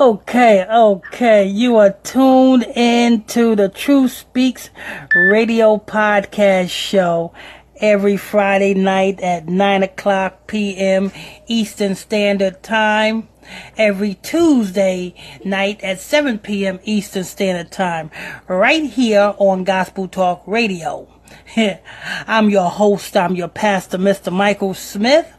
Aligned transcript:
Okay, 0.00 0.64
okay. 0.64 1.46
You 1.46 1.76
are 1.76 1.90
tuned 1.90 2.64
in 2.74 3.24
to 3.24 3.54
the 3.54 3.68
Truth 3.68 4.12
Speaks 4.12 4.70
radio 5.14 5.76
podcast 5.76 6.70
show 6.70 7.34
every 7.78 8.16
Friday 8.16 8.72
night 8.72 9.20
at 9.20 9.48
9 9.48 9.82
o'clock 9.82 10.46
p.m. 10.46 11.12
Eastern 11.46 11.94
Standard 11.94 12.62
Time. 12.62 13.28
Every 13.76 14.14
Tuesday 14.14 15.14
night 15.44 15.82
at 15.82 16.00
7 16.00 16.38
p.m. 16.38 16.80
Eastern 16.84 17.24
Standard 17.24 17.70
Time. 17.70 18.10
Right 18.46 18.84
here 18.84 19.34
on 19.38 19.64
Gospel 19.64 20.08
Talk 20.08 20.42
Radio. 20.46 21.08
I'm 22.26 22.50
your 22.50 22.70
host. 22.70 23.16
I'm 23.16 23.34
your 23.34 23.48
pastor, 23.48 23.98
Mr. 23.98 24.32
Michael 24.32 24.74
Smith. 24.74 25.32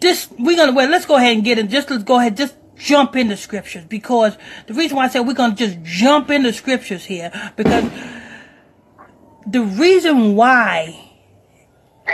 This, 0.00 0.28
we're 0.38 0.56
gonna, 0.56 0.72
well, 0.72 0.88
let's 0.88 1.06
go 1.06 1.16
ahead 1.16 1.34
and 1.34 1.44
get 1.44 1.58
in, 1.58 1.68
just 1.68 1.90
let's 1.90 2.04
go 2.04 2.18
ahead, 2.18 2.36
just 2.36 2.54
jump 2.76 3.16
into 3.16 3.36
scriptures 3.36 3.84
because 3.84 4.36
the 4.66 4.74
reason 4.74 4.96
why 4.96 5.04
I 5.04 5.08
said 5.08 5.20
we're 5.20 5.34
gonna 5.34 5.54
just 5.54 5.82
jump 5.82 6.30
into 6.30 6.52
scriptures 6.52 7.04
here 7.04 7.32
because 7.56 7.90
the 9.46 9.62
reason 9.62 10.36
why 10.36 11.08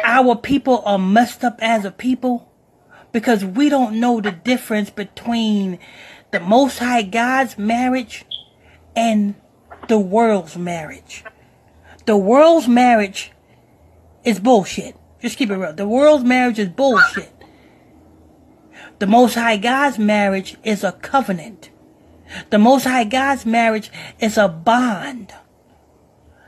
our 0.03 0.37
people 0.37 0.83
are 0.87 0.99
messed 0.99 1.45
up 1.45 1.59
as 1.61 1.85
a 1.85 1.91
people 1.91 2.51
because 3.13 3.45
we 3.45 3.69
don't 3.69 4.01
know 4.01 4.21
the 4.21 4.33
difference 4.33 4.91
between 4.91 5.79
the 6.31 6.41
Most 6.41 6.79
High 6.79 7.03
God's 7.03 7.57
marriage 7.57 8.25
and 8.97 9.35
the 9.89 9.99
world's 9.99 10.57
marriage. 10.57 11.25
The 12.07 12.17
world's 12.17 12.67
marriage 12.67 13.33
is 14.25 14.41
bullshit. 14.41 14.97
Just 15.21 15.39
keep 15.39 15.51
it 15.51 15.57
real. 15.57 15.73
The 15.73 15.87
world's 15.87 16.25
marriage 16.25 16.59
is 16.59 16.69
bullshit. 16.69 17.34
The 19.05 19.11
Most 19.11 19.35
High 19.35 19.59
God's 19.59 19.99
marriage 19.99 20.57
is 20.65 20.83
a 20.83 20.93
covenant. 20.93 21.69
The 22.49 22.57
Most 22.57 22.85
High 22.85 23.05
God's 23.05 23.45
marriage 23.45 23.93
is 24.19 24.39
a 24.39 24.49
bond. 24.49 25.35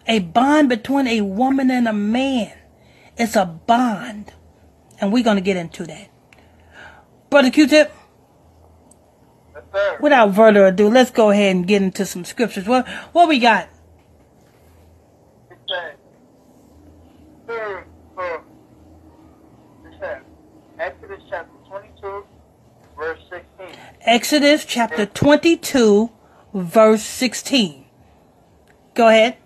A 0.09 0.21
bond 0.21 0.71
between 0.71 1.07
a 1.07 1.21
woman 1.21 1.71
and 1.71 1.87
a 1.87 1.93
man. 1.93 2.57
It's 3.19 3.37
a 3.37 3.45
bond. 3.45 4.33
And 4.99 5.13
we're 5.13 5.23
going 5.23 5.37
to 5.37 5.43
get 5.43 5.59
into 5.59 5.85
that. 5.85 6.09
Brother 7.29 7.51
Q-Tip? 7.51 7.93
Yes, 9.55 10.01
Without 10.01 10.35
further 10.35 10.65
ado, 10.65 10.89
let's 10.89 11.11
go 11.11 11.29
ahead 11.29 11.55
and 11.55 11.67
get 11.67 11.83
into 11.83 12.07
some 12.07 12.25
scriptures. 12.25 12.67
What 12.67 12.89
what 13.13 13.29
we 13.29 13.39
got 13.39 13.69
says, 15.69 15.97
hmm, 17.47 17.81
hmm. 18.17 19.87
It 19.87 20.01
says, 20.01 20.23
Exodus 20.79 21.23
chapter 21.29 21.53
22, 21.69 22.25
verse 22.97 23.21
16. 23.31 23.67
Exodus 24.07 24.65
chapter 24.65 25.05
22, 25.05 26.11
verse 26.55 27.03
16. 27.03 27.87
Go 28.95 29.09
ahead. 29.09 29.37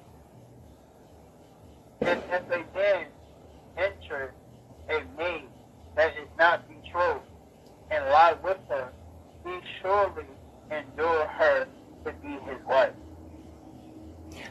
And 2.03 2.23
if 2.31 2.43
a 2.51 2.77
man 2.77 3.07
enter 3.79 4.35
a 4.91 5.01
maid 5.17 5.45
that 5.97 6.11
is 6.11 6.29
not 6.39 6.69
betrothed 6.69 7.25
and 7.91 8.05
lie 8.05 8.35
with 8.45 8.59
her, 8.69 8.93
he 9.47 9.59
surely 9.81 10.27
endure 10.71 11.27
her 11.27 11.67
to 12.05 12.13
be 12.23 12.29
his 12.29 12.63
wife. 12.67 12.93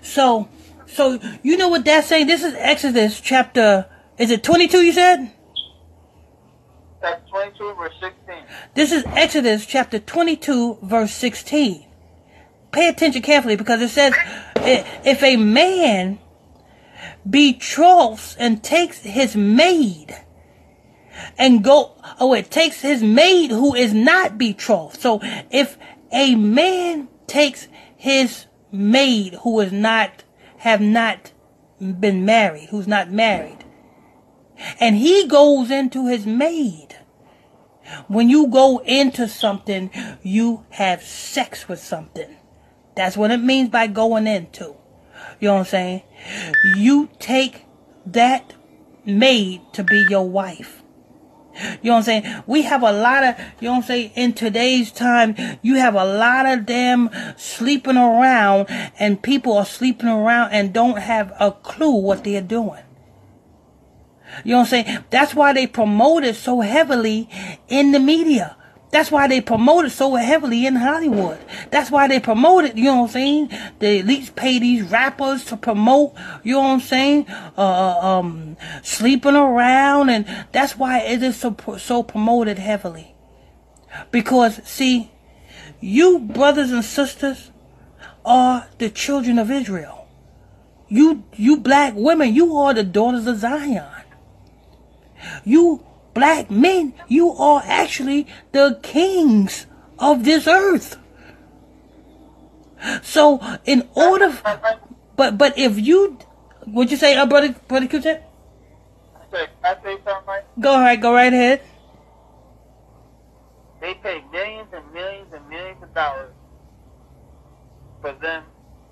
So, 0.02 0.50
so 0.88 1.20
you 1.44 1.56
know 1.56 1.70
what 1.70 1.86
that's 1.86 2.08
saying? 2.08 2.26
This 2.26 2.44
is 2.44 2.56
Exodus 2.56 3.22
chapter. 3.22 3.86
Is 4.18 4.32
it 4.32 4.44
22? 4.44 4.82
You 4.82 4.92
said. 4.92 5.32
Chapter 7.02 7.30
22, 7.30 7.76
verse 7.76 7.94
16. 8.02 8.36
This 8.74 8.92
is 8.92 9.04
Exodus 9.08 9.66
chapter 9.66 10.00
22, 10.00 10.80
verse 10.82 11.14
16. 11.14 11.86
Pay 12.72 12.88
attention 12.90 13.22
carefully 13.22 13.56
because 13.56 13.82
it 13.82 13.90
says, 13.90 14.14
if 14.58 15.24
a 15.24 15.38
man 15.38 16.20
betroths 17.28 18.36
and 18.38 18.62
takes 18.62 19.00
his 19.00 19.36
maid 19.36 20.14
and 21.38 21.64
go, 21.64 21.94
oh, 22.20 22.34
it 22.34 22.52
takes 22.52 22.82
his 22.82 23.02
maid 23.02 23.52
who 23.52 23.74
is 23.74 23.94
not 23.94 24.38
betrothed. 24.38 25.00
So 25.00 25.22
if 25.50 25.78
a 26.12 26.36
man 26.36 27.08
takes 27.28 27.70
his 27.96 28.46
maid 28.74 29.36
who 29.44 29.60
is 29.62 29.72
not, 29.72 30.24
have 30.58 30.82
not 30.82 31.32
been 31.80 32.26
married, 32.26 32.70
who's 32.70 32.88
not 32.88 33.10
married, 33.10 33.59
and 34.80 34.96
he 34.96 35.28
goes 35.28 35.72
into 35.72 36.08
his 36.08 36.26
maid, 36.26 36.96
when 38.08 38.30
you 38.30 38.48
go 38.48 38.80
into 38.80 39.28
something, 39.28 39.90
you 40.22 40.66
have 40.72 41.02
sex 41.02 41.68
with 41.68 41.80
something. 41.80 42.36
That's 42.96 43.18
what 43.18 43.32
it 43.32 43.38
means 43.38 43.70
by 43.70 43.88
going 43.88 44.28
into. 44.28 44.76
You 45.40 45.48
know 45.48 45.54
what 45.54 45.60
I'm 45.60 45.66
saying? 45.66 46.02
You 46.76 47.10
take 47.20 47.66
that 48.06 48.54
maid 49.06 49.62
to 49.74 49.84
be 49.84 50.06
your 50.10 50.30
wife. 50.30 50.84
You 51.82 51.90
know 51.90 51.94
what 51.94 51.98
I'm 51.98 52.04
saying? 52.04 52.44
We 52.48 52.62
have 52.64 52.84
a 52.84 52.92
lot 52.92 53.24
of, 53.24 53.36
you 53.60 53.68
know 53.68 53.72
what 53.72 53.78
I'm 53.78 53.84
saying? 53.84 54.12
In 54.16 54.34
today's 54.34 54.92
time, 54.92 55.36
you 55.62 55.76
have 55.76 55.96
a 55.96 56.06
lot 56.06 56.46
of 56.46 56.66
them 56.66 57.10
sleeping 57.38 57.98
around 57.98 58.68
and 59.00 59.22
people 59.22 59.58
are 59.58 59.66
sleeping 59.66 60.08
around 60.08 60.52
and 60.52 60.74
don't 60.74 61.00
have 61.00 61.34
a 61.40 61.52
clue 61.52 61.96
what 61.96 62.24
they're 62.24 62.42
doing. 62.42 62.84
You 64.44 64.52
know 64.52 64.60
what 64.60 64.74
I'm 64.74 64.86
saying? 64.86 65.04
That's 65.10 65.34
why 65.34 65.54
they 65.54 65.68
promote 65.68 66.24
it 66.24 66.36
so 66.36 66.62
heavily 66.62 67.30
in 67.68 67.92
the 67.92 68.00
media. 68.00 68.56
That's 68.92 69.12
why 69.12 69.28
they 69.28 69.40
promote 69.40 69.86
it 69.86 69.92
so 69.92 70.16
heavily 70.16 70.66
in 70.66 70.76
Hollywood. 70.76 71.38
That's 71.70 71.92
why 71.92 72.08
they 72.08 72.20
promote 72.20 72.66
it, 72.66 72.78
you 72.78 72.86
know 72.86 72.96
what 73.02 73.04
I'm 73.04 73.10
saying? 73.10 73.48
The 73.78 74.02
elites 74.02 74.36
pay 74.36 74.58
these 74.58 74.82
rappers 74.84 75.46
to 75.46 75.58
promote, 75.58 76.14
you 76.44 76.54
know 76.54 76.62
what 76.62 76.70
I'm 76.70 76.80
saying? 76.80 77.28
Uh, 77.56 78.00
um, 78.02 78.58
sleeping 78.82 79.36
around 79.36 80.10
and 80.10 80.26
that's 80.52 80.76
why 80.76 81.02
it 81.02 81.22
is 81.22 81.38
so, 81.38 81.56
so 81.78 82.02
promoted 82.02 82.58
heavily. 82.58 83.14
Because, 84.10 84.60
see, 84.68 85.12
you 85.80 86.20
brothers 86.20 86.72
and 86.72 86.84
sisters 86.84 87.52
are 88.26 88.68
the 88.80 88.90
children 88.90 89.38
of 89.38 89.52
Israel. 89.52 90.08
You, 90.88 91.24
you 91.36 91.58
black 91.58 91.94
women, 91.96 92.34
you 92.34 92.58
are 92.58 92.74
the 92.74 92.84
daughters 92.84 93.28
of 93.28 93.38
Zion. 93.38 93.99
You 95.44 95.84
black 96.14 96.50
men, 96.50 96.94
you 97.08 97.32
are 97.32 97.62
actually 97.66 98.28
the 98.52 98.80
kings 98.84 99.66
of 99.98 100.24
this 100.24 100.48
earth. 100.48 100.98
So, 103.04 103.42
in 103.66 103.90
order, 103.96 104.32
but 105.16 105.38
but 105.38 105.58
if 105.58 105.78
you, 105.80 106.18
would 106.68 106.92
you 106.92 106.98
say, 106.98 107.16
uh, 107.16 107.26
brother, 107.26 107.56
brother? 107.68 107.88
Can 107.88 108.22
I 109.64 109.76
say 109.84 109.98
something? 110.06 110.44
Go 110.60 110.80
ahead, 110.80 111.02
go 111.02 111.14
right 111.14 111.34
ahead. 111.34 111.62
They 113.82 113.94
pay 113.96 114.24
millions 114.32 114.68
and 114.74 114.84
millions 114.94 115.28
and 115.34 115.48
millions 115.48 115.82
of 115.84 115.94
dollars 115.94 116.34
for 118.02 118.12
them 118.14 118.44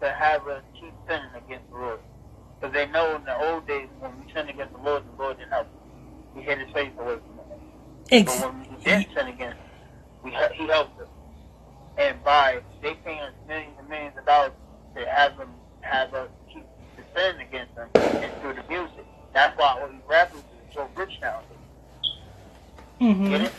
to 0.02 0.10
have 0.12 0.48
us 0.48 0.64
keep 0.80 0.94
sinning 1.08 1.32
against 1.36 1.70
the 1.72 1.78
Lord. 1.78 2.00
Because 2.60 2.74
they 2.74 2.86
know 2.88 3.16
in 3.16 3.24
the 3.24 3.36
old 3.52 3.68
days 3.68 3.88
when 4.00 4.12
we 4.20 4.32
sinned 4.34 4.50
against 4.50 4.74
the 4.74 4.82
Lord, 4.82 5.04
the 5.04 5.22
Lord 5.22 5.38
didn't 5.38 5.52
help 5.52 5.68
us. 5.68 5.77
He 6.38 6.44
hid 6.44 6.60
his 6.60 6.72
face 6.72 6.92
away 7.00 7.16
from 7.16 7.40
us. 7.40 7.46
Ex- 8.12 8.40
But 8.42 8.54
when 8.54 8.70
we 8.78 8.84
didn't 8.84 9.14
sin 9.16 9.28
against 9.28 9.58
We, 10.24 10.32
he 10.32 10.68
helped 10.68 10.98
them. 10.98 11.08
And 11.98 12.24
by 12.24 12.60
they 12.82 12.94
paying 12.94 13.20
us 13.20 13.34
millions 13.48 13.74
and 13.80 13.90
millions 13.90 14.18
of 14.18 14.26
dollars 14.26 14.52
to 14.96 15.06
have 15.10 15.38
them 15.38 15.50
have 15.82 16.14
us 16.14 16.30
keep 16.54 16.66
defending 16.96 17.48
against 17.48 17.76
them 17.76 17.90
and 17.96 18.42
through 18.42 18.54
the 18.54 18.64
music. 18.70 19.06
That's 19.34 19.58
why 19.58 19.80
all 19.82 19.88
these 19.88 20.02
rappers 20.08 20.40
are 20.40 20.74
so 20.74 20.90
rich 20.96 21.12
nowadays. 21.22 21.48
Mm-hmm. 23.02 23.30
Get 23.30 23.42
it? 23.42 23.54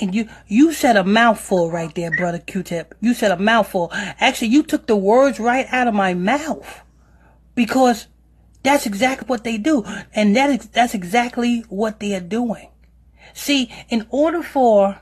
And 0.00 0.14
you 0.14 0.28
you 0.48 0.72
said 0.72 0.96
a 0.96 1.04
mouthful 1.04 1.70
right 1.70 1.94
there, 1.94 2.10
brother 2.16 2.38
Q-Tip. 2.38 2.94
You 3.00 3.14
said 3.14 3.30
a 3.30 3.38
mouthful. 3.38 3.90
Actually, 3.92 4.48
you 4.48 4.62
took 4.62 4.86
the 4.86 4.96
words 4.96 5.38
right 5.38 5.66
out 5.70 5.86
of 5.86 5.94
my 5.94 6.14
mouth 6.14 6.80
because 7.54 8.08
that's 8.64 8.86
exactly 8.86 9.26
what 9.26 9.44
they 9.44 9.58
do, 9.58 9.84
and 10.14 10.34
that 10.34 10.50
is 10.50 10.68
that's 10.68 10.94
exactly 10.94 11.60
what 11.68 12.00
they 12.00 12.14
are 12.14 12.20
doing. 12.20 12.70
See, 13.34 13.70
in 13.90 14.06
order 14.10 14.42
for 14.42 15.00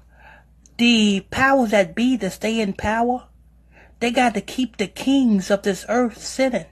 the 0.78 1.24
powers 1.30 1.70
that 1.70 1.94
be 1.94 2.18
to 2.18 2.30
stay 2.30 2.60
in 2.60 2.72
power, 2.72 3.28
they 4.00 4.10
got 4.10 4.34
to 4.34 4.40
keep 4.40 4.76
the 4.76 4.88
kings 4.88 5.48
of 5.50 5.62
this 5.62 5.86
earth 5.88 6.18
sitting. 6.18 6.66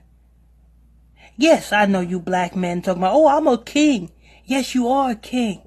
Yes, 1.37 1.71
I 1.71 1.85
know 1.85 2.01
you 2.01 2.19
black 2.19 2.55
men 2.57 2.81
talking 2.81 3.01
about, 3.01 3.15
oh, 3.15 3.27
I'm 3.27 3.47
a 3.47 3.57
king. 3.57 4.11
Yes, 4.43 4.75
you 4.75 4.89
are 4.89 5.11
a 5.11 5.15
king. 5.15 5.61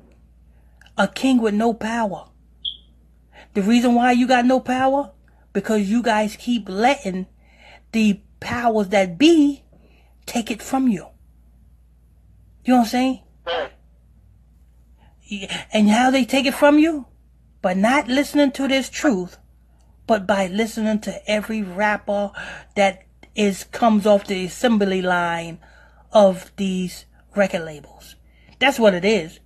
A 0.99 1.09
king 1.09 1.41
with 1.41 1.55
no 1.55 1.73
power. 1.73 2.29
The 3.55 3.63
reason 3.63 3.95
why 3.95 4.13
you 4.13 4.27
got 4.27 4.45
no 4.45 4.61
power? 4.61 5.13
Because 5.55 5.89
you 5.89 6.03
guys 6.03 6.37
keep 6.37 6.69
letting 6.69 7.27
the 7.93 8.21
powers 8.41 8.89
that 8.89 9.17
be 9.17 9.65
take 10.27 10.51
it 10.51 10.61
from 10.61 10.89
you. 10.89 11.07
You 12.65 12.73
know 12.73 12.79
what 12.79 12.85
I'm 12.85 12.91
saying? 12.91 13.21
Yeah, 15.23 15.65
And 15.73 15.91
how 15.91 16.11
they 16.11 16.25
take 16.25 16.47
it 16.47 16.55
from 16.55 16.79
you? 16.79 17.07
By 17.61 17.75
not 17.75 18.09
listening 18.09 18.53
to 18.53 18.69
this 18.69 18.89
truth, 18.89 19.39
but 20.07 20.27
by 20.27 20.47
listening 20.47 21.01
to 21.01 21.31
every 21.31 21.63
rapper 21.63 22.31
that 22.77 23.05
is 23.35 23.65
comes 23.65 24.07
off 24.07 24.27
the 24.27 24.45
assembly 24.45 25.03
line 25.03 25.59
of 26.13 26.53
these 26.57 27.07
record 27.35 27.63
labels. 27.63 28.17
That's 28.59 28.79
what 28.79 28.95
it 28.95 29.05
is. 29.05 29.41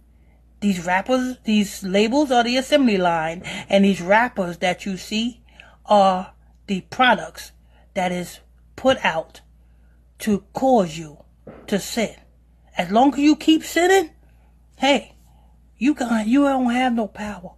These 0.60 0.84
rappers, 0.84 1.38
these 1.44 1.82
labels 1.82 2.30
are 2.30 2.44
the 2.44 2.56
assembly 2.56 2.98
line, 2.98 3.42
and 3.68 3.84
these 3.84 4.00
rappers 4.00 4.58
that 4.58 4.84
you 4.84 4.96
see 4.96 5.42
are 5.86 6.34
the 6.66 6.82
products 6.82 7.52
that 7.94 8.12
is 8.12 8.40
put 8.76 9.04
out 9.04 9.40
to 10.18 10.44
cause 10.52 10.98
you 10.98 11.24
to 11.68 11.78
sin. 11.78 12.14
As 12.78 12.92
long 12.92 13.12
as 13.12 13.18
you 13.18 13.34
keep 13.34 13.64
sinning, 13.64 14.10
hey, 14.76 15.16
you 15.76 15.94
got 15.94 16.28
you 16.28 16.44
don't 16.44 16.70
have 16.70 16.94
no 16.94 17.08
power. 17.08 17.54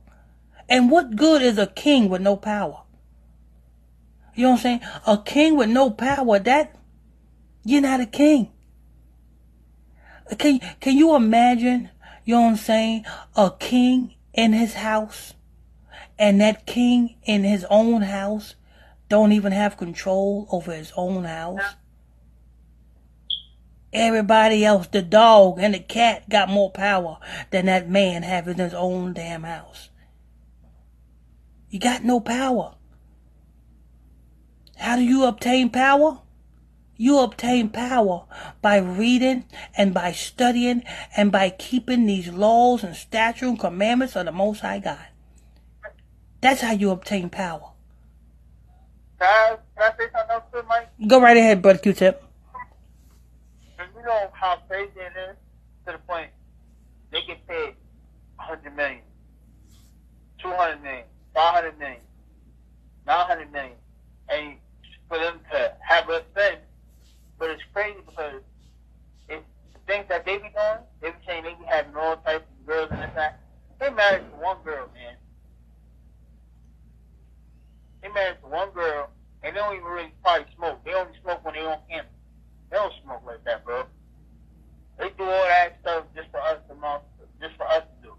And 0.67 0.91
what 0.91 1.15
good 1.15 1.43
is 1.43 1.59
a 1.59 1.67
king 1.67 2.09
with 2.09 2.23
no 2.23 2.37
power? 2.37 2.85
You 4.35 4.45
know 4.45 4.51
what 4.53 4.57
I'm 4.57 4.63
saying? 4.63 4.81
A 5.07 5.19
king 5.19 5.57
with 5.59 5.69
no 5.69 5.91
power, 5.91 6.39
that 6.39 6.75
you're 7.65 7.83
not 7.83 8.01
a 8.01 8.07
king. 8.07 8.51
Can 10.39 10.61
can 10.81 10.97
you 10.97 11.15
imagine, 11.15 11.91
you 12.25 12.37
know 12.37 12.43
what 12.43 12.49
I'm 12.49 12.57
saying, 12.57 13.05
a 13.37 13.53
king 13.59 14.15
in 14.33 14.55
his 14.55 14.73
house 14.73 15.35
and 16.19 16.41
that 16.41 16.65
king 16.65 17.17
in 17.25 17.45
his 17.45 17.67
own 17.69 18.03
house 18.03 18.55
don't 19.11 19.33
even 19.33 19.53
have 19.53 19.77
control 19.77 20.49
over 20.51 20.73
his 20.73 20.93
own 20.97 21.25
house? 21.25 21.75
Everybody 23.93 24.65
else, 24.65 24.87
the 24.87 25.03
dog 25.03 25.59
and 25.59 25.75
the 25.75 25.81
cat 25.81 26.29
got 26.29 26.49
more 26.49 26.71
power 26.71 27.19
than 27.51 27.67
that 27.67 27.89
man 27.89 28.23
having 28.23 28.59
his 28.59 28.73
own 28.73 29.15
damn 29.15 29.43
house. 29.43 29.91
You 31.71 31.81
got 31.81 32.05
no 32.05 32.21
power. 32.21 32.75
How 34.77 34.97
do 34.97 35.03
you 35.03 35.25
obtain 35.25 35.71
power? 35.71 36.21
You 36.97 37.19
obtain 37.21 37.71
power 37.71 38.25
by 38.63 38.77
reading 38.79 39.45
and 39.77 39.93
by 39.93 40.13
studying 40.13 40.85
and 41.17 41.33
by 41.33 41.51
keeping 41.51 42.07
these 42.07 42.29
laws 42.29 42.85
and 42.85 42.95
statutes 42.95 43.43
and 43.43 43.59
commandments 43.59 44.17
of 44.17 44.27
the 44.27 44.33
Most 44.33 44.61
High 44.61 44.81
God. 44.81 45.07
That's 46.41 46.61
how 46.61 46.73
you 46.73 46.91
obtain 46.91 47.29
power. 47.29 47.73
Can 49.19 49.29
I, 49.29 49.57
can 49.77 49.93
I 49.93 49.97
say 49.97 50.11
something 50.13 50.31
else 50.31 50.67
Mike? 50.69 51.09
Go 51.09 51.21
right 51.21 51.37
ahead, 51.37 51.63
brother 51.63 51.79
Q-Tip. 51.79 52.30
You 54.01 54.07
know 54.07 54.31
how 54.33 54.57
crazy 54.67 54.97
it 54.97 55.13
is 55.29 55.37
to 55.85 55.93
the 55.93 55.99
point 56.09 56.31
they 57.13 57.21
get 57.27 57.47
paid 57.47 57.75
100 58.37 58.75
million, 58.75 59.03
200 60.43 60.83
million, 60.83 61.05
500 61.35 61.79
million, 61.79 62.01
900 63.07 63.53
million, 63.53 63.77
and 64.31 64.57
for 65.07 65.19
them 65.19 65.41
to 65.53 65.75
have 65.87 66.09
us 66.09 66.23
spend. 66.33 66.61
But 67.39 67.51
it's 67.51 67.63
crazy 67.75 67.99
because 68.07 68.41
it's 69.29 69.45
the 69.75 69.81
things 69.87 70.07
that 70.09 70.25
they 70.25 70.39
be 70.39 70.49
doing, 70.49 70.81
they 71.03 71.11
be 71.11 71.17
saying 71.27 71.45
they 71.45 71.51
be 71.51 71.67
having 71.69 71.95
all 71.95 72.17
types 72.17 72.47
of 72.59 72.67
girls 72.67 72.89
and 72.93 73.03
this 73.03 73.11
that. 73.17 73.41
They 73.81 73.91
married 73.91 74.23
to 74.31 74.37
one 74.41 74.63
girl, 74.65 74.89
man. 74.95 75.17
They 78.01 78.09
married 78.09 78.39
to 78.43 78.49
one 78.49 78.71
girl, 78.71 79.11
and 79.43 79.55
they 79.55 79.61
don't 79.61 79.75
even 79.75 79.85
really 79.85 80.15
probably 80.25 80.47
smoke. 80.57 80.83
They 80.87 80.95
only 80.95 81.13
smoke 81.23 81.45
when 81.45 81.53
they 81.53 81.61
on 81.61 81.81
campus. 81.91 82.15
They 82.71 82.77
don't 82.77 82.95
smoke 83.05 83.23
like 83.27 83.45
that, 83.45 83.65
bro. 83.65 83.85
They 84.99 85.11
do 85.19 85.25
all 85.25 85.47
that 85.47 85.79
stuff 85.83 86.05
just 86.17 86.31
for 86.31 86.41
us 86.41 86.59
to 86.69 86.75
just 87.41 87.57
for 87.57 87.67
us 87.69 87.83
to 87.85 88.09
do. 88.09 88.15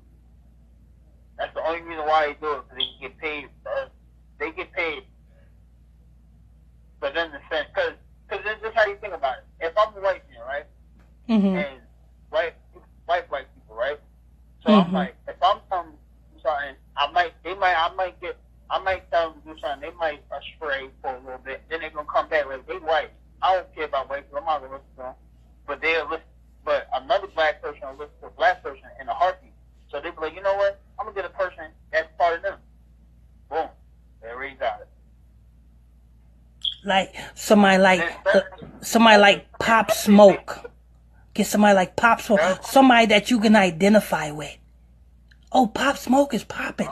That's 1.38 1.54
the 1.54 1.62
only 1.66 1.82
reason 1.82 2.06
why 2.06 2.28
they 2.28 2.34
do 2.42 2.54
it, 2.54 2.64
because 2.70 2.78
they 2.78 3.08
get 3.08 3.18
paid 3.20 3.50
for 3.64 3.72
us. 3.74 3.90
They 4.40 4.52
get 4.52 4.72
paid 4.74 5.04
But 7.00 7.14
then 7.14 7.32
the 7.32 7.40
send, 7.50 7.68
because 7.74 7.94
because 8.28 8.44
this 8.46 8.58
is 8.70 8.76
how 8.76 8.86
you 8.86 8.98
think 8.98 9.14
about 9.14 9.38
it. 9.40 9.46
If 9.68 9.74
I'm 9.78 9.96
a 9.96 10.02
white 10.02 10.24
man, 10.30 10.42
right, 10.48 10.66
Mm-hmm. 11.30 11.56
and 11.58 11.82
white 12.30 12.56
white 13.06 13.30
white 13.32 13.48
people, 13.56 13.76
right, 13.76 14.00
so 14.64 14.70
Mhm. 14.70 14.86
I'm 14.88 14.94
like, 14.94 15.16
if 15.28 15.36
I'm 15.44 15.62
telling 15.70 15.92
them 15.92 15.98
to 15.98 16.36
do 16.36 16.42
something, 16.44 16.76
I 16.98 17.12
might, 17.12 17.34
they 17.44 17.56
might, 17.56 17.76
I 17.76 17.94
might 17.96 18.20
get, 18.22 18.38
I 18.70 18.80
might 18.80 19.10
tell 19.12 19.32
them 19.32 19.42
to 19.42 19.54
do 19.54 19.60
something, 19.60 19.90
they 19.90 19.96
might 19.98 20.24
astray 20.32 20.90
for 21.02 21.16
a 21.16 21.20
little 21.20 21.40
bit, 21.40 21.64
then 21.70 21.82
they're 21.82 21.90
gonna 21.92 22.08
come 22.12 22.30
back 22.30 22.48
like 22.48 22.66
they 22.68 22.78
white. 22.80 23.12
I 23.42 23.56
don't 23.56 23.74
care 23.76 23.86
about 23.86 24.10
white 24.10 24.24
people. 24.26 24.40
I'm 24.40 24.46
not 24.46 24.62
gonna 24.62 24.74
listen 24.76 24.90
to 24.98 25.02
them, 25.04 25.16
but 25.68 25.82
they'll 25.82 26.06
listen. 26.10 26.26
But 26.64 26.88
another 26.94 27.28
black 27.28 27.62
person 27.62 27.82
will 27.90 27.98
listen 28.06 28.16
to 28.22 28.28
a 28.28 28.32
black 28.32 28.64
person 28.64 28.86
in 29.00 29.08
a 29.10 29.14
heartbeat. 29.14 29.54
So 29.92 30.00
they 30.02 30.12
be 30.12 30.18
like, 30.22 30.36
you 30.36 30.42
know 30.42 30.56
what? 30.56 30.80
I'm 31.00 31.06
gonna 31.06 31.16
get 31.16 31.26
a 31.26 31.30
person 31.30 31.66
that's 31.92 32.08
part 32.18 32.36
of 32.38 32.44
them. 32.44 32.60
Boom, 33.50 33.70
they 34.22 34.30
already 34.30 34.56
got 34.56 34.82
it. 34.82 34.88
Like 36.84 37.14
somebody 37.52 37.80
like 37.80 38.02
uh, 38.34 38.40
somebody 38.80 39.20
like 39.20 39.60
Pop 39.60 39.92
Smoke. 39.92 40.72
Get 41.34 41.48
somebody 41.48 41.76
like 41.76 41.98
Pop 41.98 42.22
Smoke, 42.22 42.64
somebody 42.64 43.08
that 43.08 43.30
you 43.30 43.42
can 43.42 43.58
identify 43.58 44.32
with. 44.32 44.58
Oh, 45.52 45.68
Pop 45.68 45.98
Smoke 45.98 46.34
is 46.34 46.46
popping. 46.46 46.88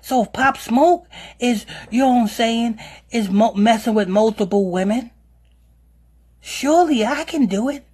So 0.00 0.22
if 0.22 0.32
Pop 0.32 0.56
Smoke 0.56 1.08
is, 1.40 1.66
you 1.90 1.98
know 1.98 2.10
what 2.10 2.20
I'm 2.22 2.28
saying, 2.28 2.78
is 3.10 3.28
mo- 3.28 3.54
messing 3.54 3.94
with 3.94 4.08
multiple 4.08 4.70
women, 4.70 5.10
surely 6.40 7.04
I 7.04 7.24
can 7.24 7.46
do 7.46 7.68
it. 7.68 7.84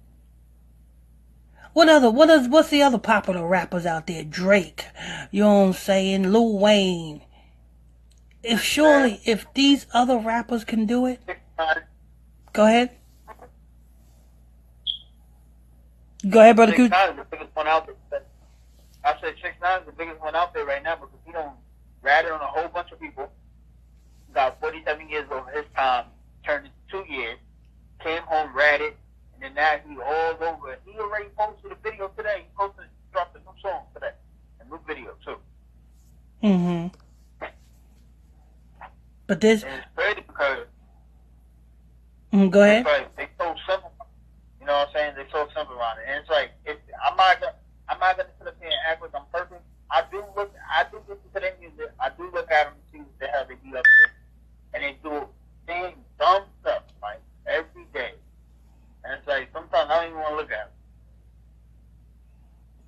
What 1.73 1.89
other, 1.89 2.11
what 2.11 2.29
is, 2.29 2.47
what's 2.47 2.69
the 2.69 2.83
other 2.83 2.99
popular 2.99 3.47
rappers 3.47 3.87
out 3.87 4.05
there? 4.05 4.23
Drake, 4.23 4.85
you 5.31 5.41
know 5.41 5.61
what 5.61 5.67
I'm 5.67 5.73
saying, 5.73 6.31
Lil 6.31 6.59
Wayne. 6.59 7.21
If 8.43 8.61
surely, 8.61 9.21
if 9.25 9.51
these 9.55 9.87
other 9.91 10.19
rappers 10.19 10.63
can 10.63 10.85
do 10.85 11.07
it, 11.07 11.19
Go 12.53 12.65
ahead. 12.65 12.91
Go 16.29 16.39
ahead, 16.39 16.55
brother 16.55 16.73
six 16.75 16.89
nine 16.89 17.11
is 17.11 17.15
the 17.17 17.25
biggest 17.31 17.55
one 17.55 17.67
out 17.67 17.87
there. 17.87 18.21
I 19.03 19.13
said 19.21 19.35
six 19.41 19.55
nine 19.61 19.81
is 19.81 19.85
the 19.85 19.91
biggest 19.93 20.19
one 20.19 20.35
out 20.35 20.53
there 20.53 20.65
right 20.65 20.83
now 20.83 20.95
because 20.95 21.19
he 21.25 21.31
don't 21.31 21.53
ratted 22.01 22.31
on 22.31 22.41
a 22.41 22.45
whole 22.47 22.67
bunch 22.69 22.91
of 22.91 22.99
people. 22.99 23.31
Got 24.33 24.59
47 24.59 25.09
years 25.09 25.25
over 25.31 25.49
his 25.51 25.65
time, 25.75 26.05
turned 26.45 26.67
it 26.67 26.71
two 26.91 27.03
years, 27.09 27.37
came 28.03 28.21
home, 28.23 28.55
ratted, 28.55 28.93
and 29.33 29.41
then 29.41 29.53
now 29.55 29.79
he 29.87 29.97
all 29.97 30.35
over. 30.41 30.77
He 30.85 30.97
already 30.99 31.29
posted 31.37 31.71
a 31.71 31.75
video 31.83 32.09
today. 32.15 32.43
He 32.43 32.47
posted, 32.57 32.85
dropped 33.11 33.35
a 33.35 33.39
new 33.39 33.55
song 33.61 33.83
today, 33.93 34.11
a 34.61 34.65
new 34.65 34.79
video 34.87 35.15
too. 35.25 35.37
Mm-hmm. 36.43 36.87
But 39.27 39.41
this, 39.41 39.63
And 39.63 39.73
it's 39.73 39.87
crazy 39.95 40.23
because 40.27 40.65
mm, 42.33 42.49
go 42.49 42.63
ahead. 42.63 42.85
it's 42.85 42.87
like 42.87 43.15
they 43.15 43.27
so 43.37 43.55
simple. 43.67 43.91
You 44.59 44.65
know 44.65 44.73
what 44.73 44.89
I'm 44.89 44.93
saying? 44.93 45.13
They 45.15 45.25
so 45.31 45.47
simple 45.55 45.75
around 45.77 45.99
it, 45.99 46.05
and 46.07 46.21
it's 46.21 46.29
like 46.29 46.51
if 46.65 46.77
I'm 47.03 47.15
not 47.15 47.39
gonna, 47.39 47.55
I'm 47.87 47.99
not 47.99 48.17
gonna 48.17 48.29
sit 48.37 48.47
up 48.47 48.55
here 48.59 48.69
and 48.69 48.79
act 48.87 49.01
like 49.01 49.11
I'm 49.15 49.27
perfect. 49.31 49.61
I 49.91 50.03
do 50.11 50.23
look, 50.35 50.53
I 50.69 50.85
do 50.91 51.01
listen 51.07 51.25
to 51.33 51.39
their 51.39 51.55
music. 51.59 51.91
I 51.99 52.09
do 52.09 52.29
look 52.31 52.51
at 52.51 52.65
them 52.65 52.73
and 52.73 52.83
see 52.91 52.99
what 52.99 53.19
the 53.19 53.27
hell 53.27 53.45
they 53.47 53.55
be 53.55 53.75
up 53.75 53.83
to, 53.83 54.09
and 54.73 54.83
they 54.83 54.97
do 55.01 55.25
things, 55.65 55.97
dumb 56.19 56.43
stuff 56.61 56.83
like 57.01 57.21
every 57.47 57.85
day. 57.93 58.13
And 59.03 59.17
it's 59.17 59.27
like 59.27 59.49
sometimes 59.53 59.89
I 59.89 60.01
don't 60.01 60.11
even 60.11 60.19
want 60.19 60.29
to 60.29 60.35
look 60.35 60.51
at 60.51 60.69
them. 60.69 60.73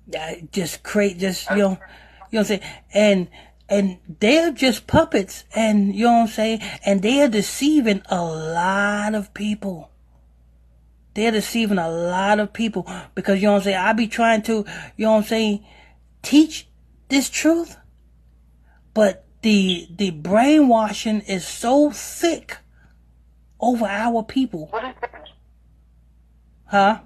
Yeah, 0.06 0.34
just 0.52 0.82
create, 0.82 1.18
just 1.18 1.48
you 1.50 1.56
know, 1.56 1.70
You 2.32 2.38
know 2.38 2.40
what 2.40 2.40
I'm 2.40 2.44
saying? 2.44 2.60
And 2.92 3.28
and 3.72 3.96
they're 4.20 4.52
just 4.52 4.86
puppets 4.86 5.44
and 5.54 5.96
you 5.96 6.04
know 6.04 6.12
what 6.12 6.20
I'm 6.20 6.28
saying? 6.28 6.60
And 6.84 7.00
they 7.00 7.22
are 7.22 7.28
deceiving 7.28 8.02
a 8.10 8.22
lot 8.22 9.14
of 9.14 9.32
people. 9.32 9.90
They're 11.14 11.30
deceiving 11.30 11.78
a 11.78 11.90
lot 11.90 12.38
of 12.38 12.52
people 12.52 12.86
because 13.14 13.40
you 13.40 13.46
know 13.46 13.52
what 13.52 13.58
I'm 13.60 13.64
saying? 13.64 13.76
I 13.78 13.94
be 13.94 14.08
trying 14.08 14.42
to, 14.42 14.66
you 14.96 15.06
know 15.06 15.12
what 15.12 15.18
I'm 15.18 15.24
saying, 15.24 15.64
teach 16.20 16.68
this 17.08 17.30
truth. 17.30 17.78
But 18.92 19.24
the 19.40 19.88
the 19.96 20.10
brainwashing 20.10 21.22
is 21.22 21.46
so 21.48 21.90
thick 21.90 22.58
over 23.58 23.86
our 23.86 24.22
people. 24.22 24.66
What 24.66 24.84
is 24.84 24.94
that? 25.00 25.28
Huh? 26.66 27.00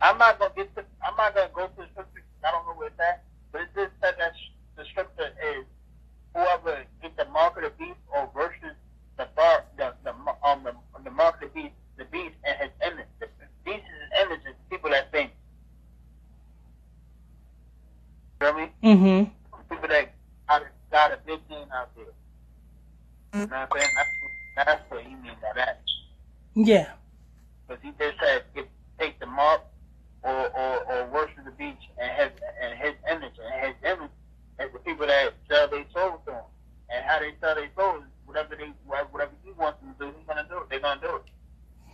I'm 0.00 0.16
not 0.16 0.38
gonna 0.38 0.54
get 0.56 0.74
to. 0.76 0.84
I'm 1.06 1.14
not 1.18 1.34
gonna 1.34 1.50
go 1.54 1.66
to 1.66 1.76
the 1.76 1.86
scripture. 1.92 2.24
I 2.42 2.52
don't 2.52 2.64
know 2.64 2.72
where 2.72 2.88
it's 2.88 3.00
at, 3.00 3.22
but 3.52 3.60
it 3.60 3.68
just 3.74 3.92
said 4.00 4.14
that 4.18 4.32
the 4.76 4.84
scripture 4.86 5.32
is 5.44 5.65
whoever 6.36 6.84
gets 7.00 7.16
the 7.16 7.24
mark 7.26 7.56
of 7.56 7.62
the 7.62 7.70
beast 7.78 7.98
or 8.14 8.30
worships 8.34 8.76
the 9.16 9.26
bar, 9.34 9.64
the 9.78 9.94
the 10.04 10.12
um 10.46 10.62
the, 10.64 10.74
the 11.02 11.10
mark 11.10 11.42
of 11.42 11.52
the 11.54 11.62
beast, 11.62 11.74
the 11.96 12.04
beast 12.04 12.34
and 12.44 12.56
his 12.60 12.70
image. 12.86 13.06
The 13.20 13.28
beast 13.64 13.84
and 13.88 14.02
his 14.02 14.26
image 14.26 14.40
is 14.46 14.54
people 14.68 14.90
that 14.90 15.10
think. 15.10 15.32
You 18.40 18.46
know 18.46 18.52
what 18.52 18.70
I 18.84 18.84
mean? 18.84 18.98
Mm-hmm. 18.98 19.74
People 19.74 19.88
that 19.88 20.12
got 20.46 20.62
a, 20.62 20.66
got 20.92 21.12
a 21.12 21.18
big 21.26 21.40
name 21.48 21.68
out 21.72 21.88
there. 21.96 22.04
You 23.32 23.46
know 23.46 23.46
what 23.46 23.68
I'm 23.72 23.80
saying? 23.80 23.90
That's, 23.96 24.66
that's 24.66 24.90
what 24.90 25.02
he 25.04 25.14
means 25.14 25.36
by 25.40 25.52
that. 25.56 25.80
Yeah. 26.54 26.92
Because 27.66 27.82
he 27.82 27.92
just 27.98 28.18
said, 28.20 28.44
get, 28.54 28.68
take 28.98 29.18
the 29.20 29.26
mark 29.26 29.62
or, 30.22 30.30
or, 30.30 30.84
or 30.84 31.06
worship 31.06 31.44
the 31.46 31.50
beach 31.52 31.88
and 31.98 32.10
his, 32.12 32.30
and 32.62 32.78
his 32.78 32.94
image. 33.10 33.32
And 33.42 33.66
his 33.66 33.74
image 33.84 34.10
is 34.60 34.72
the 34.72 34.75
people 34.86 35.06
that 35.06 35.34
sell 35.50 35.68
their 35.68 35.84
souls 35.92 36.20
to 36.26 36.32
him. 36.32 36.44
And 36.88 37.04
how 37.04 37.18
they 37.18 37.34
sell 37.40 37.56
their 37.56 37.68
souls, 37.76 38.04
whatever 38.24 38.54
they, 38.56 38.72
whatever 38.86 39.32
he 39.44 39.50
wants 39.52 39.80
them 39.80 39.94
to 39.98 40.06
do, 40.06 40.12
he's 40.16 40.26
to 40.28 40.46
do 40.48 40.58
it. 40.58 40.70
They're 40.70 40.78
to 40.78 41.00
do 41.02 41.16
it. 41.16 41.22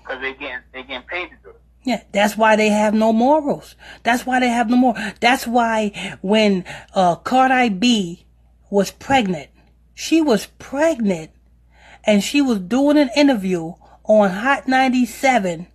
Because 0.03 0.21
they 0.21 0.33
getting, 0.35 0.59
they 0.73 0.83
getting 0.83 1.09
paid 1.09 1.31
to 1.31 1.37
do 1.43 1.51
it. 1.51 1.61
Yeah, 1.85 2.03
that's 2.13 2.37
why 2.37 2.55
they 2.55 2.69
have 2.69 2.95
no 2.95 3.13
morals. 3.13 3.75
That's 4.05 4.25
why 4.25 4.39
they 4.39 4.49
have 4.49 4.71
no 4.71 4.77
more. 4.77 4.95
That's 5.21 5.47
why 5.47 6.19
when 6.21 6.65
uh, 6.95 7.17
Cardi 7.17 7.71
B 7.71 8.27
was 8.71 8.93
pregnant, 8.93 9.51
she 9.95 10.21
was 10.21 10.47
pregnant, 10.59 11.33
and 12.05 12.23
she 12.23 12.41
was 12.41 12.61
doing 12.61 12.99
an 12.99 13.11
interview 13.17 13.73
on 14.05 14.31
Hot 14.31 14.69
97, 14.69 15.67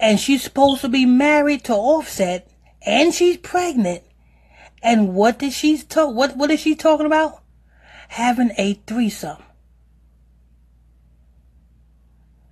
and 0.00 0.20
she's 0.20 0.42
supposed 0.42 0.80
to 0.80 0.88
be 0.88 1.04
married 1.04 1.64
to 1.64 1.74
Offset, 1.74 2.50
and 2.84 3.12
she's 3.12 3.36
pregnant. 3.36 4.02
And 4.82 5.14
what 5.14 5.38
did 5.38 5.52
she 5.52 5.78
talk? 5.78 6.14
What 6.14 6.36
what 6.36 6.50
is 6.50 6.60
she 6.60 6.74
talking 6.74 7.06
about? 7.06 7.42
Having 8.08 8.52
a 8.58 8.74
threesome. 8.86 9.42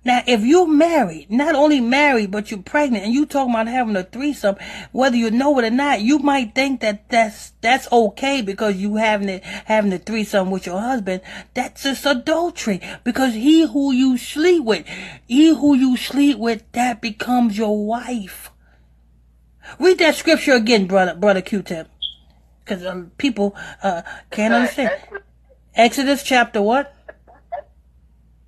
Now, 0.03 0.23
if 0.25 0.41
you're 0.41 0.67
married, 0.67 1.29
not 1.29 1.53
only 1.53 1.79
married, 1.79 2.31
but 2.31 2.49
you're 2.49 2.63
pregnant 2.63 3.03
and 3.03 3.13
you 3.13 3.27
talking 3.27 3.53
about 3.53 3.67
having 3.67 3.95
a 3.95 4.03
threesome, 4.03 4.55
whether 4.91 5.15
you 5.15 5.29
know 5.29 5.59
it 5.59 5.65
or 5.65 5.69
not, 5.69 6.01
you 6.01 6.17
might 6.17 6.55
think 6.55 6.81
that 6.81 7.07
that's, 7.09 7.51
that's 7.61 7.91
okay 7.91 8.41
because 8.41 8.77
you 8.77 8.95
having 8.95 9.29
it, 9.29 9.43
having 9.43 9.93
a 9.93 9.99
threesome 9.99 10.49
with 10.49 10.65
your 10.65 10.81
husband. 10.81 11.21
That's 11.53 11.83
just 11.83 12.03
adultery 12.07 12.81
because 13.03 13.35
he 13.35 13.67
who 13.67 13.91
you 13.91 14.17
sleep 14.17 14.63
with, 14.63 14.87
he 15.27 15.49
who 15.49 15.75
you 15.75 15.95
sleep 15.97 16.39
with, 16.39 16.63
that 16.71 16.99
becomes 16.99 17.55
your 17.55 17.85
wife. 17.85 18.49
Read 19.77 19.99
that 19.99 20.15
scripture 20.15 20.53
again, 20.53 20.87
brother, 20.87 21.13
brother 21.13 21.41
Q-tip. 21.41 21.87
Cause 22.65 22.83
uh, 22.83 23.05
people, 23.17 23.55
uh, 23.81 24.03
can't 24.29 24.53
understand. 24.53 24.91
Exodus 25.73 26.23
chapter 26.23 26.61
what? 26.61 26.93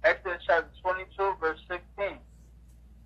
Exodus 0.03 0.41
chapter 0.45 0.69
22, 0.81 1.35
verse 1.39 1.59
16. 1.69 2.17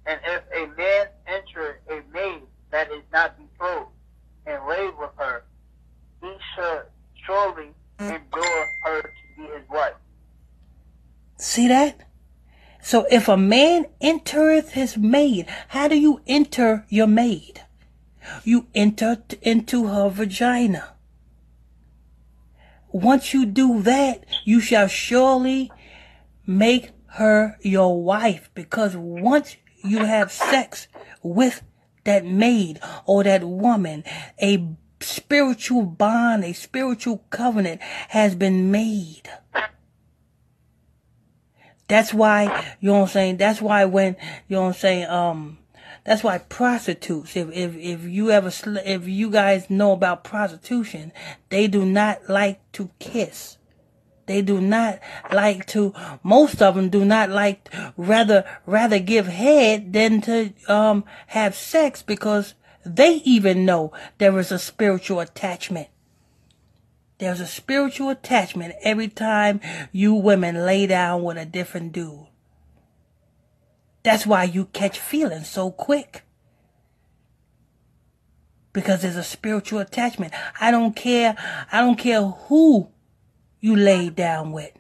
And 0.06 0.20
if 0.26 0.44
a 0.54 0.68
man 0.76 1.08
enter 1.28 1.80
a 1.90 2.02
maid 2.14 2.44
that 2.72 2.92
is 2.92 3.04
not 3.14 3.38
betrothed 3.38 3.92
and 4.46 4.66
lay 4.68 4.90
with 4.98 5.12
her, 5.18 5.44
he 6.22 6.34
should 6.56 6.84
surely 7.26 7.70
endure 8.00 8.66
her 8.84 9.02
to 9.02 9.10
be 9.38 9.44
his 9.44 9.70
wife. 9.70 9.94
See 11.38 11.68
that? 11.68 12.02
So 12.82 13.06
if 13.12 13.28
a 13.28 13.38
man 13.38 13.88
entereth 14.02 14.72
his 14.72 14.98
maid, 14.98 15.48
how 15.70 15.88
do 15.88 15.98
you 16.00 16.22
enter 16.26 16.86
your 16.90 17.08
maid? 17.08 17.62
You 18.44 18.68
enter 18.74 19.18
into 19.42 19.88
her 19.88 20.10
vagina. 20.10 20.94
Once 22.92 23.34
you 23.34 23.46
do 23.46 23.82
that, 23.82 24.26
you 24.44 24.60
shall 24.60 24.88
surely 24.88 25.72
make 26.46 26.92
her 27.18 27.58
your 27.62 28.02
wife 28.02 28.50
because 28.54 28.96
once 28.96 29.58
you 29.84 30.00
have 30.00 30.32
sex 30.32 30.88
with 31.22 31.62
that 32.04 32.26
maid 32.26 32.80
or 33.06 33.24
that 33.24 33.44
woman, 33.44 34.04
a 34.42 34.68
spiritual 35.02 35.84
bond, 35.84 36.44
a 36.44 36.54
spiritual 36.54 37.24
covenant 37.30 37.82
has 38.10 38.36
been 38.36 38.72
made. 38.72 39.24
That's 41.88 42.14
why, 42.14 42.76
you 42.80 42.90
know 42.90 43.00
what 43.00 43.02
I'm 43.02 43.08
saying? 43.08 43.38
That's 43.38 43.62
why 43.62 43.86
when, 43.86 44.18
you 44.48 44.56
know 44.56 44.64
what 44.64 44.68
I'm 44.70 44.74
saying, 44.74 45.06
um, 45.08 45.58
that's 46.08 46.24
why 46.24 46.38
prostitutes, 46.38 47.36
if, 47.36 47.50
if, 47.52 47.76
if 47.76 48.04
you 48.06 48.32
ever, 48.32 48.50
sl- 48.50 48.78
if 48.78 49.10
you 49.10 49.30
guys 49.30 49.70
know 49.70 49.92
about 49.92 50.24
prostitution, 50.24 51.12
they 51.50 51.68
do 51.68 51.84
not 51.84 52.30
like 52.30 52.62
to 52.72 52.90
kiss. 52.98 53.58
They 54.26 54.42
do 54.42 54.62
not 54.62 55.02
like 55.34 55.66
to, 55.68 55.94
most 56.24 56.62
of 56.62 56.76
them 56.76 56.88
do 56.88 57.04
not 57.04 57.30
like, 57.30 57.70
rather, 57.98 58.46
rather 58.66 59.00
give 59.00 59.28
head 59.28 59.92
than 59.92 60.22
to, 60.22 60.54
um, 60.70 61.04
have 61.28 61.54
sex 61.56 62.04
because 62.04 62.54
they 62.86 63.16
even 63.26 63.66
know 63.66 63.92
there 64.18 64.40
is 64.40 64.50
a 64.50 64.60
spiritual 64.60 65.20
attachment. 65.20 65.90
There's 67.18 67.42
a 67.42 67.48
spiritual 67.48 68.12
attachment 68.12 68.76
every 68.82 69.10
time 69.10 69.60
you 69.92 70.14
women 70.14 70.66
lay 70.66 70.88
down 70.88 71.24
with 71.24 71.36
a 71.36 71.46
different 71.46 71.92
dude. 71.92 72.27
That's 74.08 74.26
why 74.26 74.46
you 74.46 74.68
catch 74.72 75.02
feelings 75.02 75.50
so 75.50 75.70
quick. 75.70 76.24
Because 78.72 79.02
there's 79.02 79.18
a 79.18 79.22
spiritual 79.22 79.80
attachment. 79.80 80.32
I 80.62 80.72
don't 80.72 80.96
care, 80.96 81.36
I 81.74 81.82
don't 81.82 82.00
care 82.00 82.22
who 82.22 82.88
you 83.60 83.76
laid 83.76 84.16
down 84.16 84.54
with. 84.54 84.72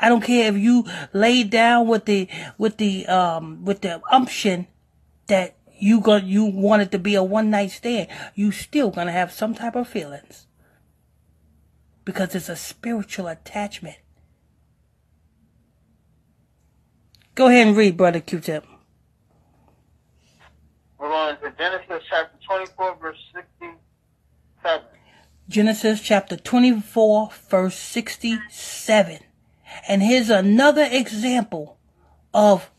I 0.00 0.08
don't 0.08 0.22
care 0.22 0.48
if 0.48 0.56
you 0.56 0.84
laid 1.12 1.50
down 1.50 1.88
with 1.88 2.04
the 2.04 2.28
with 2.56 2.76
the 2.76 3.04
um 3.08 3.64
with 3.64 3.80
the 3.80 4.00
umption 4.12 4.68
that 5.26 5.56
you 5.76 6.00
got 6.00 6.22
you 6.22 6.44
want 6.44 6.82
it 6.82 6.92
to 6.92 7.00
be 7.00 7.16
a 7.16 7.22
one 7.24 7.50
night 7.50 7.72
stand. 7.72 8.06
You 8.36 8.52
still 8.52 8.92
gonna 8.92 9.10
have 9.10 9.32
some 9.32 9.56
type 9.56 9.74
of 9.74 9.88
feelings 9.88 10.46
because 12.04 12.36
it's 12.36 12.48
a 12.48 12.54
spiritual 12.54 13.26
attachment. 13.26 13.96
Go 17.34 17.48
ahead 17.48 17.66
and 17.66 17.76
read, 17.76 17.96
brother 17.96 18.20
Q-tip. 18.20 18.64
We're 20.98 21.08
going 21.08 21.36
to 21.36 21.52
Genesis 21.58 22.04
chapter 22.08 22.38
24, 22.46 22.96
verse 23.00 23.18
67. 23.34 24.86
Genesis 25.48 26.00
chapter 26.00 26.36
24, 26.36 27.30
verse 27.50 27.74
67. 27.74 29.18
And 29.88 30.02
here's 30.02 30.30
another 30.30 30.86
example 30.88 31.76
of 32.32 32.70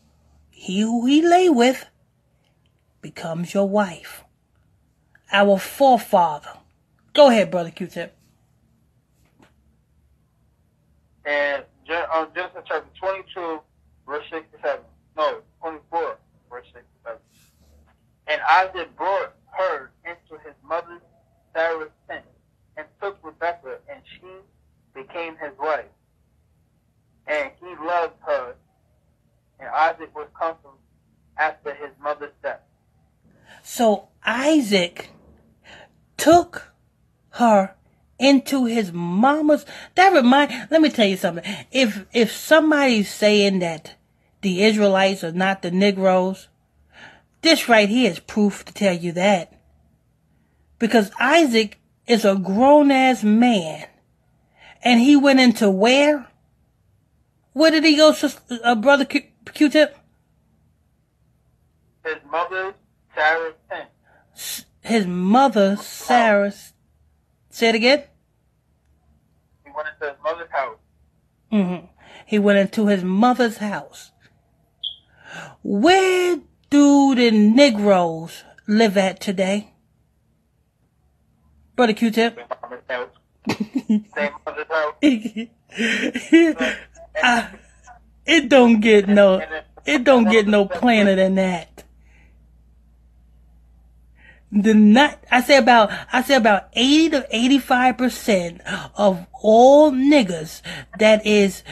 he 0.48 0.80
who 0.80 1.04
he 1.04 1.20
lay 1.20 1.50
with 1.50 1.84
becomes 3.02 3.52
your 3.52 3.68
wife. 3.68 4.24
Our 5.30 5.58
forefather. 5.58 6.60
Go 7.12 7.28
ahead, 7.28 7.50
brother 7.50 7.70
Q-tip. 7.70 8.16
And 11.26 11.62
Gen- 11.86 12.06
uh, 12.10 12.24
Genesis 12.34 12.62
chapter 12.66 12.88
22, 12.98 13.20
verse 13.36 13.44
67. 13.44 13.65
No, 15.16 15.40
24, 15.60 16.18
verse 16.50 16.66
67. 16.74 17.18
And 18.28 18.40
Isaac 18.48 18.94
brought 18.96 19.34
her 19.58 19.90
into 20.04 20.42
his 20.44 20.54
mother 20.66 21.00
Sarah's 21.54 21.90
tent 22.08 22.24
and 22.76 22.86
took 23.00 23.18
Rebekah, 23.22 23.78
and 23.88 24.02
she 24.04 24.28
became 24.94 25.36
his 25.36 25.52
wife. 25.58 25.86
And 27.26 27.50
he 27.60 27.74
loved 27.84 28.14
her, 28.26 28.54
and 29.58 29.68
Isaac 29.68 30.14
was 30.14 30.28
comforted 30.38 30.78
after 31.38 31.74
his 31.74 31.90
mother's 32.00 32.32
death. 32.42 32.60
So 33.62 34.08
Isaac 34.24 35.10
took 36.16 36.72
her 37.30 37.74
into 38.18 38.64
his 38.64 38.92
mama's 38.92 39.66
that 39.94 40.12
remind 40.12 40.50
let 40.70 40.80
me 40.80 40.88
tell 40.88 41.06
you 41.06 41.18
something 41.18 41.44
if 41.70 42.06
if 42.14 42.32
somebody's 42.32 43.12
saying 43.12 43.58
that 43.58 43.95
the 44.46 44.62
israelites 44.62 45.22
are 45.22 45.32
not 45.32 45.62
the 45.62 45.70
negroes 45.70 46.48
this 47.42 47.68
right 47.68 47.88
here 47.88 48.10
is 48.10 48.20
proof 48.20 48.64
to 48.64 48.72
tell 48.72 48.94
you 48.94 49.12
that 49.12 49.52
because 50.78 51.10
isaac 51.20 51.78
is 52.06 52.24
a 52.24 52.36
grown 52.36 52.90
ass 52.90 53.22
man. 53.24 53.86
And 54.82 55.00
he 55.00 55.16
went 55.16 55.40
into 55.40 55.70
where? 55.70 56.26
Where 57.52 57.70
did 57.70 57.84
he 57.84 57.96
go, 57.96 58.14
uh, 58.62 58.74
brother 58.76 59.04
Q- 59.04 59.24
Q-tip? 59.52 59.96
His 62.04 62.16
mother, 62.30 62.74
Sarah's 63.14 63.54
tent. 63.68 63.88
His 64.82 65.06
mother, 65.06 65.76
Sarah's. 65.76 66.72
Say 67.50 67.70
it 67.70 67.74
again. 67.74 68.04
He 69.64 69.70
went 69.74 69.88
into 69.88 70.12
his 70.12 70.22
mother's 70.22 70.50
house. 70.50 70.78
Mm-hmm. 71.52 71.86
He 72.26 72.38
went 72.38 72.58
into 72.58 72.86
his 72.86 73.02
mother's 73.02 73.56
house. 73.56 74.12
Where 75.62 76.40
do 76.70 77.14
the 77.14 77.30
Negroes 77.30 78.44
live 78.66 78.96
at 78.96 79.20
today? 79.20 79.72
Brother 81.74 81.92
Q-Tip. 81.92 82.38
it 88.26 88.48
don't 88.48 88.80
get 88.80 89.08
no, 89.08 89.42
it 89.84 90.04
don't 90.04 90.30
get 90.30 90.46
no 90.46 90.66
plainer 90.66 91.14
than 91.14 91.34
that. 91.36 91.84
The 94.50 94.74
not, 94.74 95.22
I 95.30 95.42
say 95.42 95.58
about, 95.58 95.90
I 96.12 96.22
say 96.22 96.36
about 96.36 96.68
80 96.72 97.10
to 97.10 97.26
85% 97.32 98.90
of 98.94 99.26
all 99.32 99.90
niggas 99.90 100.62
that 100.98 101.26
is 101.26 101.62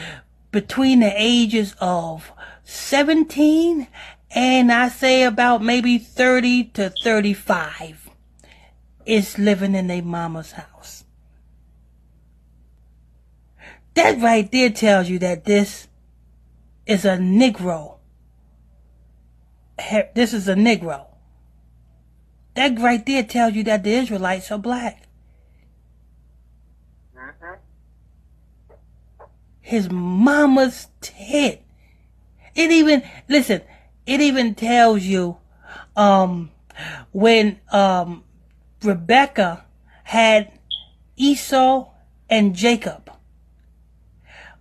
between 0.51 0.99
the 0.99 1.13
ages 1.15 1.75
of 1.79 2.31
17 2.65 3.87
and 4.31 4.71
I 4.71 4.89
say 4.89 5.23
about 5.23 5.63
maybe 5.63 5.97
30 5.97 6.65
to 6.73 6.89
35 6.89 8.09
is 9.05 9.39
living 9.39 9.75
in 9.75 9.87
their 9.87 10.03
mama's 10.03 10.51
house. 10.51 11.05
That 13.93 14.19
right 14.21 14.51
there 14.51 14.71
tells 14.71 15.09
you 15.09 15.19
that 15.19 15.45
this 15.45 15.87
is 16.85 17.05
a 17.05 17.17
Negro. 17.17 17.99
This 20.13 20.33
is 20.33 20.47
a 20.47 20.55
Negro. 20.55 21.05
That 22.55 22.77
right 22.79 23.05
there 23.05 23.23
tells 23.23 23.53
you 23.53 23.63
that 23.63 23.83
the 23.83 23.91
Israelites 23.91 24.51
are 24.51 24.57
black. 24.57 25.03
Mm-hmm. 27.15 27.53
his 29.65 29.89
mama's 29.89 30.87
tit. 31.01 31.64
It 32.55 32.71
even, 32.71 33.03
listen, 33.27 33.61
it 34.05 34.21
even 34.21 34.55
tells 34.55 35.03
you, 35.03 35.37
um, 35.95 36.51
when, 37.11 37.59
um, 37.71 38.23
Rebecca 38.83 39.65
had 40.03 40.51
Esau 41.17 41.89
and 42.29 42.55
Jacob. 42.55 43.11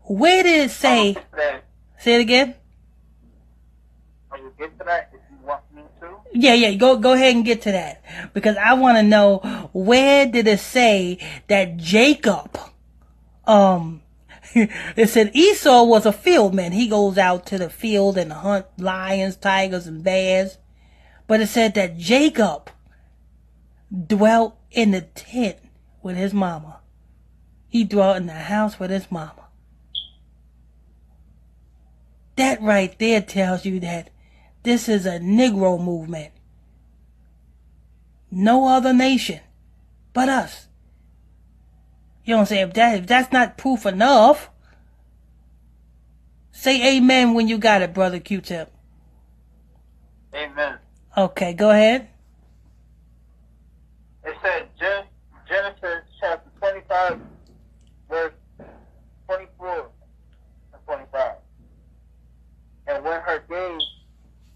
Where 0.03 0.43
did 0.43 0.67
it 0.67 0.71
say? 0.71 1.17
Say 1.99 2.17
it 2.17 2.21
again. 2.21 2.55
Yeah, 6.33 6.55
yeah, 6.55 6.75
go 6.75 6.99
go 6.99 7.13
ahead 7.13 7.37
and 7.37 7.45
get 7.45 7.63
to 7.63 7.73
that 7.73 8.03
because 8.35 8.57
I 8.57 8.75
want 8.75 8.99
to 8.99 9.03
know 9.03 9.39
where 9.73 10.27
did 10.27 10.49
it 10.49 10.59
say 10.59 11.19
that 11.47 11.77
Jacob 11.77 12.59
um 13.47 14.03
it 14.97 15.09
said 15.09 15.31
Esau 15.35 15.85
was 15.85 16.07
a 16.07 16.13
fieldman. 16.13 16.73
He 16.73 16.89
goes 16.89 17.19
out 17.19 17.47
to 17.47 17.59
the 17.59 17.71
field 17.71 18.17
and 18.17 18.33
hunt 18.33 18.67
lions, 18.79 19.37
tigers, 19.37 19.87
and 19.87 20.03
bears. 20.05 20.59
But 21.27 21.41
it 21.41 21.49
said 21.49 21.75
that 21.75 21.97
Jacob 21.97 22.71
dwelt 24.07 24.57
in 24.71 24.93
the 24.93 25.03
tent 25.03 25.57
with 26.03 26.17
his 26.17 26.35
mama. 26.35 26.81
He 27.69 27.85
dwelt 27.85 28.19
in 28.19 28.27
the 28.27 28.33
house 28.33 28.79
with 28.79 28.91
his 28.91 29.11
mama. 29.11 29.49
That 32.37 32.61
right 32.61 32.97
there 32.99 33.23
tells 33.23 33.65
you 33.65 33.81
that 33.81 34.11
this 34.63 34.89
is 34.89 35.07
a 35.07 35.19
Negro 35.19 35.83
movement. 35.83 36.33
No 38.31 38.69
other 38.69 38.93
nation 38.93 39.41
but 40.15 40.29
us. 40.29 40.69
You 42.25 42.33
know 42.33 42.39
what 42.39 42.41
I'm 42.43 42.47
saying? 42.47 42.69
If 42.69 42.75
that 42.75 42.99
if 43.01 43.07
that's 43.07 43.33
not 43.33 43.59
proof 43.59 43.85
enough, 43.85 44.51
say 46.53 46.97
amen 46.97 47.35
when 47.35 47.49
you 47.49 47.59
got 47.59 47.83
it, 47.83 47.93
brother 47.93 48.19
Q-tip. 48.19 48.73
Amen. 50.35 50.79
Okay, 51.17 51.53
go 51.53 51.71
ahead. 51.71 52.09
It 54.25 54.35
said 54.43 54.69
Genesis 55.47 56.05
chapter 56.19 56.51
25, 56.59 57.21
verse 58.09 58.33
24 59.29 59.91
and 60.73 60.83
25. 60.87 61.33
And 62.87 63.05
when 63.05 63.21
her 63.21 63.45
days 63.49 63.83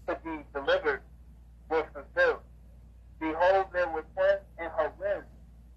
to 0.07 0.17
be 0.23 0.39
delivered 0.53 1.01
were 1.69 1.85
fulfilled, 1.93 2.39
behold, 3.19 3.67
there 3.71 3.87
were 3.89 4.03
twins 4.15 4.41
in 4.59 4.65
her 4.65 4.91
womb, 4.99 5.23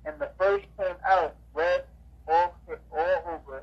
and 0.06 0.18
the 0.18 0.30
first 0.38 0.64
came 0.78 0.96
out 1.06 1.36
red 1.54 1.84
all, 2.26 2.54
all 2.68 3.22
over, 3.26 3.62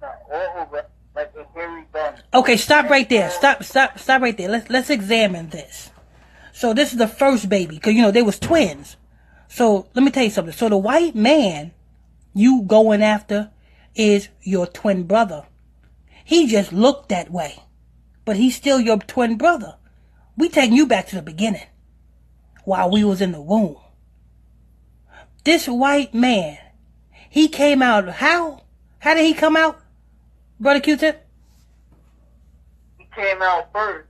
not 0.00 0.18
all 0.32 0.62
over, 0.62 0.86
like 1.14 1.32
a 1.38 1.58
hairy 1.58 1.84
garment. 1.92 2.21
Okay, 2.34 2.56
stop 2.56 2.88
right 2.88 3.08
there. 3.08 3.28
Stop, 3.30 3.62
stop, 3.62 3.98
stop 3.98 4.22
right 4.22 4.36
there. 4.36 4.48
Let's 4.48 4.70
let's 4.70 4.90
examine 4.90 5.50
this. 5.50 5.90
So 6.52 6.72
this 6.72 6.92
is 6.92 6.98
the 6.98 7.08
first 7.08 7.48
baby, 7.48 7.76
because 7.76 7.94
you 7.94 8.02
know 8.02 8.10
they 8.10 8.22
was 8.22 8.38
twins. 8.38 8.96
So 9.48 9.88
let 9.94 10.02
me 10.02 10.10
tell 10.10 10.24
you 10.24 10.30
something. 10.30 10.54
So 10.54 10.68
the 10.68 10.78
white 10.78 11.14
man 11.14 11.72
you 12.32 12.62
going 12.62 13.02
after 13.02 13.50
is 13.94 14.28
your 14.40 14.66
twin 14.66 15.04
brother. 15.04 15.44
He 16.24 16.46
just 16.46 16.72
looked 16.72 17.10
that 17.10 17.30
way, 17.30 17.62
but 18.24 18.36
he's 18.36 18.56
still 18.56 18.80
your 18.80 18.98
twin 18.98 19.36
brother. 19.36 19.76
We 20.36 20.48
taking 20.48 20.76
you 20.76 20.86
back 20.86 21.08
to 21.08 21.16
the 21.16 21.22
beginning, 21.22 21.66
while 22.64 22.90
we 22.90 23.04
was 23.04 23.20
in 23.20 23.32
the 23.32 23.42
womb. 23.42 23.76
This 25.44 25.66
white 25.66 26.14
man 26.14 26.56
he 27.28 27.48
came 27.48 27.82
out 27.82 28.08
how? 28.08 28.62
How 29.00 29.14
did 29.14 29.24
he 29.24 29.34
come 29.34 29.56
out, 29.56 29.80
brother 30.60 30.80
Q-tip? 30.80 31.21
Came 33.14 33.42
out 33.42 33.70
first, 33.72 34.08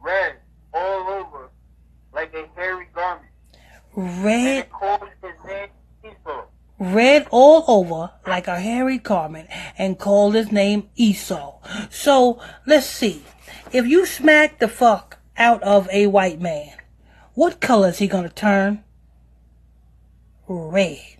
red 0.00 0.36
all 0.72 1.08
over, 1.08 1.50
like 2.12 2.32
a 2.34 2.46
hairy 2.54 2.86
garment. 2.94 3.32
Red. 3.96 4.68
Esau. 6.04 6.44
Red 6.78 7.26
all 7.30 7.64
over 7.66 8.12
like 8.26 8.46
a 8.46 8.60
hairy 8.60 8.98
garment 8.98 9.48
and 9.78 9.98
called 9.98 10.34
his 10.34 10.52
name 10.52 10.88
Esau. 10.94 11.58
So 11.90 12.40
let's 12.66 12.86
see. 12.86 13.22
If 13.72 13.86
you 13.86 14.06
smack 14.06 14.58
the 14.58 14.68
fuck 14.68 15.18
out 15.36 15.62
of 15.62 15.88
a 15.90 16.06
white 16.06 16.40
man, 16.40 16.74
what 17.34 17.60
color 17.60 17.88
is 17.88 17.98
he 17.98 18.06
gonna 18.06 18.28
turn? 18.28 18.84
Red. 20.46 21.16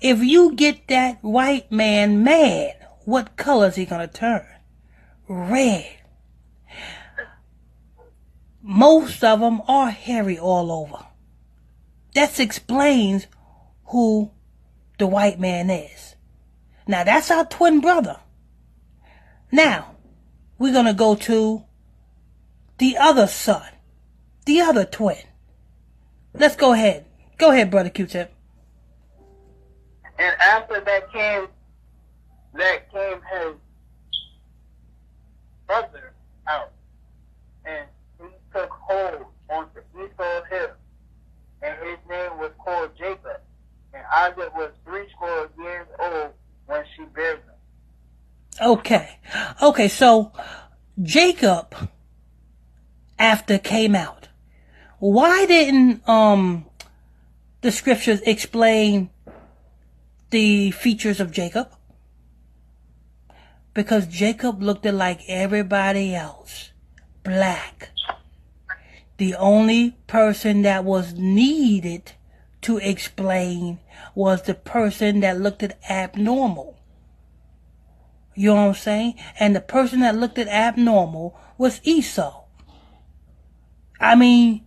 If 0.00 0.22
you 0.22 0.54
get 0.54 0.86
that 0.88 1.22
white 1.22 1.70
man 1.70 2.22
mad, 2.22 2.86
what 3.04 3.36
color 3.36 3.66
is 3.66 3.76
he 3.76 3.84
gonna 3.84 4.08
turn? 4.08 4.46
Red. 5.28 5.96
Most 8.66 9.22
of 9.22 9.40
them 9.40 9.60
are 9.68 9.90
hairy 9.90 10.38
all 10.38 10.72
over. 10.72 11.04
That 12.14 12.40
explains 12.40 13.26
who 13.88 14.30
the 14.98 15.06
white 15.06 15.38
man 15.38 15.68
is. 15.68 16.16
Now 16.86 17.04
that's 17.04 17.30
our 17.30 17.44
twin 17.44 17.82
brother. 17.82 18.20
Now, 19.52 19.96
we're 20.58 20.72
gonna 20.72 20.94
go 20.94 21.14
to 21.14 21.64
the 22.78 22.96
other 22.96 23.26
son, 23.26 23.68
the 24.46 24.62
other 24.62 24.86
twin. 24.86 25.22
Let's 26.32 26.56
go 26.56 26.72
ahead. 26.72 27.04
Go 27.36 27.50
ahead, 27.50 27.70
brother 27.70 27.90
Q-tip. 27.90 28.32
And 30.18 30.40
after 30.40 30.80
that 30.80 31.12
came, 31.12 31.48
that 32.54 32.90
came 32.90 33.20
his 33.30 33.56
brother 35.66 36.14
out, 36.46 36.72
took 38.54 38.70
hold 38.70 39.26
onto 39.50 39.80
Esau's 39.96 40.44
hip, 40.50 40.78
and 41.62 41.76
his 41.86 41.98
name 42.08 42.38
was 42.38 42.52
called 42.64 42.90
Jacob. 42.96 43.40
And 43.92 44.02
Isaac 44.12 44.54
was 44.54 44.72
three 44.84 45.06
score 45.14 45.50
years 45.58 45.86
old 45.98 46.30
when 46.66 46.84
she 46.96 47.04
bare 47.14 47.36
him. 47.36 47.42
Okay, 48.60 49.18
okay, 49.62 49.88
so 49.88 50.32
Jacob, 51.02 51.74
after 53.18 53.58
came 53.58 53.94
out, 53.94 54.28
why 54.98 55.46
didn't 55.46 56.08
um 56.08 56.66
the 57.60 57.72
scriptures 57.72 58.20
explain 58.22 59.10
the 60.30 60.70
features 60.70 61.20
of 61.20 61.32
Jacob? 61.32 61.68
Because 63.72 64.06
Jacob 64.06 64.62
looked 64.62 64.84
like 64.84 65.22
everybody 65.28 66.14
else. 66.14 66.70
Black. 67.24 67.90
The 69.16 69.34
only 69.36 69.92
person 70.06 70.62
that 70.62 70.84
was 70.84 71.14
needed 71.14 72.12
to 72.62 72.78
explain 72.78 73.78
was 74.14 74.42
the 74.42 74.54
person 74.54 75.20
that 75.20 75.40
looked 75.40 75.62
at 75.62 75.78
abnormal. 75.88 76.76
You 78.34 78.48
know 78.48 78.54
what 78.54 78.68
I'm 78.68 78.74
saying? 78.74 79.14
And 79.38 79.54
the 79.54 79.60
person 79.60 80.00
that 80.00 80.16
looked 80.16 80.38
at 80.38 80.48
abnormal 80.48 81.38
was 81.56 81.80
Esau. 81.84 82.44
I 84.00 84.16
mean, 84.16 84.64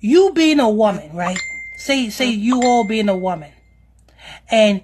you 0.00 0.32
being 0.32 0.58
a 0.58 0.68
woman, 0.68 1.14
right? 1.14 1.38
Say, 1.76 2.10
say 2.10 2.30
you 2.30 2.62
all 2.62 2.86
being 2.86 3.08
a 3.08 3.16
woman. 3.16 3.52
And 4.50 4.82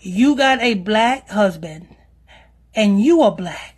you 0.00 0.36
got 0.36 0.60
a 0.62 0.74
black 0.74 1.28
husband 1.28 1.94
and 2.74 3.02
you 3.02 3.20
are 3.20 3.34
black. 3.34 3.76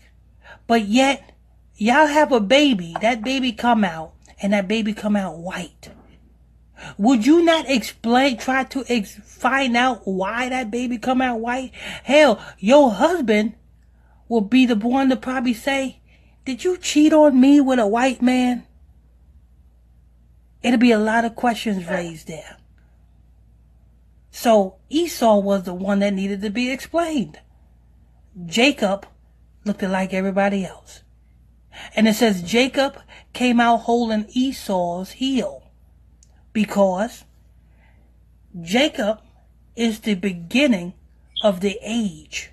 But 0.66 0.86
yet, 0.86 1.34
y'all 1.76 2.06
have 2.06 2.30
a 2.30 2.40
baby. 2.40 2.94
That 3.00 3.24
baby 3.24 3.52
come 3.52 3.84
out 3.84 4.12
and 4.40 4.52
that 4.52 4.68
baby 4.68 4.92
come 4.92 5.16
out 5.16 5.38
white. 5.38 5.90
Would 6.96 7.26
you 7.26 7.44
not 7.44 7.68
explain, 7.68 8.38
try 8.38 8.64
to 8.64 8.84
ex- 8.88 9.18
find 9.24 9.76
out 9.76 10.02
why 10.04 10.48
that 10.48 10.70
baby 10.70 10.98
come 10.98 11.20
out 11.20 11.40
white? 11.40 11.72
Hell, 12.04 12.40
your 12.58 12.92
husband 12.92 13.54
will 14.28 14.42
be 14.42 14.66
the 14.66 14.76
one 14.76 15.08
to 15.08 15.16
probably 15.16 15.54
say, 15.54 16.00
did 16.44 16.64
you 16.64 16.76
cheat 16.76 17.12
on 17.12 17.40
me 17.40 17.60
with 17.60 17.78
a 17.78 17.86
white 17.86 18.22
man? 18.22 18.64
It'll 20.62 20.78
be 20.78 20.92
a 20.92 20.98
lot 20.98 21.24
of 21.24 21.34
questions 21.34 21.86
raised 21.86 22.28
there. 22.28 22.56
So 24.30 24.76
Esau 24.88 25.40
was 25.40 25.64
the 25.64 25.74
one 25.74 25.98
that 26.00 26.14
needed 26.14 26.42
to 26.42 26.50
be 26.50 26.70
explained. 26.70 27.40
Jacob 28.46 29.06
looked 29.64 29.82
like 29.82 30.14
everybody 30.14 30.64
else. 30.64 31.02
And 31.94 32.08
it 32.08 32.14
says 32.14 32.42
Jacob 32.42 32.98
came 33.32 33.60
out 33.60 33.78
holding 33.78 34.26
Esau's 34.34 35.12
heel 35.12 35.70
because 36.52 37.24
Jacob 38.60 39.20
is 39.76 40.00
the 40.00 40.14
beginning 40.14 40.94
of 41.42 41.60
the 41.60 41.78
age 41.82 42.50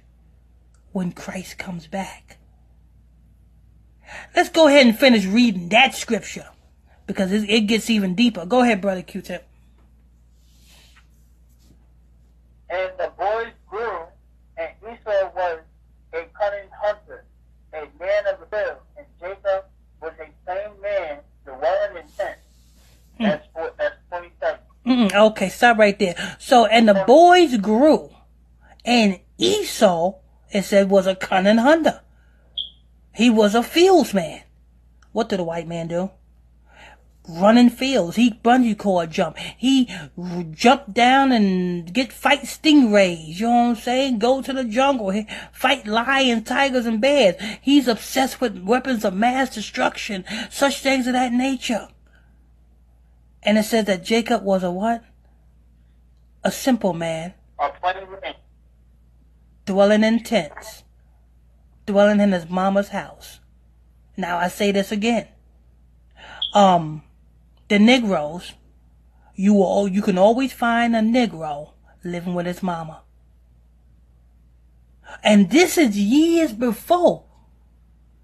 when 0.92 1.12
Christ 1.12 1.58
comes 1.58 1.88
back. 1.88 2.38
Let's 4.36 4.50
go 4.50 4.68
ahead 4.68 4.86
and 4.86 4.98
finish 4.98 5.26
reading 5.26 5.70
that 5.70 5.96
scripture 5.96 6.48
because 7.08 7.32
it, 7.32 7.68
gets 7.68 7.90
even 7.90 8.16
deeper. 8.16 8.46
Go 8.46 8.62
ahead, 8.62 8.82
Brother 8.82 9.02
Q-Tip. 9.02 9.48
And 12.70 12.92
the 12.98 13.12
boys 13.18 13.52
grew, 13.68 14.00
and 14.58 14.70
Esau 14.82 15.32
was 15.36 15.60
a 16.14 16.26
cunning 16.40 16.70
hunter, 16.82 17.26
a 17.74 17.88
man 18.00 18.24
of 18.32 18.40
the 18.40 18.46
field, 18.48 18.78
and 18.98 19.06
Jacob 19.20 19.66
was 20.02 20.14
a 20.20 20.30
same 20.48 20.82
man, 20.82 21.20
dwelling 21.44 21.98
in 21.98 22.08
tents. 22.18 22.42
Mm. 23.20 23.26
That's, 23.26 23.48
for, 23.54 23.72
that's 23.78 23.96
27. 24.86 25.10
Mm, 25.10 25.28
okay, 25.32 25.50
stop 25.50 25.78
right 25.78 25.98
there. 25.98 26.16
So, 26.40 26.66
and 26.66 26.88
the 26.88 27.04
boys 27.06 27.58
grew, 27.58 28.12
and 28.84 29.20
Esau, 29.38 30.16
it 30.52 30.64
said, 30.64 30.90
was 30.90 31.08
a 31.08 31.16
cunning 31.16 31.58
hunter. 31.58 32.02
He 33.14 33.30
was 33.30 33.56
a 33.56 33.64
fields 33.64 34.14
man. 34.14 34.44
What 35.12 35.30
did 35.30 35.40
the 35.40 35.44
white 35.44 35.68
man 35.68 35.88
do? 35.88 36.12
running 37.28 37.70
fields. 37.70 38.16
He 38.16 38.32
bungee 38.32 38.78
cord 38.78 39.12
jump. 39.12 39.38
He 39.58 39.90
jump 40.52 40.94
down 40.94 41.32
and 41.32 41.92
get 41.94 42.12
fight 42.12 42.44
stingrays. 42.44 43.40
You 43.40 43.48
know 43.48 43.52
what 43.52 43.70
I'm 43.70 43.76
saying? 43.76 44.20
Go 44.20 44.42
to 44.42 44.54
the 44.54 44.64
jungle. 44.64 45.10
He 45.10 45.28
fight 45.52 45.88
lions, 45.88 46.48
tigers, 46.48 46.86
and 46.86 47.02
bears. 47.02 47.36
He's 47.62 47.88
obsessed 47.88 48.42
with 48.42 48.64
weapons 48.64 49.06
of 49.06 49.14
mass 49.14 49.54
destruction, 49.54 50.26
such 50.50 50.82
things 50.82 51.08
of 51.08 51.14
that 51.14 51.34
nature. 51.34 51.88
And 53.46 53.60
it 53.60 53.64
says 53.64 53.86
that 53.86 54.04
Jacob 54.04 54.44
was 54.44 54.64
a 54.64 54.72
what? 54.72 55.04
A 56.44 56.52
simple 56.52 56.94
man. 56.94 57.36
A 57.60 57.70
plain 57.70 58.10
man. 58.22 58.34
Dwelling 59.66 60.04
in 60.04 60.24
tents. 60.24 60.84
Dwelling 61.86 62.20
in 62.20 62.32
his 62.32 62.50
mama's 62.50 62.90
house. 62.90 63.40
Now 64.18 64.38
I 64.38 64.48
say 64.48 64.72
this 64.72 64.92
again. 64.92 65.28
Um, 66.54 67.04
the 67.68 67.78
Negroes, 67.78 68.54
you 69.36 69.54
will, 69.54 69.88
you 69.88 70.02
can 70.02 70.18
always 70.18 70.52
find 70.52 70.96
a 70.96 71.00
Negro 71.00 71.74
living 72.04 72.34
with 72.34 72.48
his 72.48 72.64
mama. 72.64 73.02
And 75.24 75.52
this 75.52 75.78
is 75.78 75.98
years 75.98 76.52
before. 76.54 77.26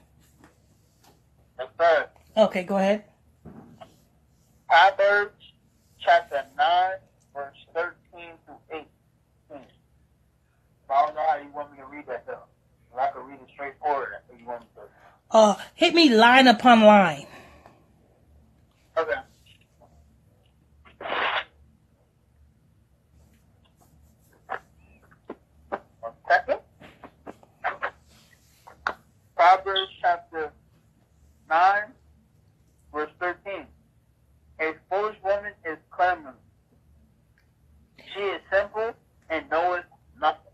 Yes, 1.59 1.67
sir. 1.77 2.07
Okay, 2.37 2.63
go 2.63 2.77
ahead. 2.77 3.03
Proverbs 4.71 5.51
chapter 5.99 6.45
9, 6.57 6.91
verse 7.35 7.57
13 7.75 7.93
to 8.47 8.53
18. 8.73 8.85
I 10.89 11.05
don't 11.05 11.13
know 11.13 11.21
how 11.27 11.37
you 11.39 11.51
want 11.53 11.73
me 11.73 11.77
to 11.79 11.85
read 11.87 12.05
that 12.07 12.25
though. 12.25 12.43
I 12.97 13.07
could 13.07 13.27
read 13.27 13.33
it 13.41 13.49
straightforward, 13.53 14.11
that's 14.13 14.39
you 14.39 14.47
want 14.47 14.61
me 14.61 14.67
to. 14.75 15.35
Uh, 15.37 15.55
hit 15.75 15.93
me 15.93 16.07
line 16.15 16.47
upon 16.47 16.83
line. 16.83 17.27
Okay. 18.97 19.11
Proverbs 29.35 29.91
chapter 30.01 30.53
9, 31.49 31.81
verse 32.93 33.09
13. 33.19 33.40
Clamorous. 36.01 36.35
She 38.11 38.21
is 38.21 38.41
simple 38.51 38.93
and 39.29 39.47
knoweth 39.51 39.85
nothing. 40.19 40.51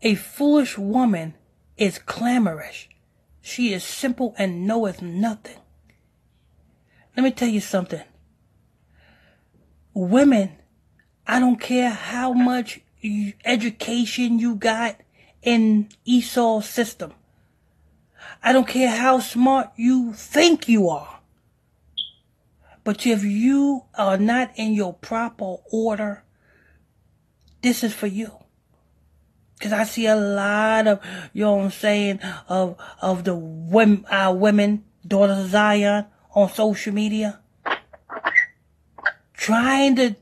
a 0.00 0.14
foolish 0.14 0.78
woman 0.78 1.34
is 1.76 1.98
clamorous. 1.98 2.86
She 3.40 3.72
is 3.72 3.82
simple 3.82 4.36
and 4.38 4.64
knoweth 4.64 5.02
nothing. 5.02 5.56
Let 7.16 7.24
me 7.24 7.32
tell 7.32 7.48
you 7.48 7.58
something. 7.58 8.04
Women, 9.92 10.52
I 11.26 11.40
don't 11.40 11.60
care 11.60 11.90
how 11.90 12.32
much 12.32 12.80
education 13.44 14.38
you 14.38 14.54
got 14.54 15.00
in 15.42 15.88
Esau's 16.04 16.68
system. 16.68 17.12
I 18.40 18.52
don't 18.52 18.68
care 18.68 18.90
how 18.90 19.18
smart 19.18 19.70
you 19.74 20.12
think 20.12 20.68
you 20.68 20.88
are. 20.88 21.17
But 22.88 23.04
if 23.04 23.22
you 23.22 23.84
are 23.98 24.16
not 24.16 24.52
in 24.56 24.72
your 24.72 24.94
proper 24.94 25.56
order, 25.70 26.24
this 27.60 27.84
is 27.84 27.92
for 27.92 28.06
you. 28.06 28.32
Cause 29.60 29.74
I 29.74 29.84
see 29.84 30.06
a 30.06 30.16
lot 30.16 30.86
of, 30.86 31.00
you 31.34 31.44
know 31.44 31.56
what 31.56 31.64
I'm 31.66 31.70
saying, 31.70 32.20
of, 32.48 32.78
of 33.02 33.24
the 33.24 33.34
women, 33.34 34.06
our 34.10 34.34
women, 34.34 34.84
daughters 35.06 35.36
of 35.36 35.50
Zion 35.50 36.06
on 36.34 36.48
social 36.48 36.94
media, 36.94 37.40
trying 39.34 39.96
to, 39.96 40.16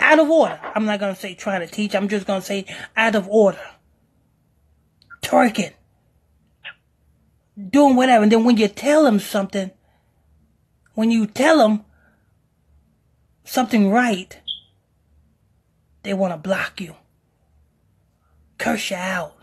out 0.00 0.18
of 0.18 0.28
order. 0.28 0.58
I'm 0.74 0.86
not 0.86 0.98
gonna 0.98 1.14
say 1.14 1.36
trying 1.36 1.60
to 1.60 1.72
teach, 1.72 1.94
I'm 1.94 2.08
just 2.08 2.26
gonna 2.26 2.42
say 2.42 2.66
out 2.96 3.14
of 3.14 3.28
order. 3.28 3.62
Twerking. 5.22 5.74
Doing 7.70 7.94
whatever. 7.94 8.24
And 8.24 8.32
then 8.32 8.42
when 8.42 8.56
you 8.56 8.66
tell 8.66 9.04
them 9.04 9.20
something, 9.20 9.70
when 10.94 11.10
you 11.10 11.26
tell 11.26 11.58
them 11.58 11.84
something 13.44 13.90
right, 13.90 14.40
they 16.02 16.14
want 16.14 16.32
to 16.32 16.38
block 16.38 16.80
you 16.80 16.96
curse 18.64 18.90
you 18.90 18.96
out. 18.96 19.36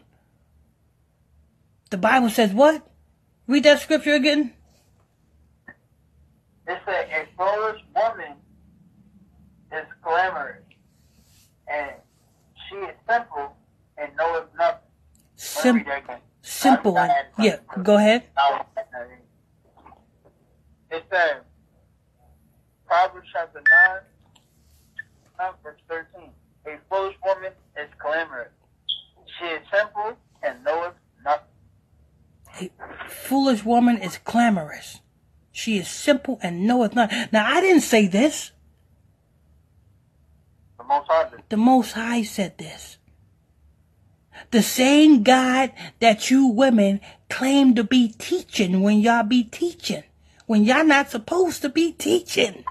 The 1.92 1.98
Bible 1.98 2.30
says 2.30 2.54
what? 2.54 2.88
Read 3.48 3.64
that 3.64 3.80
scripture 3.80 4.16
again. 4.16 4.54
It 6.68 6.80
said, 6.86 7.10
a 7.10 7.28
foolish 7.38 7.82
woman 7.96 8.34
is 9.72 9.86
glamorous, 10.02 10.64
and 11.68 11.92
she 12.70 12.76
is 12.78 12.96
simple 13.10 13.56
and 13.98 14.10
knoweth 14.18 14.46
nothing. 14.58 14.80
Sim- 15.36 15.86
simple. 16.42 16.96
Yeah, 17.38 17.58
go 17.84 17.98
ahead. 17.98 18.24
It 20.92 21.06
says, 21.10 21.38
Proverbs 22.86 23.28
chapter 23.32 23.62
9, 23.62 24.00
uh, 25.40 25.52
verse 25.64 25.80
13. 25.88 26.30
A 26.68 26.78
foolish 26.90 27.16
woman 27.26 27.54
is 27.78 27.90
clamorous. 27.98 28.52
she 29.40 29.46
is 29.46 29.62
simple 29.72 30.18
and 30.44 30.64
knoweth 30.66 30.94
nothing. 31.24 31.46
A 32.60 32.70
foolish 33.10 33.64
woman 33.64 33.98
is 33.98 34.18
clamorous. 34.18 35.00
She 35.54 35.78
is 35.78 35.88
simple 35.88 36.40
and 36.44 36.68
knoweth 36.68 36.94
not. 36.94 37.12
Now, 37.32 37.46
I 37.46 37.62
didn't 37.62 37.82
say 37.82 38.08
this. 38.08 38.52
The 40.78 40.84
Most 40.84 41.08
High. 41.08 41.30
The 41.48 41.58
Most 41.58 41.92
High 41.94 42.24
said 42.24 42.58
this. 42.58 42.98
The 44.52 44.62
same 44.62 45.24
God 45.24 45.72
that 46.00 46.30
you 46.30 46.48
women 46.48 47.00
claim 47.30 47.76
to 47.76 47.84
be 47.86 48.10
teaching 48.10 48.82
when 48.82 49.00
y'all 49.00 49.24
be 49.24 49.46
teaching. 49.46 50.04
When 50.46 50.64
y'all 50.64 50.86
not 50.86 51.10
supposed 51.10 51.62
to 51.62 51.70
be 51.70 51.92
teaching. 51.92 52.64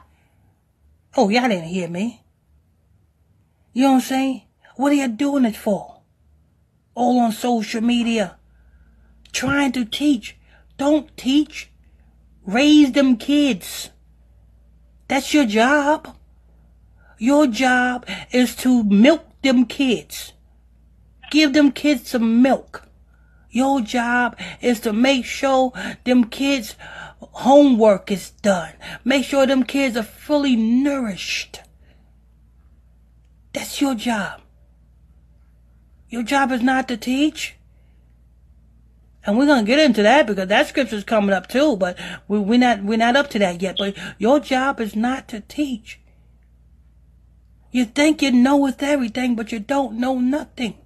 Oh, 1.17 1.29
y'all 1.29 1.49
didn't 1.49 1.65
hear 1.65 1.89
me. 1.89 2.23
You 3.73 3.83
know 3.83 3.89
what 3.91 3.95
I'm 3.97 4.01
saying? 4.03 4.43
What 4.77 4.93
are 4.93 4.97
you 4.97 5.09
doing 5.09 5.45
it 5.45 5.57
for? 5.57 6.01
all 7.01 7.19
on 7.19 7.33
social 7.33 7.81
media 7.81 8.37
trying 9.33 9.73
to 9.73 9.85
teach. 9.85 10.37
Don't 10.77 11.17
teach. 11.17 11.71
Raise 12.45 12.93
them 12.93 13.17
kids. 13.17 13.91
That's 15.09 15.33
your 15.33 15.47
job. 15.47 16.17
Your 17.19 17.47
job 17.47 18.07
is 18.33 18.55
to 18.57 18.83
milk 18.85 19.25
them 19.43 19.67
kids. 19.67 20.33
Give 21.31 21.53
them 21.53 21.71
kids 21.73 22.11
some 22.11 22.43
milk. 22.43 22.87
Your 23.51 23.81
job 23.81 24.39
is 24.61 24.81
to 24.81 24.93
make 24.93 25.25
sure 25.25 25.73
them 26.05 26.25
kids 26.25 26.77
homework 27.21 28.11
is 28.11 28.31
done. 28.31 28.73
Make 29.05 29.25
sure 29.25 29.47
them 29.47 29.65
kids 29.65 29.97
are 29.97 30.03
fully 30.03 30.57
nourished. 30.57 31.61
That's 33.53 33.81
your 33.81 33.95
job. 33.95 34.41
Your 36.09 36.23
job 36.23 36.53
is 36.53 36.63
not 36.63 36.89
to 36.89 36.97
teach. 36.97 37.57
And 39.25 39.37
we're 39.37 39.47
gonna 39.47 39.67
get 39.67 39.79
into 39.79 40.03
that 40.03 40.27
because 40.27 40.49
that 40.49 40.69
scripture's 40.69 41.05
coming 41.05 41.35
up 41.35 41.47
too, 41.47 41.77
but 41.77 41.99
we, 42.27 42.39
we're 42.39 42.59
not 42.59 42.83
we're 42.83 42.99
not 42.99 43.17
up 43.17 43.29
to 43.31 43.39
that 43.41 43.61
yet. 43.61 43.77
But 43.79 43.97
your 44.19 44.41
job 44.41 44.81
is 44.81 44.97
not 44.97 45.29
to 45.29 45.41
teach. 45.41 46.01
You 47.71 47.85
think 47.85 48.23
you 48.23 48.33
know 48.33 48.57
with 48.57 48.83
everything, 48.83 49.37
but 49.37 49.53
you 49.53 49.61
don't 49.61 49.99
know 49.99 50.19
nothing. 50.19 50.79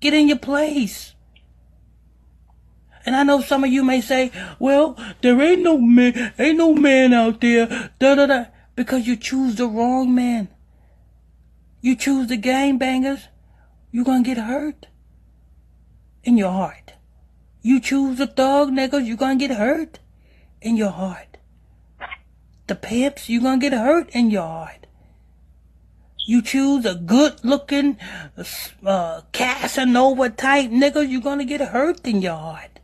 Get 0.00 0.12
in 0.12 0.28
your 0.28 0.38
place. 0.38 1.14
And 3.08 3.16
I 3.16 3.22
know 3.22 3.40
some 3.40 3.64
of 3.64 3.72
you 3.72 3.82
may 3.84 4.02
say, 4.02 4.30
well, 4.58 4.94
there 5.22 5.40
ain't 5.40 5.62
no 5.62 5.78
man, 5.78 6.34
ain't 6.38 6.58
no 6.58 6.74
man 6.74 7.14
out 7.14 7.40
there, 7.40 7.90
da 7.98 8.14
da 8.14 8.26
da, 8.26 8.44
because 8.76 9.06
you 9.06 9.16
choose 9.16 9.54
the 9.54 9.66
wrong 9.66 10.14
man. 10.14 10.48
You 11.80 11.96
choose 11.96 12.26
the 12.26 12.36
gang 12.36 12.76
bangers 12.76 13.28
you're 13.90 14.04
gonna 14.04 14.22
get 14.22 14.36
hurt 14.36 14.88
in 16.22 16.36
your 16.36 16.50
heart. 16.50 16.92
You 17.62 17.80
choose 17.80 18.18
the 18.18 18.26
thug 18.26 18.72
niggas, 18.72 19.06
you're 19.06 19.16
gonna 19.16 19.36
get 19.36 19.52
hurt 19.52 20.00
in 20.60 20.76
your 20.76 20.90
heart. 20.90 21.38
The 22.66 22.74
pimps, 22.74 23.30
you're 23.30 23.40
gonna 23.40 23.56
get 23.56 23.72
hurt 23.72 24.10
in 24.10 24.30
your 24.30 24.42
heart. 24.42 24.86
You 26.26 26.42
choose 26.42 26.84
a 26.84 26.94
good 26.94 27.42
looking, 27.42 27.96
uh, 28.84 29.22
Casanova 29.32 30.28
type 30.28 30.70
nigga, 30.70 31.08
you're 31.08 31.22
gonna 31.22 31.46
get 31.46 31.62
hurt 31.62 32.06
in 32.06 32.20
your 32.20 32.36
heart. 32.36 32.77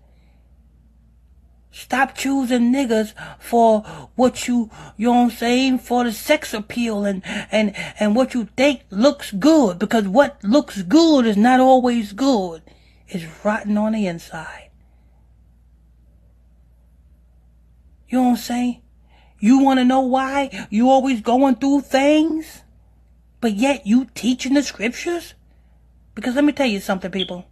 Stop 1.77 2.15
choosing 2.15 2.73
niggas 2.73 3.15
for 3.41 3.81
what 4.15 4.47
you, 4.47 4.71
you 4.97 5.09
know 5.09 5.15
what 5.15 5.25
I'm 5.25 5.31
saying, 5.31 5.79
for 5.81 6.05
the 6.05 6.13
sex 6.13 6.55
appeal 6.55 7.05
and, 7.05 7.21
and, 7.51 7.75
and 7.99 8.15
what 8.15 8.33
you 8.33 8.49
think 8.57 8.83
looks 8.91 9.33
good. 9.33 9.81
Because 9.81 10.07
what 10.07 10.39
looks 10.45 10.83
good 10.83 11.27
is 11.27 11.37
not 11.37 11.59
always 11.59 12.13
good. 12.13 12.63
It's 13.09 13.25
rotten 13.45 13.77
on 13.77 13.95
the 13.95 14.07
inside. 14.07 14.71
You 18.09 18.19
know 18.19 18.25
what 18.25 18.31
I'm 18.31 18.37
saying? 18.37 18.83
You 19.41 19.59
want 19.59 19.81
to 19.81 19.85
know 19.85 20.03
why 20.03 20.69
you 20.71 20.89
always 20.89 21.23
going 21.23 21.57
through 21.57 21.81
things, 21.81 22.63
but 23.41 23.55
yet 23.55 23.85
you 23.85 24.07
teaching 24.15 24.55
the 24.55 24.63
scriptures? 24.63 25.35
Because 26.15 26.37
let 26.37 26.45
me 26.45 26.53
tell 26.53 26.69
you 26.69 26.79
something, 26.79 27.11
people. 27.11 27.47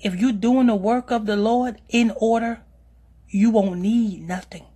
If 0.00 0.14
you're 0.14 0.30
doing 0.30 0.68
the 0.68 0.76
work 0.76 1.10
of 1.10 1.26
the 1.26 1.36
Lord 1.36 1.82
in 1.88 2.12
order, 2.16 2.62
you 3.30 3.50
won't 3.50 3.80
need 3.80 4.26
nothing. 4.26 4.66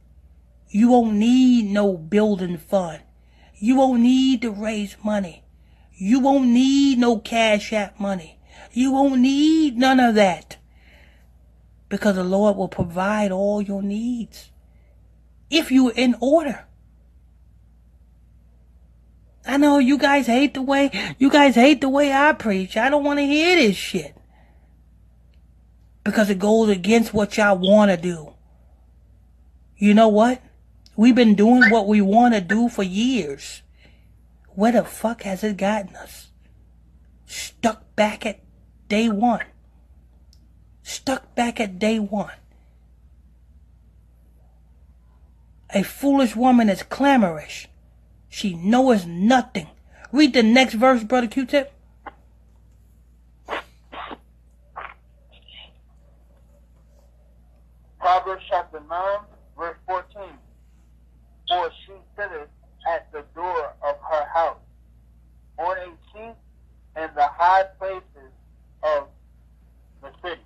You 0.68 0.90
won't 0.90 1.14
need 1.14 1.70
no 1.70 1.96
building 1.96 2.56
fund. 2.56 3.02
You 3.56 3.76
won't 3.76 4.00
need 4.00 4.42
to 4.42 4.50
raise 4.50 4.96
money. 5.04 5.44
You 5.92 6.20
won't 6.20 6.48
need 6.48 6.98
no 6.98 7.18
cash 7.18 7.72
app 7.72 7.98
money. 7.98 8.38
You 8.72 8.92
won't 8.92 9.20
need 9.20 9.76
none 9.76 10.00
of 10.00 10.14
that. 10.14 10.56
Because 11.88 12.16
the 12.16 12.24
Lord 12.24 12.56
will 12.56 12.68
provide 12.68 13.30
all 13.30 13.60
your 13.62 13.82
needs. 13.82 14.50
If 15.50 15.70
you're 15.70 15.92
in 15.92 16.16
order. 16.20 16.66
I 19.46 19.56
know 19.58 19.78
you 19.78 19.98
guys 19.98 20.26
hate 20.26 20.54
the 20.54 20.62
way, 20.62 20.90
you 21.18 21.30
guys 21.30 21.54
hate 21.54 21.80
the 21.80 21.88
way 21.88 22.12
I 22.12 22.32
preach. 22.32 22.76
I 22.76 22.88
don't 22.88 23.04
want 23.04 23.18
to 23.18 23.26
hear 23.26 23.56
this 23.56 23.76
shit. 23.76 24.16
Because 26.02 26.30
it 26.30 26.38
goes 26.38 26.68
against 26.68 27.14
what 27.14 27.36
y'all 27.36 27.58
want 27.58 27.90
to 27.90 27.96
do. 27.96 28.33
You 29.76 29.94
know 29.94 30.08
what? 30.08 30.42
We've 30.96 31.14
been 31.14 31.34
doing 31.34 31.70
what 31.70 31.88
we 31.88 32.00
want 32.00 32.34
to 32.34 32.40
do 32.40 32.68
for 32.68 32.82
years. 32.82 33.62
Where 34.50 34.72
the 34.72 34.84
fuck 34.84 35.22
has 35.22 35.42
it 35.42 35.56
gotten 35.56 35.96
us? 35.96 36.28
Stuck 37.26 37.96
back 37.96 38.24
at 38.24 38.40
day 38.88 39.08
one. 39.08 39.44
Stuck 40.82 41.34
back 41.34 41.58
at 41.58 41.78
day 41.78 41.98
one. 41.98 42.32
A 45.70 45.82
foolish 45.82 46.36
woman 46.36 46.68
is 46.68 46.84
clamorous. 46.84 47.66
She 48.28 48.54
knows 48.54 49.06
nothing. 49.06 49.68
Read 50.12 50.34
the 50.34 50.42
next 50.44 50.74
verse, 50.74 51.02
Brother 51.02 51.26
Q-Tip. 51.26 51.72
Proverbs 57.98 58.44
chapter 58.48 58.80
9, 58.88 59.18
Verse 59.56 59.76
14. 59.86 60.22
For 61.48 61.70
she 61.86 61.92
sitteth 62.16 62.48
at 62.92 63.10
the 63.12 63.24
door 63.34 63.74
of 63.82 63.96
her 64.10 64.24
house, 64.32 64.58
on 65.58 65.76
a 65.78 65.90
seat 66.12 66.34
in 66.96 67.08
the 67.14 67.26
high 67.26 67.64
places 67.78 68.32
of 68.82 69.08
the 70.02 70.10
city. 70.22 70.40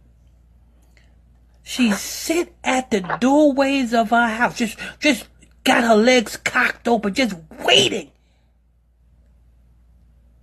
She 1.63 1.93
sit 1.93 2.55
at 2.65 2.91
the 2.91 3.01
doorways 3.21 3.93
of 3.93 4.11
her 4.11 4.29
house, 4.29 4.57
just 4.57 4.79
just 5.01 5.29
got 5.65 5.85
her 5.85 5.97
legs 5.97 6.37
cocked 6.37 6.89
open, 6.89 7.15
just 7.15 7.37
waiting. 7.65 8.11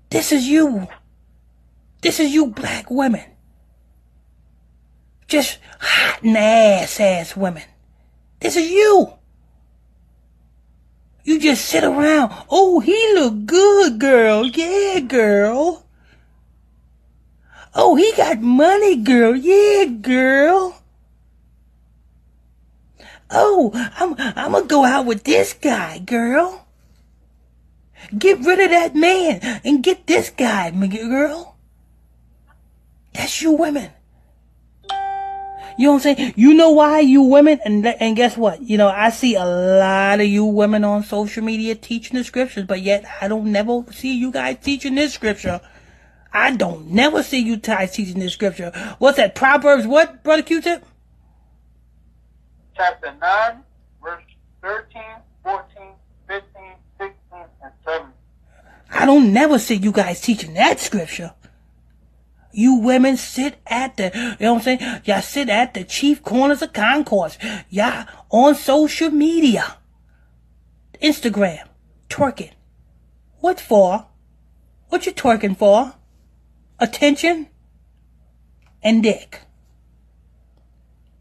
This 0.10 0.32
is 0.32 0.48
you. 0.48 0.88
This 2.02 2.20
is 2.20 2.34
you 2.34 2.48
black 2.48 2.90
women. 2.90 3.24
Just 5.28 5.58
hot 5.80 6.22
and 6.24 6.38
ass 6.38 7.00
ass 7.00 7.36
women. 7.36 7.64
Is 8.46 8.56
you. 8.58 9.14
You 11.24 11.40
just 11.40 11.66
sit 11.66 11.84
around. 11.84 12.32
Oh, 12.48 12.80
he 12.80 12.94
look 13.16 13.48
good, 13.48 13.98
girl. 13.98 14.46
Yeah, 14.46 15.00
girl. 15.00 15.84
Oh, 17.74 17.96
he 17.96 18.14
got 18.16 18.42
money, 18.42 18.98
girl. 18.98 19.36
Yeah, 19.36 19.86
girl. 19.86 20.80
Oh, 23.32 23.72
I'm, 23.98 24.14
I'm 24.38 24.52
gonna 24.52 24.68
go 24.68 24.86
out 24.86 25.08
with 25.08 25.24
this 25.24 25.54
guy, 25.54 25.98
girl. 25.98 26.68
Get 28.16 28.40
rid 28.46 28.60
of 28.60 28.70
that 28.70 28.96
man 28.96 29.40
and 29.66 29.84
get 29.84 30.06
this 30.06 30.30
guy, 30.30 30.70
girl. 30.70 31.58
That's 33.14 33.42
you 33.42 33.54
women. 33.54 33.90
You 35.78 35.88
know 35.88 35.94
what 35.94 36.06
I'm 36.06 36.16
saying? 36.16 36.34
You 36.38 36.54
know 36.54 36.72
why 36.72 37.02
you 37.02 37.22
women, 37.24 37.60
and 37.66 37.86
and 37.86 38.16
guess 38.16 38.38
what? 38.38 38.62
You 38.62 38.78
know, 38.78 38.88
I 38.88 39.10
see 39.10 39.36
a 39.36 39.46
lot 39.46 40.22
of 40.22 40.26
you 40.26 40.46
women 40.46 40.84
on 40.84 41.04
social 41.04 41.44
media 41.44 41.76
teaching 41.76 42.18
the 42.18 42.24
scriptures, 42.24 42.66
but 42.66 42.82
yet 42.82 43.06
I 43.22 43.28
don't 43.28 43.52
never 43.52 43.84
see 43.92 44.18
you 44.18 44.32
guys 44.32 44.58
teaching 44.62 44.96
this 44.96 45.14
scripture. 45.14 45.60
I 46.32 46.56
don't 46.56 46.88
never 46.88 47.24
see 47.24 47.40
you 47.40 47.58
guys 47.58 47.94
teaching 47.94 48.20
this 48.20 48.34
scripture. 48.34 48.72
What's 49.00 49.18
that? 49.18 49.36
Proverbs 49.36 49.88
what, 49.88 50.22
Brother 50.22 50.44
Q-Tip? 50.44 50.86
Chapter 52.76 53.14
9, 53.22 53.64
verse 54.04 54.24
13, 54.62 55.02
14, 55.44 55.66
15, 56.28 56.44
16, 57.00 57.16
and 57.64 57.72
17. 57.86 58.08
I 58.92 59.06
don't 59.06 59.32
never 59.32 59.58
see 59.58 59.76
you 59.76 59.94
guys 59.94 60.20
teaching 60.20 60.54
that 60.56 60.80
scripture. 60.80 61.34
You 62.56 62.76
women 62.76 63.18
sit 63.18 63.58
at 63.68 63.98
the, 63.98 64.12
you 64.14 64.46
know 64.46 64.54
what 64.54 64.60
I'm 64.60 64.80
saying? 64.80 65.02
Y'all 65.04 65.22
sit 65.22 65.50
at 65.50 65.74
the 65.74 65.84
chief 65.84 66.24
corners 66.24 66.62
of 66.62 66.72
concourse. 66.72 67.38
Y'all 67.70 68.08
on 68.30 68.56
social 68.56 69.10
media. 69.10 69.76
Instagram. 71.02 71.68
Twerking. 72.10 72.54
What 73.40 73.60
for? 73.60 74.08
What 74.88 75.06
you 75.06 75.12
twerking 75.12 75.58
for? 75.58 75.96
Attention 76.80 77.48
and 78.82 79.04
dick. 79.04 79.42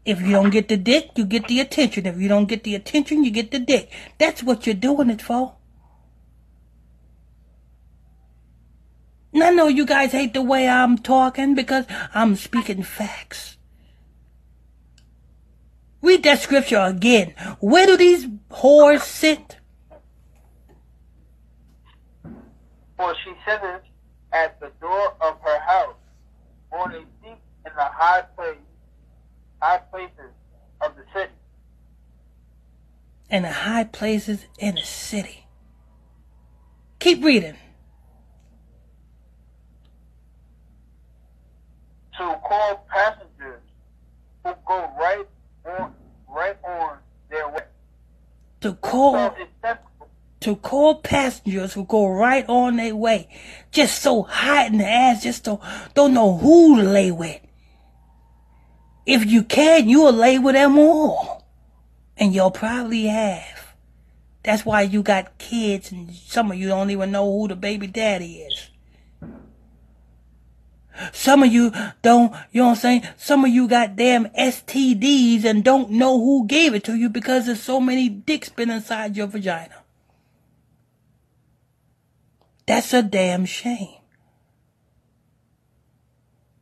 If 0.05 0.21
you 0.21 0.31
don't 0.31 0.51
get 0.51 0.69
the 0.69 0.77
dick, 0.77 1.09
you 1.15 1.25
get 1.25 1.49
the 1.49 1.59
attention. 1.59 2.05
If 2.05 2.17
you 2.17 2.29
don't 2.29 2.47
get 2.47 2.63
the 2.63 2.75
attention, 2.75 3.25
you 3.25 3.31
get 3.31 3.51
the 3.51 3.59
dick. 3.59 3.91
That's 4.19 4.41
what 4.41 4.65
you're 4.65 4.75
doing 4.75 5.09
it 5.09 5.21
for. 5.21 5.55
And 9.35 9.43
I 9.43 9.49
know 9.49 9.67
you 9.67 9.85
guys 9.85 10.13
hate 10.13 10.33
the 10.33 10.41
way 10.41 10.65
I'm 10.65 10.97
talking 10.97 11.55
because 11.55 11.85
I'm 12.13 12.37
speaking 12.37 12.83
facts. 12.83 13.57
Read 16.01 16.23
that 16.23 16.39
scripture 16.39 16.79
again. 16.79 17.33
Where 17.59 17.85
do 17.85 17.97
these 17.97 18.27
whores 18.49 19.01
sit? 19.01 19.57
For 22.95 23.13
she 23.25 23.33
sitteth 23.45 23.81
at 24.31 24.57
the 24.61 24.71
door 24.79 25.13
of 25.19 25.37
her 25.41 25.59
house, 25.59 25.97
on 26.71 26.95
a 26.95 26.99
seat 26.99 27.37
in 27.65 27.71
the 27.75 27.83
high 27.83 28.21
place, 28.37 28.55
high 29.61 29.79
places 29.79 30.31
of 30.79 30.95
the 30.95 31.03
city. 31.13 31.33
In 33.29 33.43
the 33.43 33.51
high 33.51 33.83
places 33.83 34.45
in 34.57 34.75
the 34.75 34.81
city. 34.81 35.45
Keep 36.99 37.21
reading. 37.21 37.57
To 42.17 42.39
call 42.47 42.85
passengers 42.89 43.61
who 44.43 44.53
go 44.67 44.91
right 44.99 45.25
on 45.79 45.93
right 46.29 46.57
on 46.63 46.97
their 47.29 47.47
way. 47.49 47.63
To 48.61 48.73
call 48.73 49.13
So 49.13 49.35
it's 49.39 49.51
simple. 49.63 50.09
to 50.41 50.55
call 50.55 50.95
passengers 50.95 51.73
who 51.73 51.85
go 51.85 52.07
right 52.07 52.45
on 52.47 52.77
their 52.77 52.95
way. 52.95 53.29
Just 53.71 54.01
so 54.01 54.23
hot 54.23 54.67
in 54.67 54.77
the 54.79 54.87
ass, 54.87 55.23
just 55.23 55.43
don't 55.43 55.61
don't 55.93 56.13
know 56.13 56.37
who 56.37 56.77
to 56.77 56.83
lay 56.83 57.11
with. 57.11 57.41
If 59.05 59.25
you 59.25 59.43
can, 59.43 59.87
you'll 59.87 60.13
lay 60.13 60.39
with 60.39 60.55
them 60.55 60.77
all. 60.79 61.43
And 62.17 62.33
you'll 62.33 62.51
probably 62.51 63.05
have. 63.05 63.75
That's 64.43 64.65
why 64.65 64.83
you 64.83 65.03
got 65.03 65.37
kids 65.37 65.91
and 65.91 66.13
some 66.13 66.51
of 66.51 66.57
you 66.57 66.67
don't 66.67 66.89
even 66.91 67.11
know 67.11 67.25
who 67.31 67.47
the 67.47 67.55
baby 67.55 67.87
daddy 67.87 68.37
is. 68.39 68.69
Some 71.11 71.43
of 71.43 71.51
you 71.51 71.71
don't, 72.01 72.33
you 72.51 72.61
know 72.61 72.69
what 72.69 72.75
I'm 72.75 72.77
saying? 72.77 73.07
Some 73.17 73.45
of 73.45 73.51
you 73.51 73.67
got 73.67 73.95
damn 73.95 74.25
STDs 74.27 75.43
and 75.43 75.63
don't 75.63 75.91
know 75.91 76.19
who 76.19 76.47
gave 76.47 76.73
it 76.73 76.83
to 76.85 76.95
you 76.95 77.09
because 77.09 77.45
there's 77.45 77.61
so 77.61 77.79
many 77.79 78.09
dicks 78.09 78.49
been 78.49 78.69
inside 78.69 79.17
your 79.17 79.27
vagina. 79.27 79.83
That's 82.65 82.93
a 82.93 83.03
damn 83.03 83.45
shame. 83.45 83.99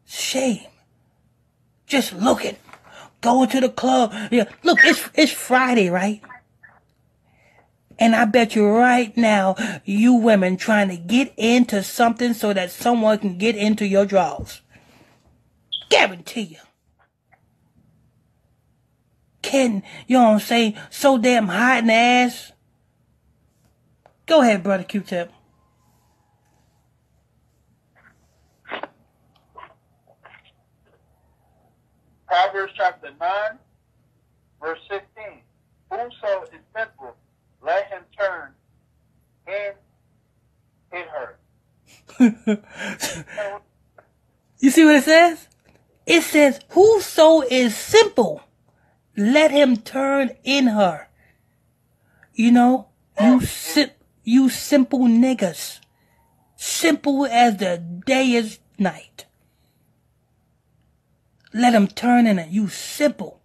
Shame. 0.06 0.68
Just 1.88 2.14
look 2.14 2.24
looking, 2.44 2.58
going 3.22 3.50
to 3.50 3.62
the 3.62 3.70
club. 3.70 4.14
Yeah, 4.32 4.46
look, 4.64 4.80
it's 4.84 5.10
it's 5.14 5.32
Friday, 5.32 5.90
right? 5.90 6.22
And 8.04 8.18
I 8.18 8.26
bet 8.26 8.54
you 8.54 8.68
right 8.68 9.16
now, 9.16 9.56
you 9.86 10.16
women 10.16 10.58
trying 10.58 10.90
to 10.90 10.98
get 10.98 11.34
into 11.38 11.82
something 11.82 12.34
so 12.34 12.52
that 12.52 12.70
someone 12.70 13.18
can 13.18 13.38
get 13.38 13.56
into 13.56 13.88
your 13.88 14.06
drawers. 14.06 14.60
Guarantee 15.90 16.42
you. 16.42 16.58
Can, 19.42 19.84
you 20.06 20.18
know 20.18 20.24
what 20.26 20.34
I'm 20.34 20.40
saying, 20.42 20.76
so 20.90 21.18
damn 21.18 21.48
hot 21.48 21.78
in 21.78 21.88
the 21.88 21.94
ass. 21.94 22.52
Go 24.26 24.42
ahead, 24.42 24.64
brother 24.64 24.84
Q-Tip. 24.84 25.32
Proverbs 32.28 32.74
chapter 32.76 33.12
9, 33.18 33.30
verse 34.62 34.80
16. 34.90 35.40
Whoso 35.90 36.44
is 36.52 36.60
simple, 36.76 37.16
let 37.64 37.88
him 37.88 38.04
turn 38.18 38.50
and 39.48 39.76
hit 40.92 41.08
her. 41.08 41.40
You 44.60 44.70
see 44.70 44.86
what 44.86 44.96
it 44.96 45.04
says? 45.04 45.50
It 46.06 46.22
says, 46.22 46.62
Whoso 46.70 47.42
is 47.42 47.76
simple, 47.76 48.42
let 49.18 49.52
him 49.52 49.78
turn 49.78 50.32
in 50.46 50.68
her. 50.68 51.10
You 52.34 52.52
know, 52.52 52.88
you 53.22 53.42
sim- 53.42 53.92
you 54.24 54.50
simple 54.50 55.02
niggas. 55.02 55.80
Simple 56.56 57.26
as 57.26 57.58
the 57.58 57.78
day 57.78 58.32
is 58.32 58.60
night. 58.80 59.26
Let 61.54 61.74
him 61.74 61.88
turn 61.88 62.26
in 62.26 62.40
it. 62.40 62.50
You 62.50 62.70
simple. 62.70 63.43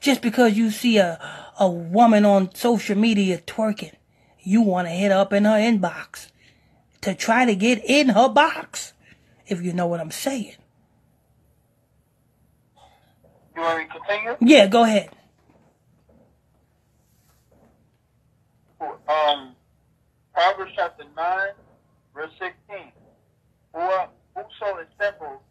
Just 0.00 0.22
because 0.22 0.56
you 0.56 0.70
see 0.70 0.96
a, 0.98 1.20
a 1.58 1.68
woman 1.68 2.24
on 2.24 2.54
social 2.54 2.96
media 2.96 3.38
twerking, 3.38 3.94
you 4.40 4.62
want 4.62 4.88
to 4.88 4.92
hit 4.92 5.12
up 5.12 5.32
in 5.32 5.44
her 5.44 5.58
inbox 5.58 6.28
to 7.02 7.14
try 7.14 7.44
to 7.44 7.54
get 7.54 7.82
in 7.84 8.10
her 8.10 8.28
box, 8.28 8.94
if 9.46 9.62
you 9.62 9.72
know 9.72 9.86
what 9.86 10.00
I'm 10.00 10.10
saying. 10.10 10.54
You 13.54 13.62
want 13.62 13.78
me 13.78 13.84
to 13.84 13.90
continue? 13.92 14.36
Yeah, 14.40 14.66
go 14.66 14.84
ahead. 14.84 15.10
Um, 18.80 19.54
Proverbs 20.32 20.72
chapter 20.74 21.04
9, 21.14 21.38
verse 22.14 22.30
16. 22.38 22.92
Who- 23.74 23.80
Whoso 24.34 24.78
is 24.78 24.86
simple, 24.98 25.42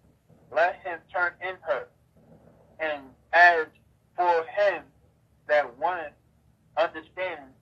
let 0.52 0.76
him 0.84 1.00
turn 1.14 1.34
in 1.42 1.56
her. 1.62 1.88
And 2.80 3.04
as 3.34 3.68
for 4.20 4.44
him 4.44 4.84
that 5.48 5.78
one 5.80 6.12
understands, 6.78 7.56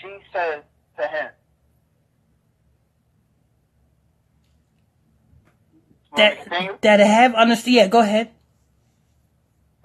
she 0.00 0.16
says 0.32 0.62
to 0.98 1.06
him. 1.06 1.28
Want 6.10 6.38
me 6.38 6.44
to 6.44 6.50
That 6.50 6.80
that 6.80 7.00
have 7.00 7.34
understand. 7.34 7.74
Yeah, 7.76 7.86
go 7.88 8.00
ahead. 8.00 8.30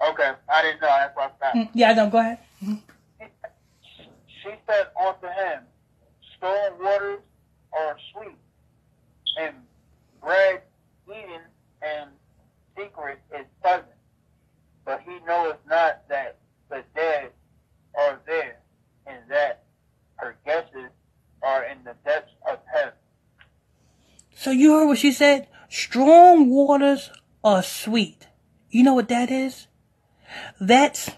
Okay, 0.08 0.32
I 0.48 0.62
didn't 0.62 0.80
know. 0.80 0.88
That's 0.88 1.16
why 1.16 1.24
I 1.24 1.30
stopped. 1.36 1.56
Mm, 1.56 1.68
Yeah, 1.74 1.92
no, 1.92 2.08
go 2.08 2.18
ahead. 2.18 2.38
She 2.62 4.50
said 4.66 4.86
unto 4.98 5.26
him, 5.26 5.60
Storm 6.36 6.74
waters 6.82 7.20
are 7.76 7.96
sweet, 8.12 8.36
and 9.38 9.54
bread 10.22 10.62
eaten 11.08 11.42
and 11.82 12.10
secret 12.76 13.20
is 13.38 13.44
pleasant. 13.62 13.93
But 14.84 15.02
he 15.06 15.18
knoweth 15.26 15.58
not 15.68 16.08
that 16.08 16.38
the 16.68 16.82
dead 16.94 17.30
are 17.98 18.20
there, 18.26 18.58
and 19.06 19.18
that 19.28 19.64
her 20.16 20.36
guesses 20.44 20.90
are 21.42 21.64
in 21.64 21.78
the 21.84 21.94
depths 22.04 22.32
of 22.50 22.58
heaven. 22.72 22.94
So 24.34 24.50
you 24.50 24.74
heard 24.74 24.86
what 24.86 24.98
she 24.98 25.12
said? 25.12 25.48
Strong 25.68 26.50
waters 26.50 27.10
are 27.42 27.62
sweet. 27.62 28.26
You 28.70 28.82
know 28.82 28.94
what 28.94 29.08
that 29.08 29.30
is? 29.30 29.68
That's 30.60 31.10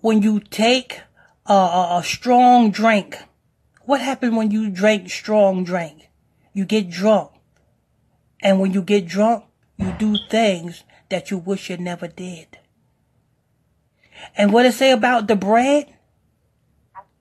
when 0.00 0.22
you 0.22 0.40
take 0.40 1.00
a, 1.46 1.52
a, 1.52 1.98
a 1.98 2.04
strong 2.04 2.70
drink. 2.70 3.16
What 3.84 4.00
happened 4.00 4.36
when 4.36 4.50
you 4.50 4.70
drink 4.70 5.10
strong 5.10 5.64
drink? 5.64 6.10
You 6.52 6.64
get 6.64 6.90
drunk. 6.90 7.30
And 8.42 8.60
when 8.60 8.72
you 8.72 8.82
get 8.82 9.06
drunk, 9.06 9.44
you 9.76 9.92
do 9.92 10.16
things 10.28 10.82
that 11.08 11.30
you 11.30 11.38
wish 11.38 11.70
you 11.70 11.76
never 11.76 12.06
did. 12.08 12.58
And 14.36 14.52
what 14.52 14.66
it 14.66 14.72
say 14.72 14.90
about 14.90 15.28
the 15.28 15.36
bread? 15.36 15.94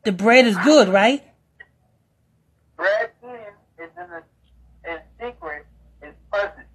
The 0.03 0.11
bread 0.11 0.47
is 0.47 0.57
good, 0.57 0.88
right? 0.88 1.23
Bread 2.75 3.11
eaten 3.23 3.35
is 3.77 3.89
in 3.97 4.09
the 4.09 4.91
in 4.91 4.99
secret 5.19 5.65
is 6.01 6.13
pleasant. 6.31 6.67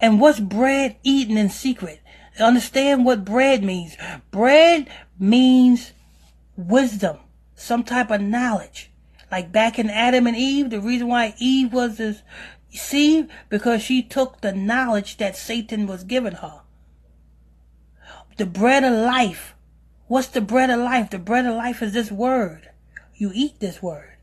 And 0.00 0.20
what's 0.20 0.40
bread 0.40 0.96
eaten 1.02 1.36
in 1.36 1.48
secret? 1.48 2.00
Understand 2.38 3.04
what 3.04 3.24
bread 3.24 3.62
means. 3.62 3.96
Bread 4.30 4.88
means 5.18 5.92
wisdom, 6.56 7.18
some 7.54 7.84
type 7.84 8.10
of 8.10 8.20
knowledge. 8.20 8.90
Like 9.30 9.52
back 9.52 9.78
in 9.78 9.88
Adam 9.88 10.26
and 10.26 10.36
Eve, 10.36 10.70
the 10.70 10.80
reason 10.80 11.08
why 11.08 11.34
Eve 11.38 11.72
was 11.72 11.98
this 11.98 12.22
seed, 12.72 13.28
because 13.48 13.82
she 13.82 14.02
took 14.02 14.40
the 14.40 14.52
knowledge 14.52 15.16
that 15.18 15.36
Satan 15.36 15.86
was 15.86 16.04
giving 16.04 16.34
her. 16.34 16.62
The 18.36 18.46
bread 18.46 18.82
of 18.82 18.92
life. 18.92 19.54
What's 20.06 20.28
the 20.28 20.40
bread 20.40 20.70
of 20.70 20.80
life? 20.80 21.10
The 21.10 21.18
bread 21.18 21.46
of 21.46 21.54
life 21.54 21.82
is 21.82 21.92
this 21.92 22.10
word. 22.10 22.70
You 23.14 23.30
eat 23.34 23.60
this 23.60 23.82
word. 23.82 24.16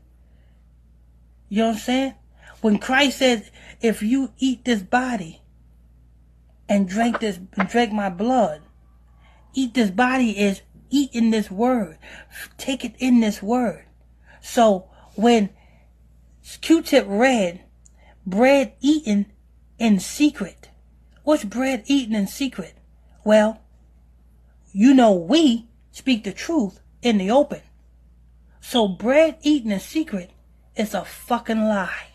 You 1.48 1.58
know 1.58 1.68
what 1.68 1.74
I'm 1.74 1.78
saying? 1.78 2.14
When 2.60 2.78
Christ 2.78 3.18
said, 3.18 3.50
if 3.80 4.02
you 4.02 4.32
eat 4.38 4.64
this 4.64 4.82
body 4.82 5.42
and 6.68 6.88
drink 6.88 7.20
this, 7.20 7.38
drink 7.68 7.92
my 7.92 8.10
blood, 8.10 8.62
eat 9.54 9.74
this 9.74 9.90
body 9.90 10.38
is 10.38 10.62
eat 10.90 11.10
in 11.12 11.30
this 11.30 11.50
word. 11.50 11.98
Take 12.58 12.84
it 12.84 12.94
in 12.98 13.20
this 13.20 13.42
word. 13.42 13.86
So 14.42 14.90
when 15.14 15.50
Q-tip 16.60 17.06
read, 17.08 17.62
bread 18.26 18.74
eaten 18.80 19.26
in 19.78 20.00
secret. 20.00 20.68
What's 21.24 21.44
bread 21.44 21.84
eaten 21.86 22.14
in 22.14 22.26
secret? 22.26 22.74
Well, 23.24 23.60
you 24.72 24.94
know 24.94 25.12
we 25.12 25.68
speak 25.92 26.24
the 26.24 26.32
truth 26.32 26.80
in 27.02 27.18
the 27.18 27.30
open. 27.30 27.62
So 28.60 28.88
bread 28.88 29.38
eaten 29.42 29.72
in 29.72 29.80
secret 29.80 30.30
is 30.76 30.94
a 30.94 31.04
fucking 31.04 31.60
lie. 31.60 32.08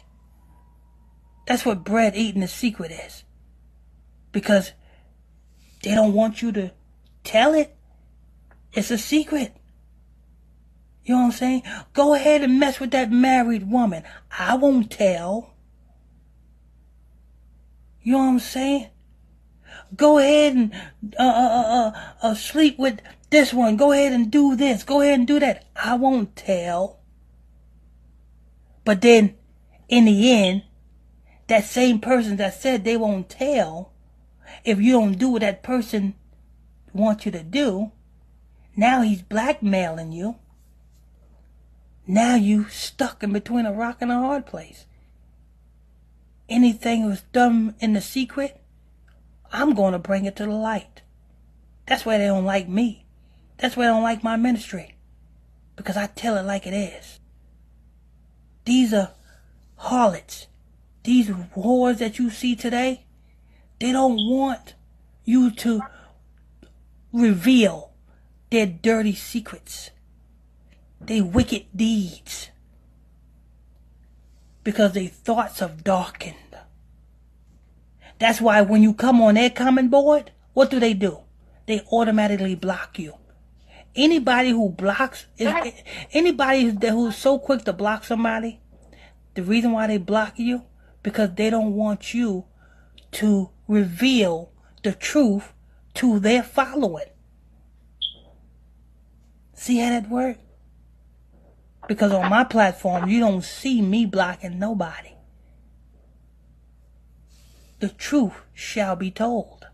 That's 1.48 1.66
what 1.66 1.84
bread 1.84 2.16
eaten 2.16 2.42
in 2.42 2.48
secret 2.48 2.92
is. 2.92 3.24
Because 4.32 4.72
they 5.84 5.94
don't 5.94 6.14
want 6.14 6.42
you 6.42 6.52
to 6.54 6.72
tell 7.24 7.54
it. 7.54 7.76
It's 8.74 8.92
a 8.92 8.98
secret. 8.98 9.56
You 11.04 11.14
know 11.14 11.22
what 11.22 11.26
I'm 11.28 11.32
saying? 11.34 11.64
Go 11.94 12.16
ahead 12.16 12.42
and 12.42 12.60
mess 12.60 12.80
with 12.80 12.92
that 12.92 13.12
married 13.12 13.70
woman. 13.70 14.04
I 14.38 14.56
won't 14.56 14.90
tell. 14.92 15.55
You 18.06 18.12
know 18.12 18.20
what 18.20 18.26
I'm 18.26 18.40
saying? 18.40 18.90
Go 19.96 20.20
ahead 20.20 20.56
and 20.56 20.74
uh, 21.18 21.24
uh, 21.24 21.92
uh, 21.96 22.02
uh, 22.22 22.36
sleep 22.36 22.78
with 22.78 23.00
this 23.32 23.52
one. 23.52 23.78
Go 23.78 23.92
ahead 23.92 24.14
and 24.14 24.30
do 24.30 24.56
this. 24.56 24.84
Go 24.84 25.02
ahead 25.02 25.18
and 25.18 25.28
do 25.28 25.40
that. 25.40 25.66
I 25.76 25.96
won't 25.96 26.36
tell. 26.36 27.00
But 28.84 29.02
then, 29.02 29.34
in 29.90 30.06
the 30.06 30.32
end, 30.32 30.66
that 31.48 31.66
same 31.66 32.00
person 32.00 32.38
that 32.38 32.54
said 32.54 32.84
they 32.84 32.96
won't 32.96 33.28
tell, 33.28 33.92
if 34.64 34.80
you 34.80 34.92
don't 34.92 35.18
do 35.18 35.30
what 35.30 35.42
that 35.42 35.64
person 35.64 36.14
wants 36.94 37.26
you 37.26 37.32
to 37.32 37.42
do, 37.42 37.92
now 38.76 39.02
he's 39.02 39.24
blackmailing 39.24 40.12
you. 40.12 40.36
Now 42.06 42.36
you 42.36 42.70
stuck 42.70 43.24
in 43.24 43.34
between 43.34 43.66
a 43.66 43.74
rock 43.74 43.98
and 44.02 44.12
a 44.12 44.20
hard 44.20 44.46
place. 44.46 44.86
Anything 46.48 47.06
was 47.06 47.22
done 47.34 47.76
in 47.80 47.94
the 47.94 48.02
secret, 48.02 48.62
I'm 49.52 49.74
going 49.74 49.94
to 49.94 50.00
bring 50.00 50.26
it 50.26 50.36
to 50.38 50.46
the 50.46 50.52
light. 50.52 51.02
That's 51.88 52.06
why 52.06 52.18
they 52.18 52.26
don't 52.26 52.46
like 52.46 52.68
me. 52.68 53.06
That's 53.58 53.76
why 53.76 53.86
they 53.86 53.92
don't 53.92 54.04
like 54.04 54.24
my 54.24 54.36
ministry. 54.36 54.96
Because 55.76 55.98
I 55.98 56.08
tell 56.08 56.38
it 56.38 56.44
like 56.44 56.68
it 56.68 56.74
is. 56.74 57.20
These 58.66 58.94
are 58.94 59.12
harlots. 59.78 60.48
These 61.04 61.30
whores 61.30 62.00
that 62.00 62.18
you 62.18 62.30
see 62.30 62.56
today, 62.56 63.06
they 63.80 63.92
don't 63.92 64.18
want 64.18 64.74
you 65.24 65.52
to 65.52 65.82
reveal 67.14 67.92
their 68.50 68.66
dirty 68.66 69.14
secrets, 69.14 69.92
their 71.00 71.24
wicked 71.24 71.66
deeds, 71.76 72.50
because 74.66 74.92
their 74.92 75.08
thoughts 75.08 75.60
have 75.62 75.86
darkened. 75.86 76.36
That's 78.20 78.42
why 78.42 78.62
when 78.62 78.84
you 78.84 78.94
come 78.94 79.22
on 79.22 79.36
their 79.36 79.50
comment 79.50 79.92
board, 79.92 80.32
what 80.54 80.70
do 80.70 80.80
they 80.80 80.94
do? 80.94 81.20
They 81.68 81.82
automatically 81.92 82.56
block 82.56 83.00
you. 83.00 83.14
Anybody 83.96 84.50
who 84.50 84.70
blocks, 84.70 85.28
anybody 86.12 86.76
who's 86.90 87.16
so 87.16 87.40
quick 87.40 87.64
to 87.64 87.74
block 87.74 88.04
somebody, 88.04 88.60
the 89.36 89.44
reason 89.44 89.72
why 89.72 89.88
they 89.88 89.98
block 89.98 90.38
you, 90.38 90.64
because 91.04 91.36
they 91.36 91.50
don't 91.50 91.74
want 91.74 92.14
you 92.14 92.46
to 93.12 93.52
reveal 93.68 94.52
the 94.84 94.92
truth 94.94 95.54
to 95.94 96.20
their 96.20 96.44
following. 96.44 97.06
See 99.54 99.78
how 99.78 99.92
that 99.92 100.10
works? 100.10 100.40
Because 101.88 102.12
on 102.12 102.30
my 102.30 102.44
platform, 102.44 103.10
you 103.10 103.20
don't 103.20 103.44
see 103.44 103.82
me 103.82 104.06
blocking 104.06 104.60
nobody 104.60 105.16
the 107.80 107.90
truth 107.90 108.34
shall 108.54 108.96
be 108.96 109.12
told. 109.12 109.68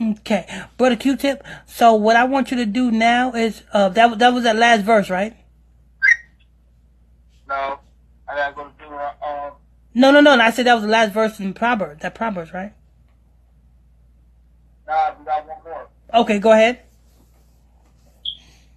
Okay, 0.00 0.46
brother 0.76 0.96
Q-tip. 0.96 1.44
So 1.66 1.94
what 1.94 2.16
I 2.16 2.24
want 2.24 2.50
you 2.50 2.56
to 2.58 2.66
do 2.66 2.90
now 2.90 3.32
is 3.32 3.62
uh, 3.72 3.88
that 3.90 4.18
that 4.18 4.32
was 4.32 4.44
that 4.44 4.56
last 4.56 4.82
verse, 4.82 5.08
right? 5.08 5.36
No, 7.48 7.78
I 8.28 8.34
gotta 8.34 8.54
go 8.54 8.64
to 8.64 8.70
do 8.78 8.94
um. 9.26 9.52
No, 9.94 10.10
no, 10.10 10.20
no. 10.20 10.32
I 10.32 10.50
said 10.50 10.66
that 10.66 10.74
was 10.74 10.82
the 10.82 10.88
last 10.88 11.12
verse 11.12 11.38
in 11.38 11.54
Proverbs. 11.54 12.02
That 12.02 12.14
Proverbs, 12.14 12.52
right? 12.52 12.72
Nah, 14.86 15.14
we 15.18 15.24
got 15.24 15.46
one 15.46 15.56
more. 15.64 15.88
Okay, 16.12 16.38
go 16.38 16.52
ahead. 16.52 16.80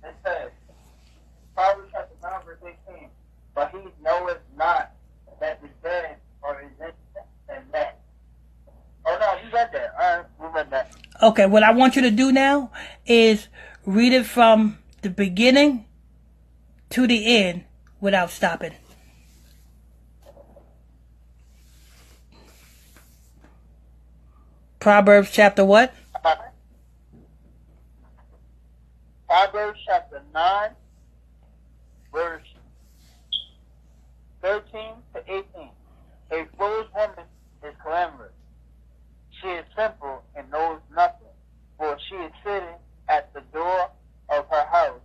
It 0.04 0.16
says, 0.24 0.52
Proverbs 1.56 1.90
chapter 1.92 2.16
9, 2.22 2.32
verse 2.46 2.76
18. 2.88 3.10
But 3.58 3.72
he 3.72 3.80
knoweth 4.04 4.38
not 4.56 4.92
that 5.42 5.60
the 5.64 5.70
dead 5.82 6.18
are 6.44 6.62
and 6.62 7.64
that. 7.72 8.00
Oh 9.04 9.18
no, 9.20 9.44
you 9.44 9.52
got 9.52 9.72
that. 9.72 9.96
All 10.00 10.18
right, 10.18 10.26
we 10.40 10.48
read 10.50 10.70
that. 10.70 10.96
Okay, 11.24 11.48
what 11.48 11.64
I 11.64 11.72
want 11.72 11.96
you 11.96 12.04
to 12.04 12.12
do 12.12 12.32
now 12.32 12.72
is 13.08 13.48
read 13.84 14.14
it 14.14 14.28
from 14.28 14.78
the 15.02 15.10
beginning 15.10 15.86
to 16.92 17.08
the 17.08 17.36
end 17.36 17.64
without 18.00 18.30
stopping. 18.30 18.74
Proverbs 24.80 25.32
chapter 25.32 25.66
what? 25.66 25.96
Proverbs 29.28 29.80
chapter 29.84 30.22
9, 30.32 30.70
verse 32.14 32.44
13 34.42 34.64
to 35.14 35.22
18. 35.28 35.44
A 36.32 36.46
foolish 36.58 36.88
woman 36.96 37.26
is 37.64 37.74
clamorous. 37.84 38.32
She 39.42 39.48
is 39.48 39.66
simple 39.76 40.24
and 40.36 40.50
knows 40.52 40.80
nothing, 40.96 41.28
for 41.78 41.98
she 42.10 42.16
is 42.16 42.32
sitting 42.44 42.76
at 43.08 43.34
the 43.34 43.42
door 43.54 43.90
of 44.30 44.46
her 44.50 44.66
house 44.66 45.00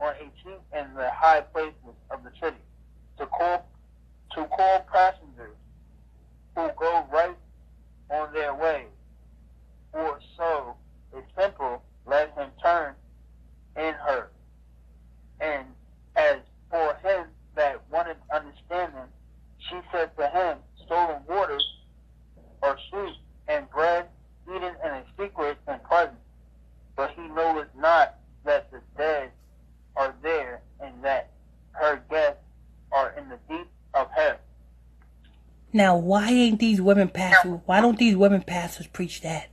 on 0.00 0.14
a 0.14 0.30
seat 0.42 0.60
in 0.72 0.94
the 0.94 1.10
high 1.10 1.40
places 1.40 1.74
of 2.10 2.22
the 2.24 2.30
city 2.40 2.56
to 3.18 3.26
call 3.26 3.66
to 4.34 4.44
call 4.44 4.86
passengers 4.92 5.56
who 6.54 6.70
go 6.78 7.04
right 7.12 7.36
on 8.10 8.32
their 8.32 8.54
way. 8.54 8.84
For 9.92 10.20
so 10.36 10.74
is 11.16 11.24
simple, 11.38 11.82
let 12.06 12.32
him 12.34 12.50
turn 12.62 12.94
in 13.76 13.94
her. 14.06 14.30
And 15.40 15.66
as 16.16 16.36
for 16.70 16.94
him 17.02 17.26
that 17.56 17.82
wanted 17.90 18.16
understanding, 18.32 19.08
she 19.68 19.80
said 19.92 20.16
to 20.16 20.28
him, 20.28 20.58
Stolen 20.86 21.22
waters 21.28 21.66
are 22.62 22.76
sweet, 22.90 23.16
and 23.48 23.68
bread 23.70 24.06
eaten 24.48 24.74
in 24.84 24.90
a 24.90 25.02
secret 25.18 25.58
and 25.66 25.82
pleasant. 25.84 26.18
But 26.96 27.10
he 27.16 27.22
knoweth 27.28 27.68
not 27.76 28.16
that 28.44 28.70
the 28.70 28.80
dead 28.96 29.30
are 29.96 30.14
there, 30.22 30.62
and 30.80 30.92
that 31.02 31.30
her 31.72 32.02
guests 32.10 32.42
are 32.92 33.14
in 33.18 33.28
the 33.28 33.38
deep 33.48 33.68
of 33.94 34.08
hell. 34.16 34.36
Now, 35.72 35.96
why 35.96 36.30
ain't 36.30 36.58
these 36.58 36.80
women 36.80 37.08
pastors? 37.08 37.49
Why 37.66 37.80
don't 37.80 37.98
these 37.98 38.16
women 38.16 38.42
pastors 38.42 38.86
preach 38.86 39.20
that? 39.22 39.48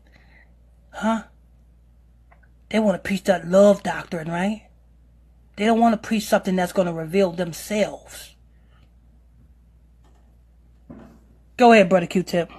Huh? 0.91 1.23
They 2.69 2.79
want 2.79 3.01
to 3.01 3.07
preach 3.07 3.23
that 3.23 3.47
love 3.47 3.83
doctrine, 3.83 4.29
right? 4.29 4.67
They 5.55 5.65
don't 5.65 5.79
want 5.79 5.93
to 5.93 6.07
preach 6.07 6.25
something 6.25 6.55
that's 6.55 6.73
going 6.73 6.87
to 6.87 6.93
reveal 6.93 7.31
themselves. 7.31 8.35
Go 11.55 11.71
ahead, 11.71 11.89
brother 11.89 12.05
Q-Tip. 12.05 12.51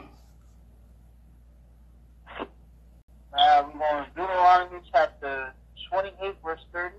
Uh, 2.41 3.65
we're 3.67 3.79
going 3.79 4.05
to 4.05 4.11
Deuteronomy 4.17 4.81
chapter 4.91 5.53
28, 5.91 6.35
verse 6.43 6.61
30. 6.73 6.95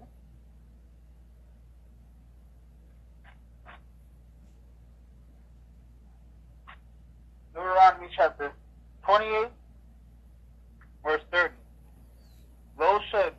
Deuteronomy 7.53 8.07
chapter 8.15 8.53
28, 9.03 9.47
verse 11.03 11.21
30. 11.31 11.53
Those 12.77 13.01
shall 13.11 13.31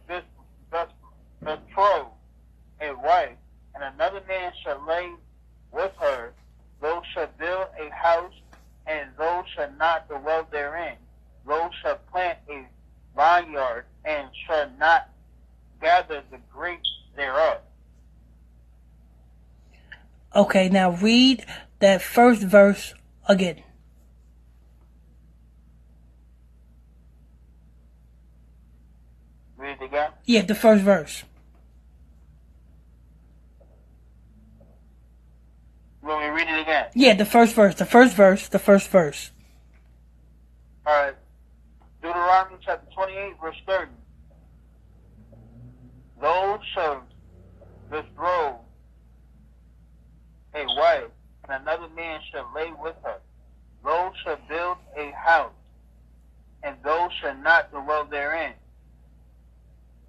betroth 1.42 2.08
a 2.82 2.92
wife, 2.94 3.36
and 3.74 3.94
another 3.94 4.20
man 4.28 4.52
shall 4.62 4.84
lay 4.86 5.10
with 5.72 5.92
her. 6.00 6.32
Those 6.82 7.02
shall 7.14 7.28
build 7.38 7.68
a 7.78 7.90
house, 7.94 8.34
and 8.86 9.08
those 9.18 9.44
shall 9.54 9.72
not 9.78 10.08
dwell 10.08 10.46
therein. 10.50 10.96
Those 11.46 11.70
shall 11.82 11.98
plant 12.12 12.38
a 12.50 12.66
vineyard, 13.16 13.86
and 14.04 14.28
shall 14.46 14.70
not 14.78 15.08
gather 15.80 16.22
the 16.30 16.38
grapes 16.52 16.90
thereof. 17.16 17.58
Now 20.70 20.92
read 20.92 21.44
that 21.80 22.00
first 22.00 22.42
verse 22.42 22.94
again. 23.28 23.64
Read 29.56 29.78
it 29.80 29.84
again. 29.84 30.10
Yeah, 30.24 30.42
the 30.42 30.54
first 30.54 30.84
verse. 30.84 31.24
Want 36.02 36.20
me 36.22 36.28
read 36.28 36.48
it 36.48 36.60
again? 36.60 36.86
Yeah, 36.94 37.14
the 37.14 37.26
first 37.26 37.54
verse. 37.54 37.74
The 37.74 37.84
first 37.84 38.14
verse. 38.14 38.46
The 38.46 38.60
first 38.60 38.88
verse. 38.90 39.32
All 40.86 40.94
right. 40.94 41.14
Deuteronomy 42.00 42.58
chapter 42.64 42.86
28, 42.94 43.34
verse 43.42 43.56
30. 43.66 43.90
Those 46.20 46.60
shall 46.74 47.02
betroth 47.90 48.60
a 50.54 50.64
wife, 50.76 51.10
and 51.44 51.62
another 51.62 51.88
man 51.94 52.20
shall 52.30 52.50
lay 52.54 52.72
with 52.82 52.96
her. 53.02 53.18
Those 53.84 54.12
shall 54.24 54.38
build 54.48 54.76
a 54.96 55.10
house, 55.12 55.52
and 56.62 56.76
those 56.84 57.10
shall 57.20 57.36
not 57.36 57.70
dwell 57.70 58.04
therein. 58.04 58.54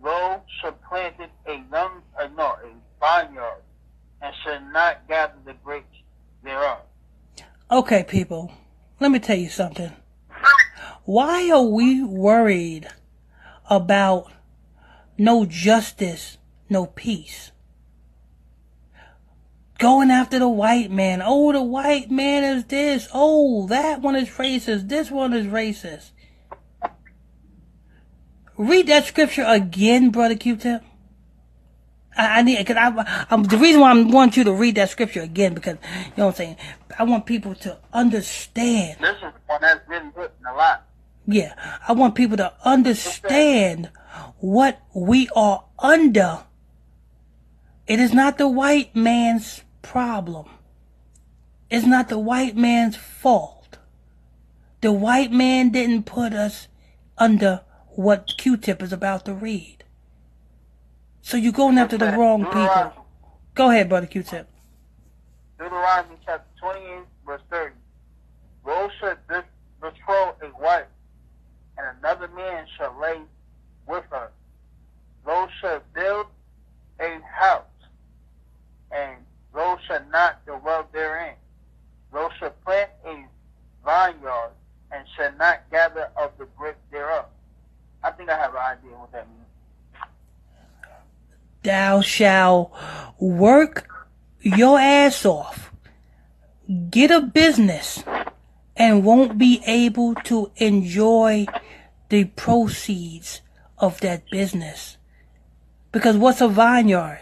Those 0.04 0.40
shall 0.62 0.74
plant 0.90 1.16
a 1.46 1.54
young, 1.72 2.02
uh, 2.20 2.28
no, 2.36 2.56
a 2.64 2.74
vineyard, 3.00 3.62
and 4.22 4.34
shall 4.44 4.62
not 4.72 5.08
gather 5.08 5.38
the 5.46 5.54
grapes 5.64 5.96
thereof. 6.44 6.80
Okay, 7.70 8.04
people. 8.04 8.52
Let 9.00 9.12
me 9.12 9.20
tell 9.20 9.38
you 9.38 9.50
something. 9.50 9.92
Why 11.06 11.50
are 11.52 11.64
we 11.64 12.04
worried 12.04 12.88
about 13.70 14.32
no 15.18 15.46
justice, 15.46 16.38
no 16.70 16.86
peace? 16.86 17.52
Going 19.82 20.12
after 20.12 20.38
the 20.38 20.48
white 20.48 20.92
man. 20.92 21.24
Oh, 21.26 21.52
the 21.52 21.64
white 21.64 22.12
man 22.12 22.44
is 22.44 22.66
this. 22.66 23.08
Oh, 23.12 23.66
that 23.66 24.00
one 24.00 24.16
is 24.16 24.30
racist. 24.30 24.90
This 24.90 25.10
one 25.10 25.34
is 25.34 25.48
racist. 25.48 26.12
Read 28.58 28.86
that 28.86 29.06
scripture 29.06 29.44
again, 29.48 30.12
brother 30.12 30.36
Q-Tip. 30.36 30.84
I, 32.16 32.40
I 32.40 32.42
need, 32.44 32.64
cause 32.68 32.76
I, 32.78 33.26
I'm, 33.32 33.42
the 33.42 33.58
reason 33.58 33.82
why 33.82 33.92
I 33.92 34.04
want 34.04 34.38
you 34.38 34.44
to 34.44 34.54
read 34.54 34.76
that 34.76 34.92
scripture 34.92 35.22
again, 35.22 35.56
because, 35.56 35.78
you 35.82 36.12
know 36.16 36.28
what 36.28 36.34
I'm 36.34 36.36
saying? 36.36 36.58
I 37.00 37.04
want 37.04 37.26
people 37.26 37.56
to 37.56 37.80
understand. 37.92 39.00
This 39.02 39.16
is 39.16 39.34
one 39.48 39.62
that's 39.62 39.90
been 39.90 40.12
written 40.16 40.46
a 40.46 40.56
lot. 40.56 40.86
Yeah, 41.26 41.56
I 41.88 41.94
want 41.94 42.14
people 42.14 42.38
to 42.38 42.54
understand 42.64 43.90
what 44.38 44.80
we 44.94 45.28
are 45.36 45.64
under. 45.80 46.44
It 47.88 48.00
is 48.00 48.14
not 48.14 48.38
the 48.38 48.48
white 48.48 48.96
man's 48.96 49.64
problem. 49.82 50.50
It's 51.70 51.86
not 51.86 52.10
the 52.10 52.20
white 52.20 52.56
man's 52.56 52.98
fault. 52.98 53.78
The 54.82 54.92
white 54.92 55.32
man 55.32 55.70
didn't 55.70 56.04
put 56.04 56.34
us 56.34 56.68
under 57.18 57.62
what 57.90 58.34
Q-Tip 58.38 58.82
is 58.82 58.92
about 58.92 59.26
to 59.26 59.34
read. 59.34 59.84
So 61.22 61.38
you're 61.38 61.54
going 61.54 61.78
after 61.78 61.98
the 61.98 62.12
wrong 62.12 62.46
people. 62.46 63.06
Go 63.54 63.70
ahead, 63.70 63.90
brother 63.90 64.08
Q-Tip. 64.08 64.48
Deuteronomy 65.60 66.16
chapter 66.26 66.48
28, 66.60 67.04
verse 67.26 67.42
30. 67.52 67.76
Those 68.66 68.90
shall 69.00 69.16
be- 69.30 69.48
betroth 69.80 70.42
a 70.42 70.62
wife, 70.62 70.86
and 71.78 71.98
another 72.00 72.28
man 72.30 72.66
shall 72.78 72.98
lay 73.00 73.22
with 73.88 74.04
her. 74.12 74.32
Those 75.26 75.50
shall 75.60 75.82
build 75.94 76.28
a 77.00 77.20
house, 77.22 77.64
and 78.92 79.18
those 79.54 79.78
shall 79.88 80.04
not 80.12 80.46
dwell 80.46 80.88
therein. 80.92 81.36
Those 82.12 82.32
shall 82.40 82.54
plant 82.66 82.90
a 83.06 83.26
vineyard, 83.86 84.52
and 84.92 85.06
shall 85.16 85.32
not 85.38 85.70
gather 85.72 86.10
of 86.18 86.32
the 86.38 86.46
grapes 86.58 86.78
thereof. 86.92 87.26
I 88.04 88.12
think 88.12 88.30
I 88.30 88.38
have 88.38 88.54
an 88.54 88.62
idea 88.62 88.92
what 88.92 89.12
that 89.12 89.28
means. 89.28 89.38
Thou 91.64 92.02
shalt 92.02 92.74
work 93.20 94.10
your 94.42 94.80
ass 94.80 95.26
off, 95.26 95.72
get 96.90 97.12
a 97.12 97.22
business, 97.22 98.04
and 98.76 99.06
won't 99.06 99.38
be 99.38 99.62
able 99.66 100.16
to 100.16 100.52
enjoy 100.56 101.46
the 102.10 102.26
proceeds 102.26 103.42
of 103.78 104.02
that 104.02 104.30
business. 104.30 104.98
Because 105.92 106.18
what's 106.18 106.42
a 106.42 106.48
vineyard? 106.48 107.22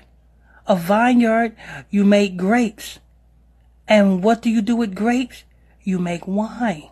A 0.69 0.75
vineyard, 0.75 1.55
you 1.89 2.05
make 2.05 2.37
grapes. 2.37 2.99
And 3.87 4.23
what 4.23 4.43
do 4.43 4.51
you 4.51 4.61
do 4.61 4.75
with 4.75 4.93
grapes? 4.93 5.43
You 5.81 5.97
make 5.97 6.27
wine 6.27 6.91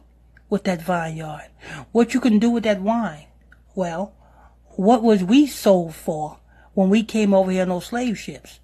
with 0.49 0.63
that 0.63 0.81
vineyard. 0.81 1.51
What 1.91 2.15
you 2.15 2.19
can 2.19 2.39
do 2.39 2.49
with 2.49 2.63
that 2.63 2.81
wine? 2.81 3.27
Well, 3.75 4.15
what 4.71 5.03
was 5.03 5.23
we 5.23 5.45
sold 5.45 5.93
for 5.93 6.39
when 6.73 6.89
we 6.89 7.03
came 7.03 7.33
over 7.33 7.51
here 7.51 7.61
on 7.61 7.69
those 7.69 7.85
slave 7.85 8.17
ships? 8.17 8.59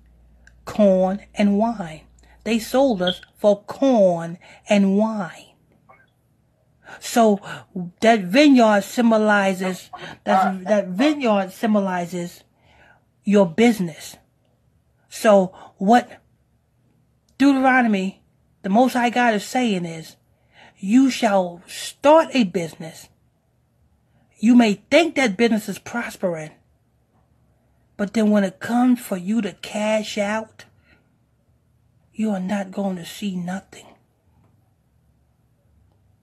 Corn 0.65 1.21
and 1.35 1.59
wine. 1.59 2.01
They 2.43 2.57
sold 2.57 3.01
us 3.01 3.21
for 3.37 3.61
corn 3.63 4.39
and 4.67 4.97
wine. 4.97 5.53
So 6.99 7.39
that 8.01 8.21
vineyard 8.21 8.83
symbolizes 8.83 9.89
that 10.23 10.63
that 10.65 10.87
vineyard 10.87 11.51
symbolizes 11.51 12.43
your 13.23 13.47
business. 13.47 14.17
So 15.15 15.53
what 15.77 16.09
Deuteronomy, 17.37 18.23
the 18.63 18.69
Most 18.69 18.93
High 18.93 19.11
God 19.11 19.35
is 19.35 19.45
saying 19.45 19.85
is, 19.85 20.15
you 20.79 21.11
shall 21.11 21.61
start 21.67 22.29
a 22.33 22.45
business. 22.45 23.09
You 24.39 24.55
may 24.55 24.81
think 24.89 25.13
that 25.13 25.37
business 25.37 25.69
is 25.69 25.77
prospering, 25.77 26.49
but 27.95 28.15
then 28.15 28.31
when 28.31 28.43
it 28.43 28.59
comes 28.59 28.99
for 28.99 29.15
you 29.15 29.39
to 29.43 29.53
cash 29.53 30.17
out, 30.17 30.65
you 32.11 32.31
are 32.31 32.39
not 32.39 32.71
going 32.71 32.95
to 32.95 33.05
see 33.05 33.35
nothing. 33.35 33.85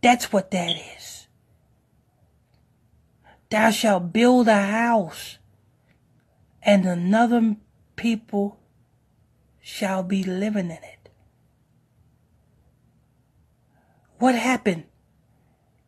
That's 0.02 0.32
what 0.32 0.50
that 0.50 0.76
is. 0.98 1.28
Thou 3.50 3.70
shalt 3.70 4.12
build 4.12 4.48
a 4.48 4.62
house, 4.62 5.38
and 6.60 6.84
another 6.84 7.54
people 7.94 8.56
shall 9.70 10.02
be 10.02 10.24
living 10.24 10.66
in 10.66 10.72
it. 10.72 11.08
What 14.18 14.34
happened 14.34 14.84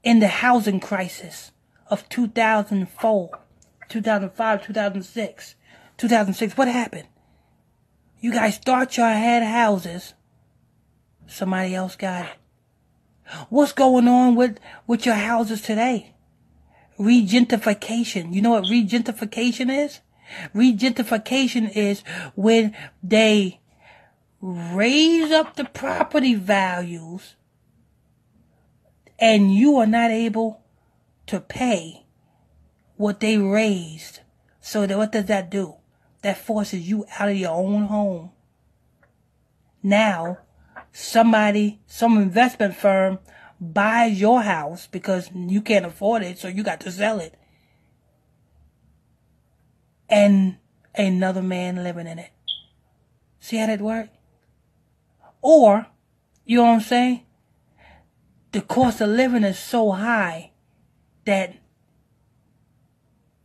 in 0.02 0.20
the 0.20 0.28
housing 0.28 0.80
crisis 0.80 1.50
of 1.88 2.08
2004, 2.08 3.40
2005, 3.88 4.66
2006, 4.66 5.54
2006? 5.98 6.56
What 6.56 6.68
happened? 6.68 7.08
You 8.20 8.32
guys 8.32 8.56
thought 8.58 8.96
y'all 8.96 9.12
had 9.12 9.42
houses. 9.42 10.14
Somebody 11.26 11.74
else 11.74 11.96
got 11.96 12.26
it. 12.26 12.32
What's 13.48 13.72
going 13.72 14.06
on 14.06 14.36
with, 14.36 14.58
with 14.86 15.04
your 15.04 15.16
houses 15.16 15.60
today? 15.60 16.14
Regentification. 16.98 18.32
You 18.32 18.42
know 18.42 18.50
what 18.50 18.70
regentification 18.70 19.70
is? 19.70 20.00
Regentification 20.54 21.66
is 21.66 22.02
when 22.34 22.74
they 23.02 23.58
raise 24.42 25.30
up 25.30 25.56
the 25.56 25.64
property 25.64 26.34
values 26.34 27.36
and 29.18 29.54
you 29.54 29.76
are 29.76 29.86
not 29.86 30.10
able 30.10 30.60
to 31.26 31.40
pay 31.40 32.04
what 32.96 33.20
they 33.20 33.38
raised 33.38 34.20
So 34.60 34.86
that 34.86 34.96
what 34.96 35.12
does 35.12 35.26
that 35.26 35.50
do? 35.50 35.74
That 36.22 36.38
forces 36.38 36.88
you 36.88 37.04
out 37.18 37.28
of 37.28 37.36
your 37.36 37.50
own 37.50 37.86
home. 37.86 38.30
Now, 39.82 40.38
somebody, 40.92 41.80
some 41.86 42.16
investment 42.16 42.76
firm 42.76 43.18
buys 43.60 44.20
your 44.20 44.42
house 44.42 44.86
because 44.86 45.30
you 45.34 45.60
can't 45.60 45.84
afford 45.84 46.22
it, 46.22 46.38
so 46.38 46.46
you 46.46 46.62
got 46.62 46.80
to 46.80 46.92
sell 46.92 47.18
it. 47.18 47.34
And 50.08 50.58
another 50.94 51.42
man 51.42 51.82
living 51.82 52.06
in 52.06 52.20
it. 52.20 52.30
See 53.40 53.56
how 53.56 53.66
that 53.66 53.80
works? 53.80 54.10
Or, 55.42 55.86
you 56.44 56.56
know 56.56 56.64
what 56.64 56.74
I'm 56.74 56.80
saying? 56.80 57.26
The 58.52 58.62
cost 58.62 59.00
of 59.00 59.10
living 59.10 59.44
is 59.44 59.58
so 59.58 59.90
high 59.90 60.52
that 61.24 61.54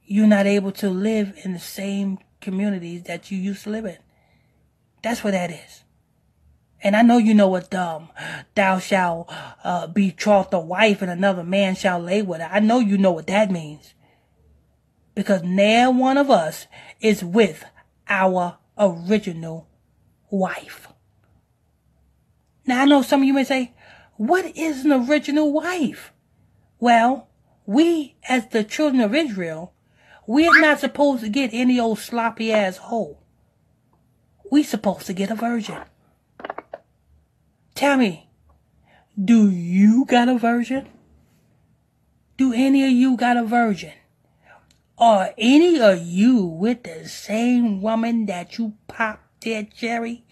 you're 0.06 0.28
not 0.28 0.46
able 0.46 0.72
to 0.74 0.90
live 0.90 1.34
in 1.44 1.54
the 1.54 1.60
same 1.60 2.20
communities 2.40 3.04
that 3.04 3.32
you 3.32 3.38
used 3.38 3.64
to 3.64 3.72
live 3.72 3.86
in. 3.86 3.98
That's 5.02 5.24
what 5.24 5.32
that 5.32 5.52
is. 5.52 5.84
And 6.82 6.96
I 6.96 7.02
know 7.02 7.18
you 7.18 7.34
know 7.34 7.48
what 7.48 7.74
um, 7.74 8.10
thou 8.54 8.80
shalt 8.80 9.32
uh, 9.64 9.88
betroth 9.88 10.54
a 10.54 10.60
wife 10.60 11.02
and 11.02 11.10
another 11.10 11.44
man 11.44 11.76
shall 11.76 12.00
lay 12.00 12.22
with 12.22 12.40
her. 12.40 12.50
I 12.52 12.60
know 12.60 12.80
you 12.80 12.98
know 12.98 13.12
what 13.12 13.28
that 13.28 13.50
means. 13.50 13.94
Because 15.16 15.42
ne'er 15.42 15.90
one 15.90 16.18
of 16.18 16.30
us 16.30 16.68
is 17.02 17.24
with 17.24 17.66
our 18.08 18.60
original 18.78 19.68
wife. 20.30 20.88
Now 22.68 22.82
I 22.82 22.86
know 22.86 23.02
some 23.02 23.22
of 23.22 23.28
you 23.28 23.34
may 23.34 23.46
say, 23.46 23.74
what 24.18 24.46
is 24.58 24.84
an 24.84 24.92
original 24.92 25.54
wife? 25.54 26.12
Well, 26.80 27.30
we 27.66 28.16
as 28.28 28.48
the 28.48 28.64
children 28.64 29.02
of 29.02 29.16
Israel, 29.16 29.74
we're 30.28 30.60
not 30.60 30.82
supposed 30.82 31.24
to 31.24 31.30
get 31.30 31.52
any 31.54 31.80
old 31.80 32.00
sloppy 32.00 32.52
ass 32.52 32.78
hoe. 32.78 33.18
We 34.52 34.64
supposed 34.64 35.08
to 35.08 35.14
get 35.14 35.32
a 35.32 35.36
virgin. 35.36 35.80
Tell 37.74 37.98
me, 37.98 38.30
do 39.24 39.50
you 39.50 40.06
got 40.06 40.28
a 40.28 40.38
virgin? 40.38 40.90
Do 42.38 42.54
any 42.54 42.84
of 42.84 42.92
you 42.92 43.16
got 43.18 43.38
a 43.38 43.44
virgin? 43.44 43.94
Are 44.98 45.34
any 45.38 45.80
of 45.80 46.02
you 46.06 46.44
with 46.44 46.84
the 46.84 47.08
same 47.08 47.82
woman 47.82 48.26
that 48.26 48.58
you 48.58 48.74
popped 48.88 49.42
dead 49.42 49.74
Jerry? 49.76 50.26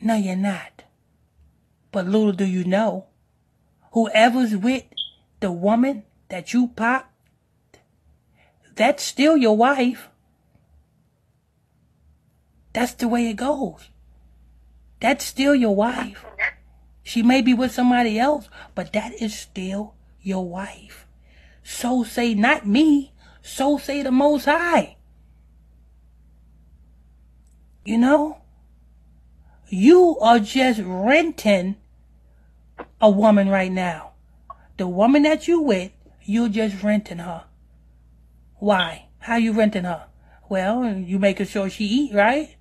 No, 0.00 0.14
you're 0.14 0.36
not. 0.36 0.73
But 1.94 2.08
little 2.08 2.32
do 2.32 2.44
you 2.44 2.64
know, 2.64 3.06
whoever's 3.92 4.56
with 4.56 4.82
the 5.38 5.52
woman 5.52 6.02
that 6.28 6.52
you 6.52 6.66
popped, 6.66 7.14
that's 8.74 9.04
still 9.04 9.36
your 9.36 9.56
wife. 9.56 10.08
That's 12.72 12.94
the 12.94 13.06
way 13.06 13.28
it 13.28 13.34
goes. 13.34 13.90
That's 14.98 15.24
still 15.24 15.54
your 15.54 15.76
wife. 15.76 16.24
She 17.04 17.22
may 17.22 17.40
be 17.40 17.54
with 17.54 17.70
somebody 17.70 18.18
else, 18.18 18.48
but 18.74 18.92
that 18.94 19.12
is 19.22 19.38
still 19.38 19.94
your 20.20 20.48
wife. 20.48 21.06
So 21.62 22.02
say 22.02 22.34
not 22.34 22.66
me, 22.66 23.12
so 23.40 23.78
say 23.78 24.02
the 24.02 24.10
Most 24.10 24.46
High. 24.46 24.96
You 27.84 27.98
know, 27.98 28.38
you 29.68 30.18
are 30.18 30.40
just 30.40 30.80
renting 30.82 31.76
a 33.04 33.10
woman 33.10 33.50
right 33.50 33.70
now. 33.70 34.12
The 34.78 34.88
woman 34.88 35.24
that 35.24 35.46
you 35.46 35.60
with, 35.60 35.92
you're 36.22 36.48
just 36.48 36.82
renting 36.82 37.18
her. 37.18 37.44
Why? 38.54 39.08
How 39.18 39.36
you 39.36 39.52
renting 39.52 39.84
her? 39.84 40.06
Well, 40.48 40.86
you 40.96 41.18
making 41.18 41.46
sure 41.46 41.68
she 41.68 41.84
eat, 41.84 42.14
right? 42.14 42.56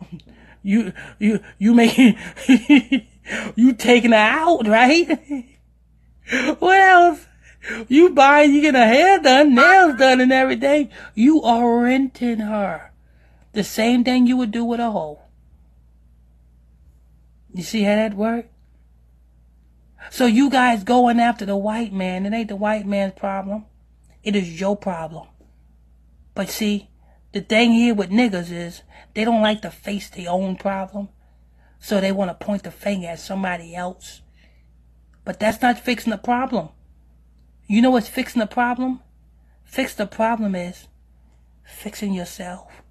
You, 0.62 0.92
you, 1.20 1.38
you 1.58 1.74
making, 1.74 2.18
you 3.54 3.72
taking 3.74 4.10
her 4.10 4.16
out, 4.16 4.66
right? 4.66 5.06
what 6.58 6.80
else? 6.80 7.24
You 7.86 8.10
buying, 8.10 8.52
you 8.52 8.62
getting 8.62 8.80
her 8.80 8.88
hair 8.88 9.20
done, 9.20 9.54
nails 9.54 9.96
done 9.96 10.20
and 10.20 10.32
everything. 10.32 10.90
You 11.14 11.40
are 11.42 11.82
renting 11.82 12.40
her. 12.40 12.90
The 13.52 13.62
same 13.62 14.02
thing 14.02 14.26
you 14.26 14.36
would 14.38 14.50
do 14.50 14.64
with 14.64 14.80
a 14.80 14.90
hoe. 14.90 15.20
You 17.54 17.62
see 17.62 17.84
how 17.84 17.94
that 17.94 18.14
works? 18.14 18.48
So 20.10 20.26
you 20.26 20.50
guys 20.50 20.84
going 20.84 21.20
after 21.20 21.44
the 21.44 21.56
white 21.56 21.92
man, 21.92 22.26
it 22.26 22.32
ain't 22.32 22.48
the 22.48 22.56
white 22.56 22.86
man's 22.86 23.14
problem. 23.14 23.64
It 24.22 24.36
is 24.36 24.60
your 24.60 24.76
problem. 24.76 25.28
But 26.34 26.48
see, 26.48 26.90
the 27.32 27.40
thing 27.40 27.72
here 27.72 27.94
with 27.94 28.10
niggas 28.10 28.50
is 28.50 28.82
they 29.14 29.24
don't 29.24 29.42
like 29.42 29.62
to 29.62 29.70
face 29.70 30.08
their 30.10 30.30
own 30.30 30.56
problem. 30.56 31.08
So 31.78 32.00
they 32.00 32.12
want 32.12 32.30
to 32.30 32.46
point 32.46 32.62
the 32.62 32.70
finger 32.70 33.08
at 33.08 33.20
somebody 33.20 33.74
else. 33.74 34.22
But 35.24 35.40
that's 35.40 35.60
not 35.60 35.78
fixing 35.78 36.10
the 36.10 36.18
problem. 36.18 36.70
You 37.66 37.82
know 37.82 37.90
what's 37.90 38.08
fixing 38.08 38.40
the 38.40 38.46
problem? 38.46 39.00
Fix 39.64 39.94
the 39.94 40.06
problem 40.06 40.54
is 40.54 40.86
fixing 41.64 42.12
yourself. 42.12 42.82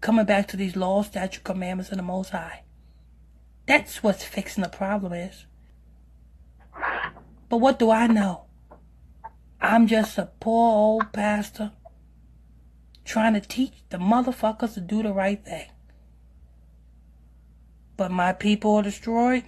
Coming 0.00 0.26
back 0.26 0.46
to 0.48 0.56
these 0.56 0.76
laws, 0.76 1.06
statute, 1.06 1.44
commandments, 1.44 1.90
and 1.90 1.98
the 1.98 2.04
Most 2.04 2.30
High. 2.30 2.62
That's 3.66 4.02
what's 4.02 4.22
fixing 4.22 4.62
the 4.62 4.68
problem 4.68 5.12
is. 5.12 5.46
But 7.48 7.58
what 7.58 7.78
do 7.78 7.90
I 7.90 8.06
know? 8.06 8.46
I'm 9.60 9.86
just 9.86 10.18
a 10.18 10.30
poor 10.40 10.72
old 10.72 11.12
pastor 11.12 11.72
trying 13.04 13.34
to 13.34 13.40
teach 13.40 13.72
the 13.90 13.98
motherfuckers 13.98 14.74
to 14.74 14.80
do 14.80 15.02
the 15.02 15.12
right 15.12 15.42
thing. 15.44 15.70
But 17.96 18.10
my 18.10 18.32
people 18.32 18.74
are 18.76 18.82
destroyed 18.82 19.44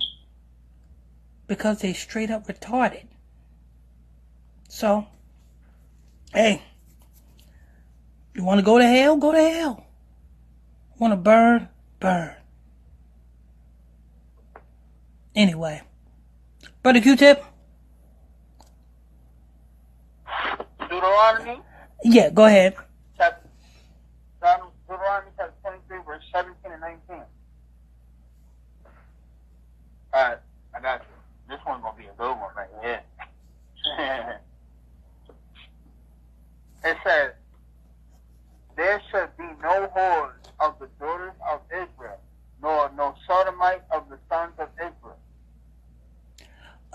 because 1.47 1.81
they 1.81 1.93
straight 1.93 2.31
up 2.31 2.47
retarded. 2.47 3.07
So, 4.69 5.07
hey, 6.33 6.63
you 8.35 8.45
want 8.45 8.61
to 8.61 8.65
go 8.65 8.79
to 8.79 8.87
hell? 8.87 9.17
Go 9.17 9.33
to 9.33 9.51
hell. 9.51 9.87
Want 10.99 11.13
to 11.13 11.17
burn? 11.17 11.69
Burn. 12.01 12.35
Anyway, 15.35 15.83
Brother 16.83 17.01
Q-Tip. 17.01 17.45
Deuteronomy? 20.99 21.63
Yeah, 22.03 22.31
go 22.31 22.47
ahead. 22.47 22.75
Chapter, 23.17 23.49
Deuteronomy 24.41 25.31
chapter 25.37 25.55
23, 25.63 25.99
verse 26.05 26.25
17 26.35 26.73
and 26.73 26.81
19. 26.81 27.23
Alright, 30.15 30.39
I 30.75 30.81
got 30.81 31.03
you. 31.03 31.07
This 31.49 31.61
one's 31.67 31.83
gonna 31.83 31.97
be 31.97 32.07
a 32.07 32.13
good 32.19 32.35
one 32.35 32.51
right 32.57 32.69
here. 32.83 33.01
it 36.85 36.97
says, 37.05 37.33
There 38.77 39.01
should 39.11 39.37
be 39.37 39.45
no 39.63 39.89
whores 39.97 40.51
of 40.59 40.79
the 40.81 40.89
daughters 40.99 41.35
of 41.53 41.61
Israel, 41.71 42.19
nor 42.61 42.91
no 42.97 43.15
sodomite 43.27 43.83
of 43.93 44.09
the 44.09 44.19
sons 44.29 44.55
of 44.59 44.69
Israel. 44.77 45.19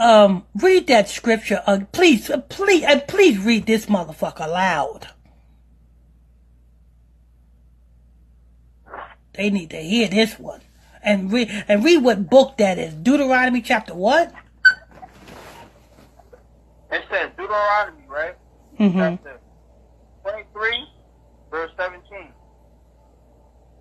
Um, 0.04 0.46
read 0.54 0.88
that 0.88 1.08
scripture. 1.08 1.64
Uh, 1.66 1.80
please, 1.94 2.30
uh, 2.30 2.42
please, 2.42 2.84
uh, 2.84 3.00
please 3.08 3.40
read 3.40 3.66
this 3.66 3.86
motherfucker 3.86 4.50
loud. 4.50 5.08
They 9.32 9.50
need 9.50 9.70
to 9.70 9.78
hear 9.78 10.10
this 10.10 10.38
one. 10.38 10.60
And 11.02 11.32
read, 11.32 11.50
and 11.70 11.86
read 11.86 12.04
what 12.04 12.30
book 12.30 12.58
that 12.58 12.78
is. 12.78 12.94
Deuteronomy 12.96 13.62
chapter 13.62 13.94
what? 13.94 14.34
It 16.92 17.06
says 17.10 17.32
Deuteronomy, 17.38 18.04
right? 18.10 18.36
Mm-hmm. 18.78 19.00
Chapter 19.00 19.40
23, 20.24 20.86
verse 21.50 21.72
17. 21.78 22.28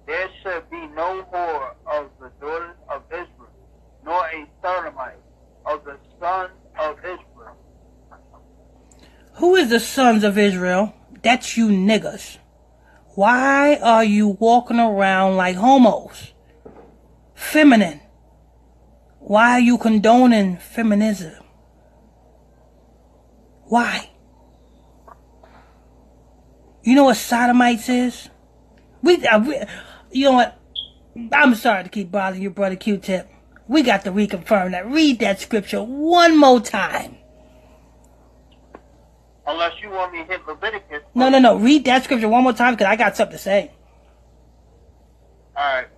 There 0.06 0.28
should 0.44 0.70
be 0.70 0.86
no 0.94 1.26
whore 1.32 1.74
of 1.84 2.10
the 2.20 2.30
daughters 2.40 2.76
of 2.88 3.02
Israel, 3.10 3.50
nor 4.04 4.24
a 4.26 4.46
sodomite 4.62 5.18
of 5.66 5.84
the 5.84 5.96
of 6.22 6.98
Israel. 6.98 7.56
Who 9.34 9.56
is 9.56 9.70
the 9.70 9.80
sons 9.80 10.24
of 10.24 10.38
Israel? 10.38 10.94
That's 11.22 11.56
you 11.56 11.68
niggas. 11.68 12.38
Why 13.14 13.76
are 13.76 14.04
you 14.04 14.28
walking 14.28 14.78
around 14.78 15.36
like 15.36 15.56
homos? 15.56 16.32
Feminine. 17.34 18.00
Why 19.18 19.52
are 19.52 19.60
you 19.60 19.78
condoning 19.78 20.56
feminism? 20.56 21.34
Why? 23.64 24.10
You 26.82 26.94
know 26.94 27.04
what 27.04 27.16
sodomites 27.16 27.88
is? 27.88 28.28
We, 29.02 29.24
uh, 29.26 29.38
we 29.38 29.62
you 30.10 30.24
know 30.26 30.32
what? 30.32 30.58
I'm 31.32 31.54
sorry 31.54 31.84
to 31.84 31.90
keep 31.90 32.10
bothering 32.10 32.42
you, 32.42 32.50
brother 32.50 32.76
Q-Tip. 32.76 33.31
We 33.72 33.82
got 33.82 34.04
to 34.04 34.12
reconfirm 34.12 34.72
that. 34.72 34.86
Read 34.86 35.20
that 35.20 35.40
scripture 35.40 35.82
one 35.82 36.36
more 36.36 36.60
time. 36.60 37.16
Unless 39.46 39.72
you 39.82 39.88
want 39.88 40.12
me 40.12 40.18
to 40.18 40.24
hit 40.26 40.46
Leviticus. 40.46 41.02
No, 41.14 41.30
no, 41.30 41.38
no. 41.38 41.56
Read 41.56 41.86
that 41.86 42.04
scripture 42.04 42.28
one 42.28 42.42
more 42.42 42.52
time 42.52 42.74
because 42.74 42.86
I 42.86 42.96
got 42.96 43.16
something 43.16 43.38
to 43.38 43.42
say. 43.42 43.70
Alright. 45.56 45.88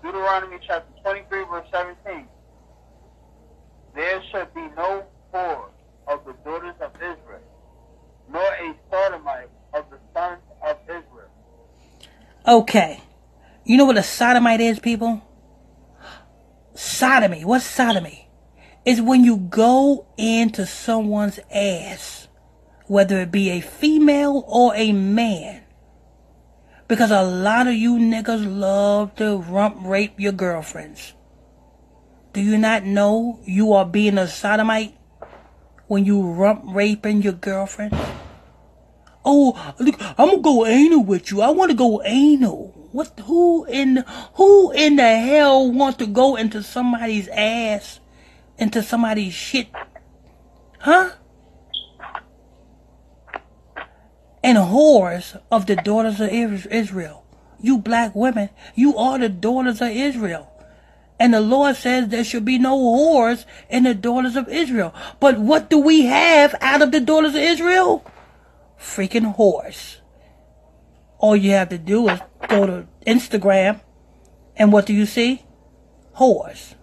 Deuteronomy 0.00 0.58
chapter 0.64 0.92
23, 1.02 1.44
verse 1.50 1.66
17. 1.72 2.28
There 3.96 4.22
shall 4.30 4.46
be 4.54 4.62
no 4.76 5.04
whore 5.34 5.70
of 6.06 6.24
the 6.24 6.34
daughters 6.44 6.76
of 6.80 6.94
Israel, 6.96 7.42
nor 8.30 8.42
a 8.42 8.74
sodomite 8.92 9.50
of 9.74 9.84
the 9.90 9.98
sons 10.14 10.40
of 10.64 10.76
Israel. 10.84 11.30
Okay. 12.46 13.00
You 13.64 13.76
know 13.76 13.86
what 13.86 13.98
a 13.98 14.04
sodomite 14.04 14.60
is, 14.60 14.78
people? 14.78 15.20
Sodomy. 16.74 17.44
What's 17.44 17.64
sodomy? 17.64 18.28
It's 18.84 19.00
when 19.00 19.24
you 19.24 19.36
go 19.36 20.06
into 20.16 20.66
someone's 20.66 21.38
ass, 21.52 22.28
whether 22.86 23.20
it 23.20 23.30
be 23.30 23.50
a 23.50 23.60
female 23.60 24.44
or 24.46 24.74
a 24.74 24.92
man. 24.92 25.62
Because 26.88 27.10
a 27.10 27.22
lot 27.22 27.68
of 27.68 27.74
you 27.74 27.96
niggas 27.96 28.44
love 28.44 29.14
to 29.16 29.36
rump 29.36 29.78
rape 29.80 30.18
your 30.18 30.32
girlfriends. 30.32 31.14
Do 32.32 32.40
you 32.40 32.58
not 32.58 32.84
know 32.84 33.40
you 33.44 33.72
are 33.72 33.84
being 33.84 34.18
a 34.18 34.26
sodomite 34.26 34.96
when 35.86 36.04
you 36.04 36.22
rump 36.22 36.62
raping 36.66 37.22
your 37.22 37.34
girlfriend? 37.34 37.94
Oh, 39.24 39.74
look, 39.78 39.96
I'm 40.18 40.28
gonna 40.28 40.42
go 40.42 40.66
anal 40.66 41.04
with 41.04 41.30
you. 41.30 41.42
I 41.42 41.50
want 41.50 41.70
to 41.70 41.76
go 41.76 42.02
anal. 42.04 42.81
What? 42.92 43.18
Who 43.24 43.64
in 43.64 44.04
who 44.34 44.70
in 44.72 44.96
the 44.96 45.18
hell 45.18 45.72
wants 45.72 45.98
to 45.98 46.06
go 46.06 46.36
into 46.36 46.62
somebody's 46.62 47.28
ass, 47.28 48.00
into 48.58 48.82
somebody's 48.82 49.32
shit? 49.32 49.68
Huh? 50.78 51.12
And 54.44 54.58
whores 54.58 55.40
of 55.50 55.66
the 55.66 55.76
daughters 55.76 56.20
of 56.20 56.28
Israel. 56.30 57.24
You 57.60 57.78
black 57.78 58.14
women, 58.14 58.50
you 58.74 58.96
are 58.96 59.18
the 59.18 59.28
daughters 59.28 59.80
of 59.80 59.90
Israel. 59.90 60.50
And 61.18 61.32
the 61.32 61.40
Lord 61.40 61.76
says 61.76 62.08
there 62.08 62.24
should 62.24 62.44
be 62.44 62.58
no 62.58 62.76
whores 62.76 63.44
in 63.70 63.84
the 63.84 63.94
daughters 63.94 64.34
of 64.34 64.48
Israel. 64.48 64.92
But 65.20 65.38
what 65.38 65.70
do 65.70 65.78
we 65.78 66.02
have 66.06 66.56
out 66.60 66.82
of 66.82 66.90
the 66.90 67.00
daughters 67.00 67.36
of 67.36 67.40
Israel? 67.40 68.04
Freaking 68.76 69.36
whores. 69.36 70.01
All 71.22 71.36
you 71.36 71.52
have 71.52 71.68
to 71.68 71.78
do 71.78 72.08
is 72.08 72.20
go 72.48 72.66
to 72.66 72.88
Instagram, 73.06 73.80
and 74.56 74.72
what 74.72 74.86
do 74.86 74.92
you 74.92 75.06
see? 75.06 75.44
Whores. 76.16 76.74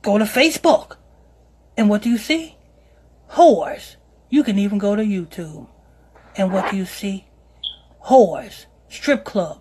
Go 0.00 0.16
to 0.16 0.24
Facebook, 0.24 0.96
and 1.76 1.90
what 1.90 2.00
do 2.00 2.08
you 2.08 2.16
see? 2.16 2.56
Whores. 3.32 3.96
You 4.30 4.42
can 4.42 4.58
even 4.58 4.78
go 4.78 4.96
to 4.96 5.02
YouTube, 5.02 5.68
and 6.36 6.50
what 6.50 6.70
do 6.70 6.78
you 6.78 6.86
see? 6.86 7.26
Whores. 8.06 8.64
Strip 8.88 9.26
club. 9.26 9.60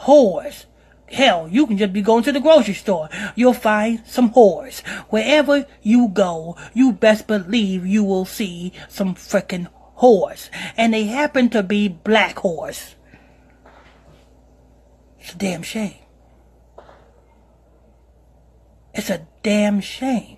Whores. 0.00 0.64
Hell, 1.06 1.46
you 1.46 1.68
can 1.68 1.78
just 1.78 1.92
be 1.92 2.02
going 2.02 2.24
to 2.24 2.32
the 2.32 2.40
grocery 2.40 2.74
store. 2.74 3.08
You'll 3.36 3.52
find 3.52 4.02
some 4.04 4.32
whores. 4.32 4.84
Wherever 5.10 5.64
you 5.80 6.08
go, 6.08 6.56
you 6.74 6.92
best 6.92 7.28
believe 7.28 7.86
you 7.86 8.02
will 8.02 8.24
see 8.24 8.72
some 8.88 9.14
frickin' 9.14 9.68
whores. 9.98 10.50
And 10.76 10.92
they 10.92 11.04
happen 11.04 11.50
to 11.50 11.62
be 11.62 11.86
black 11.86 12.36
whores. 12.38 12.95
It's 15.26 15.34
a 15.34 15.38
damn 15.38 15.62
shame. 15.64 16.04
It's 18.94 19.10
a 19.10 19.26
damn 19.42 19.80
shame. 19.80 20.36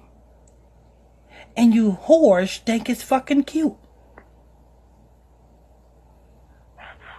And 1.54 1.74
you 1.74 1.98
whores 2.04 2.58
think 2.60 2.88
it's 2.88 3.02
fucking 3.02 3.42
cute. 3.42 3.76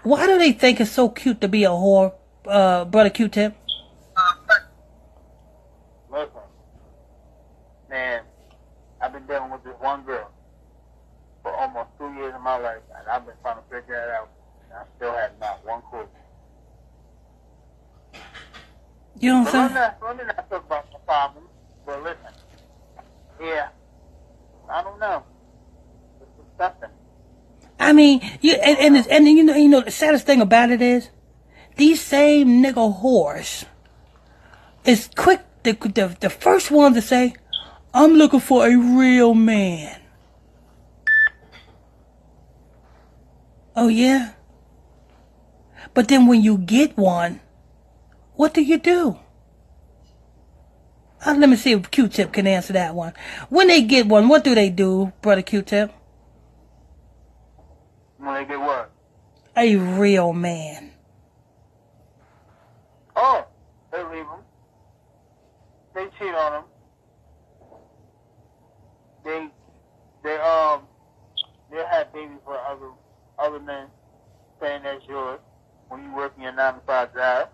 Why 0.01 0.26
do 0.26 0.39
they 0.39 0.51
think 0.51 0.82
it's 0.82 0.89
so 0.89 1.09
cute 1.09 1.41
to 1.41 1.47
be 1.47 1.63
a 1.63 1.70
whore, 1.70 2.15
uh, 2.47 2.86
brother 2.86 3.11
Q-Tip? 3.11 3.55
Listen, 6.11 6.30
man, 7.88 8.24
I've 8.99 9.13
been 9.13 9.28
dealing 9.28 9.51
with 9.51 9.63
this 9.63 9.76
one 9.80 10.01
girl 10.01 10.32
for 11.43 11.53
almost 11.53 11.89
two 11.99 12.11
years 12.13 12.34
of 12.34 12.41
my 12.41 12.57
life, 12.57 12.82
and 12.97 13.07
I've 13.07 13.28
been 13.28 13.36
trying 13.43 13.57
to 13.57 13.63
figure 13.70 13.93
it 13.93 14.09
out, 14.09 14.30
and 14.63 14.74
I 14.74 14.84
still 14.97 15.13
have 15.13 15.34
not 15.39 15.63
one 15.63 15.84
clue. 15.91 16.07
You 19.20 19.32
know 19.34 19.39
what 19.43 19.53
let 19.53 19.55
I'm 19.55 19.67
me 19.67 19.74
saying? 19.74 19.74
not, 19.74 19.97
let 20.01 20.17
me 20.17 20.24
not 20.26 20.49
talk 20.49 20.65
about 20.65 20.91
the 20.91 20.99
problem, 20.99 21.43
but 21.86 22.03
listen, 22.03 22.34
yeah, 23.41 23.67
I 24.70 24.84
don't 24.84 24.99
know. 24.99 25.24
It's 26.22 26.32
disgusting. 26.47 26.89
I 27.80 27.93
mean, 27.93 28.22
you 28.41 28.53
and 28.53 28.78
and, 28.80 28.97
it's, 28.97 29.07
and 29.07 29.28
you 29.28 29.43
know 29.43 29.55
you 29.55 29.67
know 29.70 29.82
the 29.82 29.91
saddest 29.91 30.26
thing 30.26 30.41
about 30.41 30.70
it 30.72 30.82
is 30.82 31.09
these 31.76 32.01
same 32.01 32.63
nigga 32.63 33.01
whores 33.01 33.65
is 34.86 35.09
quick 35.15 35.41
the, 35.63 35.74
the 35.74 36.15
the 36.20 36.30
first 36.30 36.72
one 36.72 36.93
to 36.93 37.01
say, 37.01 37.34
"I'm 37.93 38.13
looking 38.13 38.39
for 38.39 38.67
a 38.67 38.76
real 38.76 39.34
man." 39.34 39.99
Oh 43.76 43.88
yeah. 43.88 44.32
But 45.93 46.07
then 46.07 46.28
when 46.28 46.41
you 46.41 46.57
get 46.57 46.97
one, 46.97 47.39
what 48.39 48.53
do 48.53 48.61
you 48.61 48.77
do? 48.77 49.19
Uh, 51.25 51.35
let 51.37 51.49
me 51.49 51.57
see 51.57 51.73
if 51.73 51.91
Q-Tip 51.91 52.31
can 52.31 52.47
answer 52.47 52.71
that 52.71 52.95
one. 52.95 53.11
When 53.49 53.67
they 53.67 53.81
get 53.81 54.05
one, 54.05 54.29
what 54.29 54.45
do 54.45 54.55
they 54.55 54.69
do, 54.69 55.11
brother 55.21 55.41
Q-Tip? 55.41 55.91
When 58.15 58.33
they 58.35 58.45
get 58.45 58.57
what? 58.61 58.91
A 59.57 59.75
real 59.75 60.31
man. 60.31 60.91
Oh, 63.13 63.45
they 63.91 64.03
leave 64.05 64.25
them. 64.25 64.39
They 65.93 66.05
cheat 66.17 66.33
on 66.33 66.53
them. 66.53 66.63
They, 69.25 69.49
they 70.23 70.37
um, 70.37 70.83
they 71.69 71.83
have 71.91 72.13
babies 72.13 72.39
with 72.47 72.57
other 72.65 72.91
other 73.37 73.59
men, 73.59 73.87
saying 74.61 74.83
that's 74.83 75.05
yours 75.09 75.41
when 75.89 76.03
you 76.03 76.15
working 76.15 76.43
your 76.43 76.53
nine 76.53 76.75
to 76.75 76.79
five 76.87 77.13
job. 77.13 77.49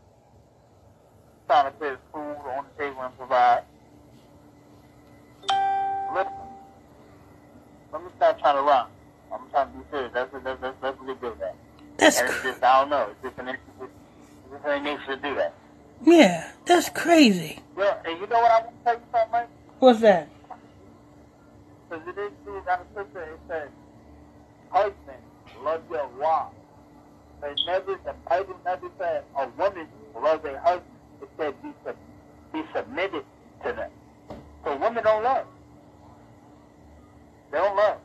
That's 12.16 12.22
And 12.22 12.30
it's 12.30 12.43
just 12.43 12.63
I 12.63 12.82
don't 12.82 12.89
know. 12.89 13.09
It's 13.11 13.22
just 13.24 13.39
an 13.39 13.49
it's 13.49 13.91
just 14.51 14.66
an 14.66 14.84
nature 14.84 15.05
to 15.07 15.16
do 15.18 15.36
that. 15.36 15.53
yeah, 16.05 16.51
that's 16.66 16.89
crazy. 16.89 17.59
Yeah, 17.78 17.97
and 18.05 18.20
you 18.20 18.28
know 18.28 18.39
what 18.39 18.51
I 18.51 18.59
want 18.61 18.78
to 18.78 18.84
tell 18.86 18.93
you 18.95 19.01
something, 19.11 19.32
Mike? 19.32 19.49
What's 19.80 19.99
that? 20.01 20.30
Because 21.89 22.07
it 22.07 22.20
is 22.20 22.32
true 22.43 22.61
that 22.66 22.86
it 22.95 23.39
says, 23.47 23.70
husband, 24.70 25.22
love 25.63 25.82
your 25.91 26.07
wife. 26.20 26.47
But 27.41 27.51
it 27.51 27.59
never, 27.68 27.99
the 28.05 28.13
Bible 28.28 28.55
never 28.66 28.89
said 28.97 29.24
a 29.38 29.47
woman 29.57 29.88
loves 30.16 30.45
a 30.45 30.59
husband. 30.59 30.91
It 31.22 31.30
said 31.38 31.61
be, 31.61 31.74
sub- 31.84 31.95
be 32.53 32.63
submitted 32.74 33.24
to 33.66 33.74
them. 33.74 33.91
So 34.63 34.78
women 34.78 35.03
don't 35.03 35.24
love. 35.24 35.45
They 37.51 37.57
don't 37.57 37.76
love. 37.76 37.97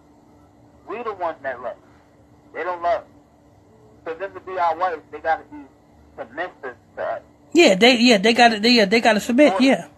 We 0.89 1.03
the 1.03 1.15
ones 1.15 1.39
that 1.43 1.63
love. 1.63 1.77
They 2.53 2.65
don't 2.65 2.83
love. 2.83 3.05
For 4.05 4.15
them 4.15 4.33
to 4.35 4.41
be 4.41 4.59
our 4.71 4.77
wives, 4.77 5.03
they 5.11 5.19
got 5.19 5.37
to 5.39 5.57
be 5.57 5.63
submissive 6.19 6.77
to 6.97 7.03
us. 7.03 7.23
Yeah, 7.53 7.75
they 7.75 7.97
yeah 7.99 8.19
they 8.19 8.33
got 8.33 8.49
to 8.51 8.61
they 8.61 8.71
yeah, 8.71 8.85
they 8.85 9.01
got 9.01 9.15
to 9.15 9.21
submit. 9.21 9.55
Yeah, 9.61 9.89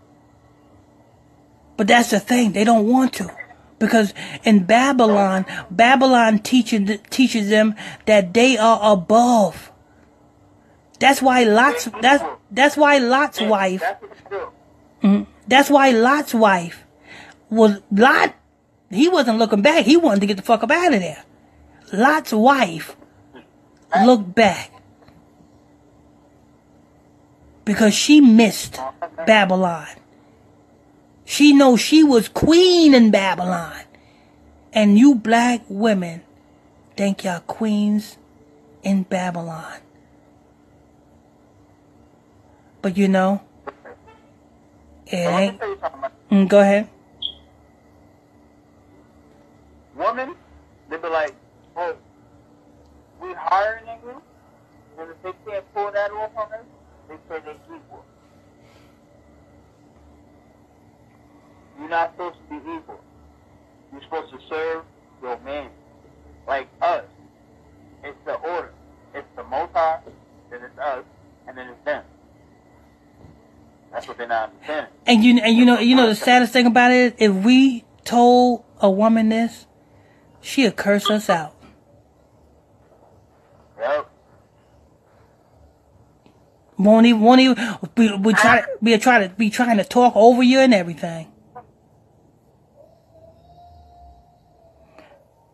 but 1.77 1.87
that's 1.87 2.11
the 2.11 2.21
thing 2.21 2.53
they 2.53 2.65
don't 2.65 2.89
want 2.89 3.13
to, 3.15 3.31
because 3.79 4.15
in 4.43 4.65
Babylon, 4.65 5.45
Babylon 5.71 6.39
teaches 6.39 6.99
teaches 7.11 7.51
them 7.51 7.75
that 8.07 8.33
they 8.33 8.57
are 8.57 8.93
above. 8.93 9.71
That's 10.99 11.21
why 11.21 11.45
Lot's 11.45 11.89
that's 12.01 12.25
that's 12.51 12.77
why 12.77 12.99
Lot's 12.99 13.41
wife 13.41 13.81
That's 13.81 14.03
what 14.03 14.11
they 14.31 14.37
do. 14.37 14.49
Mhm. 15.03 15.27
That's 15.49 15.69
why 15.69 15.91
Lot's 15.91 16.33
wife 16.33 16.85
was 17.51 17.81
Lot. 17.91 18.35
He 18.89 19.09
wasn't 19.09 19.39
looking 19.39 19.63
back. 19.63 19.85
He 19.85 19.97
wanted 19.97 20.21
to 20.21 20.27
get 20.27 20.37
the 20.37 20.43
fuck 20.43 20.63
up 20.63 20.71
out 20.71 20.95
of 20.95 21.01
there. 21.01 21.25
Lot's 21.93 22.33
wife 22.33 22.97
looked 24.05 24.35
back 24.35 24.73
because 27.65 27.95
she 27.95 28.21
missed 28.21 28.79
Babylon. 29.27 29.87
She 31.25 31.53
knows 31.53 31.81
she 31.81 32.03
was 32.03 32.29
queen 32.29 32.95
in 32.95 33.11
Babylon, 33.11 33.81
and 34.73 34.99
you 34.99 35.15
black 35.15 35.63
women 35.69 36.23
think 36.97 37.25
y'all 37.25 37.41
queens 37.41 38.19
in 38.83 39.05
Babylon. 39.05 39.81
But 42.83 42.97
you 42.97 43.09
know, 43.09 43.41
it 45.07 45.17
ain't. 45.17 45.59
tell 45.59 45.69
you 45.69 45.79
something. 45.81 46.01
Mike. 46.01 46.13
Mm, 46.31 46.49
go 46.49 46.61
ahead. 46.61 46.89
Woman, 49.95 50.35
let 50.91 51.03
be 51.03 51.09
like, 51.09 51.35
oh, 51.77 51.95
we 53.23 53.33
hiring 53.35 53.85
niggas, 53.85 54.21
and 54.99 55.11
if 55.11 55.23
they 55.23 55.33
can't 55.47 55.75
pull 55.75 55.91
that 55.93 56.11
off 56.11 56.31
on 56.37 56.53
us, 56.53 56.65
they 57.09 57.15
say 57.29 57.43
they 57.45 57.75
equal. 57.75 58.05
You're 61.79 61.89
not 61.89 62.13
supposed 62.13 62.37
to 62.37 62.61
be 62.61 62.71
equal. 62.73 63.01
You're 63.93 64.03
supposed 64.03 64.33
to 64.33 64.39
serve 64.49 64.85
your 65.23 65.39
man. 65.41 65.71
Like 66.47 66.69
us. 66.81 67.05
It's 68.03 68.19
the 68.25 68.35
order. 68.35 68.73
It's 69.15 69.27
the 69.37 69.45
high, 69.45 70.01
then 70.51 70.61
it's 70.63 70.79
us, 70.79 71.05
and 71.47 71.57
then 71.57 71.69
it's 71.69 71.85
them. 71.85 72.03
That's 73.93 74.09
what 74.09 74.17
they're 74.17 74.27
not 74.27 74.51
understanding. 74.51 74.93
And 75.07 75.23
you 75.23 75.39
and 75.41 75.57
you 75.57 75.65
know 75.67 75.79
you 75.79 75.95
know 75.95 76.07
the 76.07 76.15
saddest 76.15 76.53
thing 76.53 76.67
about 76.67 76.91
it 76.91 77.15
is 77.19 77.31
if 77.31 77.45
we 77.45 77.85
told 78.05 78.65
a 78.81 78.91
woman 78.91 79.29
this, 79.29 79.67
she'd 80.41 80.77
curse 80.77 81.11
us 81.11 81.29
out. 81.29 81.55
Won't 86.83 87.07
even 87.07 87.21
won't 87.21 87.41
even 87.41 87.57
we 87.97 88.17
we 88.17 88.33
try 88.35 88.65
we 88.81 88.99
try 88.99 89.27
to 89.27 89.33
be 89.35 89.51
trying 89.51 89.77
to 89.77 89.85
talk 89.85 90.17
over 90.17 90.43
you 90.43 90.59
and 90.59 90.75
everything. 90.75 91.29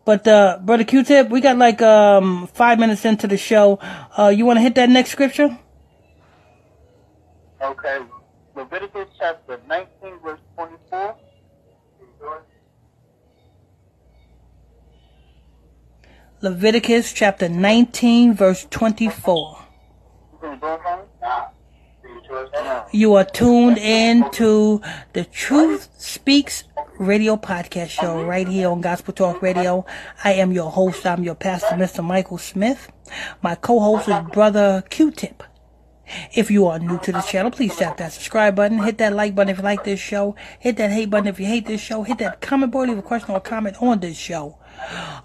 But 0.05 0.27
uh, 0.27 0.57
brother 0.63 0.85
Q-Tip, 0.85 1.29
we 1.29 1.39
got 1.39 1.57
like 1.57 1.83
um 1.83 2.47
five 2.47 2.79
minutes 2.79 3.05
into 3.05 3.27
the 3.27 3.37
show. 3.37 3.77
Uh, 4.17 4.29
you 4.35 4.43
want 4.43 4.57
to 4.57 4.61
hit 4.61 4.73
that 4.73 4.89
next 4.89 5.11
scripture? 5.11 5.55
Okay. 7.61 7.99
Leviticus 8.55 9.09
chapter 9.19 9.59
19, 9.67 10.19
verse 10.23 10.39
24. 10.55 11.15
Leviticus 16.41 17.13
chapter 17.13 17.47
19, 17.47 18.33
verse 18.33 18.65
24. 18.71 19.65
You 20.31 20.39
can 20.41 20.59
go? 20.59 20.77
Nah. 20.83 21.08
You 22.91 23.15
are 23.15 23.25
tuned 23.25 23.77
in 23.77 24.29
to 24.31 24.81
the 25.13 25.25
Truth 25.25 25.89
Speaks 25.97 26.63
radio 26.99 27.37
podcast 27.37 27.89
show 27.89 28.23
right 28.23 28.47
here 28.47 28.69
on 28.69 28.81
Gospel 28.81 29.13
Talk 29.13 29.41
Radio. 29.41 29.85
I 30.23 30.33
am 30.33 30.51
your 30.51 30.69
host. 30.69 31.05
I'm 31.07 31.23
your 31.23 31.35
pastor, 31.35 31.75
Mr. 31.75 32.03
Michael 32.03 32.37
Smith. 32.37 32.91
My 33.41 33.55
co-host 33.55 34.09
is 34.09 34.31
Brother 34.31 34.83
Q-Tip. 34.89 35.43
If 36.33 36.51
you 36.51 36.67
are 36.67 36.77
new 36.77 36.99
to 36.99 37.11
this 37.11 37.27
channel, 37.27 37.51
please 37.51 37.75
tap 37.75 37.97
that 37.97 38.13
subscribe 38.13 38.55
button, 38.55 38.83
hit 38.83 38.97
that 38.99 39.13
like 39.13 39.33
button 39.33 39.49
if 39.49 39.57
you 39.57 39.63
like 39.63 39.83
this 39.83 39.99
show, 39.99 40.35
hit 40.59 40.77
that 40.77 40.91
hate 40.91 41.09
button 41.09 41.27
if 41.27 41.39
you 41.39 41.45
hate 41.45 41.65
this 41.65 41.81
show, 41.81 42.03
hit 42.03 42.17
that 42.19 42.41
comment 42.41 42.71
board, 42.71 42.89
leave 42.89 42.97
a 42.97 43.03
question 43.03 43.31
or 43.31 43.37
a 43.37 43.41
comment 43.41 43.75
on 43.81 43.99
this 43.99 44.17
show. 44.17 44.57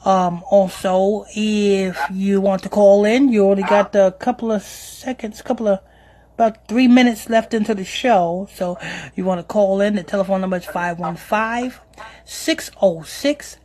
Um, 0.04 0.42
also, 0.50 1.24
if 1.34 1.98
you 2.12 2.40
want 2.40 2.62
to 2.62 2.68
call 2.68 3.04
in, 3.04 3.30
you 3.30 3.46
only 3.46 3.62
got 3.62 3.94
a 3.94 4.14
couple 4.18 4.52
of 4.52 4.62
seconds, 4.62 5.42
couple 5.42 5.68
of 5.68 5.80
about 6.34 6.68
three 6.68 6.88
minutes 6.88 7.30
left 7.30 7.54
into 7.54 7.74
the 7.74 7.84
show. 7.84 8.48
So 8.52 8.76
you 9.14 9.24
want 9.24 9.38
to 9.40 9.44
call 9.44 9.80
in. 9.80 9.94
The 9.94 10.02
telephone 10.02 10.40
number 10.40 10.56
is 10.56 10.64
515 10.66 11.80
606 12.24 13.58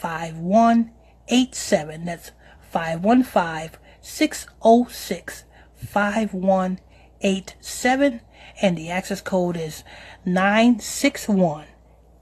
5187. 0.00 2.04
That's 2.04 2.32
515 2.70 3.78
606 4.00 5.44
5187. 5.76 8.20
And 8.62 8.78
the 8.78 8.90
access 8.90 9.20
code 9.20 9.56
is 9.56 9.84
961 10.24 11.66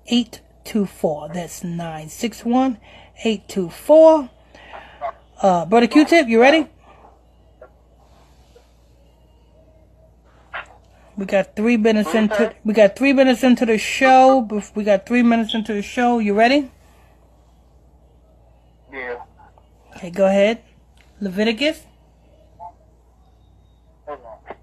824. 0.07 1.28
That's 1.32 1.64
961 1.64 2.78
824. 3.24 4.30
Uh, 5.42 5.66
Brother 5.66 5.86
Q 5.86 6.05
Tip, 6.05 6.28
you 6.28 6.40
ready? 6.40 6.68
We 11.16 11.26
got 11.26 11.54
three 11.54 11.76
minutes 11.76 12.14
into 12.14 12.54
we 12.64 12.74
got 12.74 12.96
three 12.96 13.12
minutes 13.12 13.44
into 13.44 13.64
the 13.64 13.78
show. 13.78 14.48
We 14.74 14.84
got 14.84 15.06
three 15.06 15.22
minutes 15.22 15.54
into 15.54 15.72
the 15.72 15.82
show. 15.82 16.18
You 16.18 16.34
ready? 16.34 16.70
Yeah. 18.92 19.22
Okay, 19.96 20.10
go 20.10 20.26
ahead. 20.26 20.62
Leviticus. 21.20 21.82
Hold 24.06 24.18
on. 24.24 24.56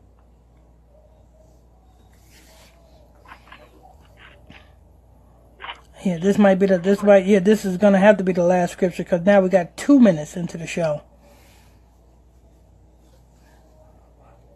Yeah, 6.03 6.17
this 6.17 6.37
might 6.37 6.55
be 6.55 6.65
the 6.65 6.77
this 6.79 7.01
might 7.01 7.25
yeah 7.25 7.39
this 7.39 7.63
is 7.63 7.77
gonna 7.77 7.99
have 7.99 8.17
to 8.17 8.23
be 8.23 8.33
the 8.33 8.43
last 8.43 8.73
scripture 8.73 9.03
because 9.03 9.21
now 9.21 9.39
we 9.39 9.49
got 9.49 9.77
two 9.77 9.99
minutes 9.99 10.35
into 10.35 10.57
the 10.57 10.67
show. 10.67 11.01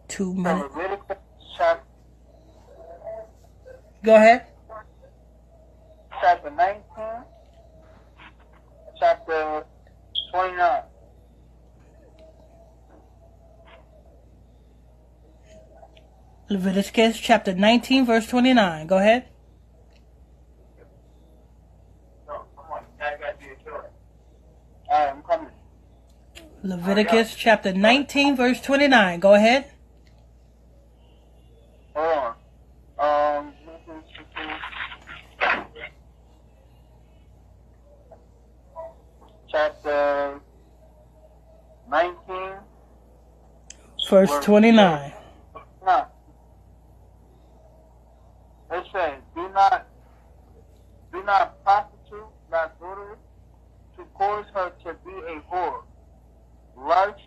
Two 0.08 0.34
minutes. 0.34 0.74
Leviticus 0.74 1.16
chapter, 1.56 1.84
Go 4.06 4.14
ahead. 4.14 4.46
chapter 6.20 6.48
19, 6.48 6.80
chapter 9.00 9.64
29. 10.30 10.82
Leviticus 16.48 17.18
chapter 17.18 17.52
19 17.52 18.06
verse 18.06 18.28
29. 18.28 18.86
Go 18.86 18.98
ahead. 18.98 19.28
No, 22.28 22.44
come 22.56 22.64
on. 22.70 22.84
I 23.00 23.16
got 23.16 23.42
you 23.42 23.56
to 23.64 23.74
it. 23.74 23.92
Alright, 24.88 25.16
I'm 25.16 25.22
coming. 25.24 25.50
Leviticus 26.62 27.34
chapter 27.34 27.72
19 27.72 28.36
verse 28.36 28.60
29. 28.60 29.18
Go 29.18 29.34
ahead. 29.34 29.72
Hold 31.96 32.18
on. 32.18 32.34
Um, 32.98 33.52
chapter 39.56 40.40
19. 41.90 42.58
Verse 44.08 44.30
29. 44.44 45.12
No. 45.84 46.06
It 48.72 48.84
says, 48.92 49.14
do 49.34 49.48
not, 49.50 49.86
do 51.12 51.22
not 51.24 51.62
prostitute 51.64 52.26
thy 52.50 52.68
daughter 52.80 53.16
to 53.96 54.04
cause 54.14 54.44
her 54.54 54.72
to 54.84 54.94
be 55.04 55.12
a 55.12 55.40
whore. 55.52 55.82
Lest 56.76 57.20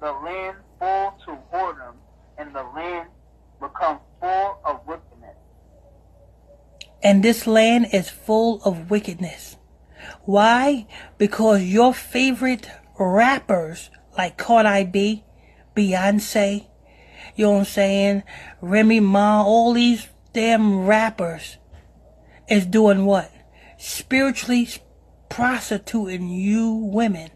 the 0.00 0.12
land 0.12 0.56
fall 0.78 1.18
to 1.24 1.38
whoredom, 1.52 1.94
and 2.38 2.54
the 2.54 2.62
land 2.74 3.08
become 3.60 3.98
full 4.20 4.58
of 4.64 4.86
wickedness. 4.86 5.36
And 7.02 7.22
this 7.22 7.46
land 7.46 7.88
is 7.92 8.10
full 8.10 8.62
of 8.64 8.90
wickedness. 8.90 9.56
Why? 10.24 10.86
Because 11.18 11.62
your 11.62 11.94
favorite 11.94 12.68
rappers 12.98 13.90
like 14.16 14.36
Cardi 14.36 14.84
B, 14.84 15.23
Beyonce, 15.74 16.66
you 17.36 17.46
know 17.46 17.52
what 17.52 17.58
I'm 17.58 17.64
saying, 17.64 18.22
Remy 18.60 19.00
Ma, 19.00 19.42
all 19.42 19.72
these 19.72 20.08
damn 20.32 20.86
rappers 20.86 21.58
is 22.48 22.66
doing 22.66 23.04
what? 23.04 23.30
Spiritually 23.78 24.68
prostituting 25.28 26.28
you 26.28 26.70
women 26.72 27.30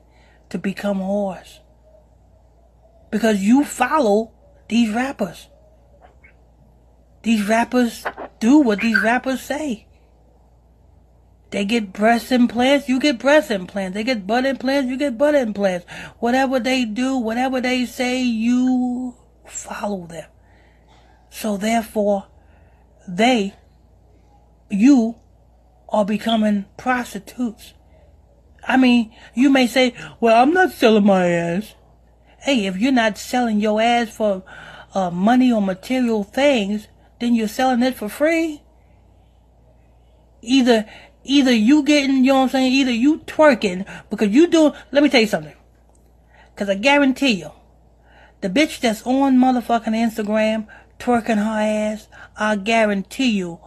to 0.50 0.58
become 0.58 0.98
whores. 1.00 1.58
Because 3.10 3.42
you 3.42 3.64
follow 3.64 4.32
these 4.68 4.94
rappers. 4.94 5.48
These 7.22 7.48
rappers 7.48 8.04
do 8.38 8.58
what 8.58 8.80
these 8.80 9.00
rappers 9.00 9.40
say. 9.40 9.87
They 11.50 11.64
get 11.64 11.92
breast 11.92 12.30
implants, 12.30 12.88
you 12.88 13.00
get 13.00 13.18
breast 13.18 13.50
implants. 13.50 13.94
They 13.94 14.04
get 14.04 14.26
butt 14.26 14.44
implants, 14.44 14.90
you 14.90 14.98
get 14.98 15.16
butt 15.16 15.34
implants. 15.34 15.86
Whatever 16.18 16.60
they 16.60 16.84
do, 16.84 17.16
whatever 17.16 17.60
they 17.60 17.86
say, 17.86 18.22
you 18.22 19.16
follow 19.46 20.06
them. 20.06 20.28
So 21.30 21.56
therefore, 21.56 22.26
they, 23.06 23.54
you, 24.70 25.16
are 25.88 26.04
becoming 26.04 26.66
prostitutes. 26.76 27.74
I 28.66 28.76
mean, 28.76 29.14
you 29.34 29.50
may 29.50 29.66
say, 29.66 29.94
well, 30.20 30.42
I'm 30.42 30.52
not 30.52 30.72
selling 30.72 31.06
my 31.06 31.28
ass. 31.28 31.74
Hey, 32.40 32.66
if 32.66 32.76
you're 32.76 32.92
not 32.92 33.18
selling 33.18 33.60
your 33.60 33.80
ass 33.80 34.10
for 34.10 34.44
uh, 34.94 35.10
money 35.10 35.50
or 35.50 35.62
material 35.62 36.24
things, 36.24 36.88
then 37.20 37.34
you're 37.34 37.48
selling 37.48 37.82
it 37.82 37.96
for 37.96 38.08
free. 38.08 38.62
Either, 40.42 40.86
either 41.28 41.52
you 41.52 41.82
getting, 41.82 42.24
you 42.24 42.32
know 42.32 42.36
what 42.36 42.42
I'm 42.44 42.48
saying, 42.48 42.72
either 42.72 42.90
you 42.90 43.18
twerking, 43.20 43.86
because 44.10 44.28
you 44.28 44.46
do, 44.46 44.72
let 44.90 45.02
me 45.02 45.08
tell 45.08 45.20
you 45.20 45.26
something. 45.26 45.54
Cause 46.56 46.68
I 46.68 46.74
guarantee 46.74 47.32
you, 47.32 47.52
the 48.40 48.50
bitch 48.50 48.80
that's 48.80 49.02
on 49.06 49.38
motherfucking 49.38 49.94
Instagram 49.94 50.66
twerking 50.98 51.36
her 51.36 51.60
ass, 51.60 52.08
I 52.36 52.56
guarantee 52.56 53.30
you, 53.30 53.60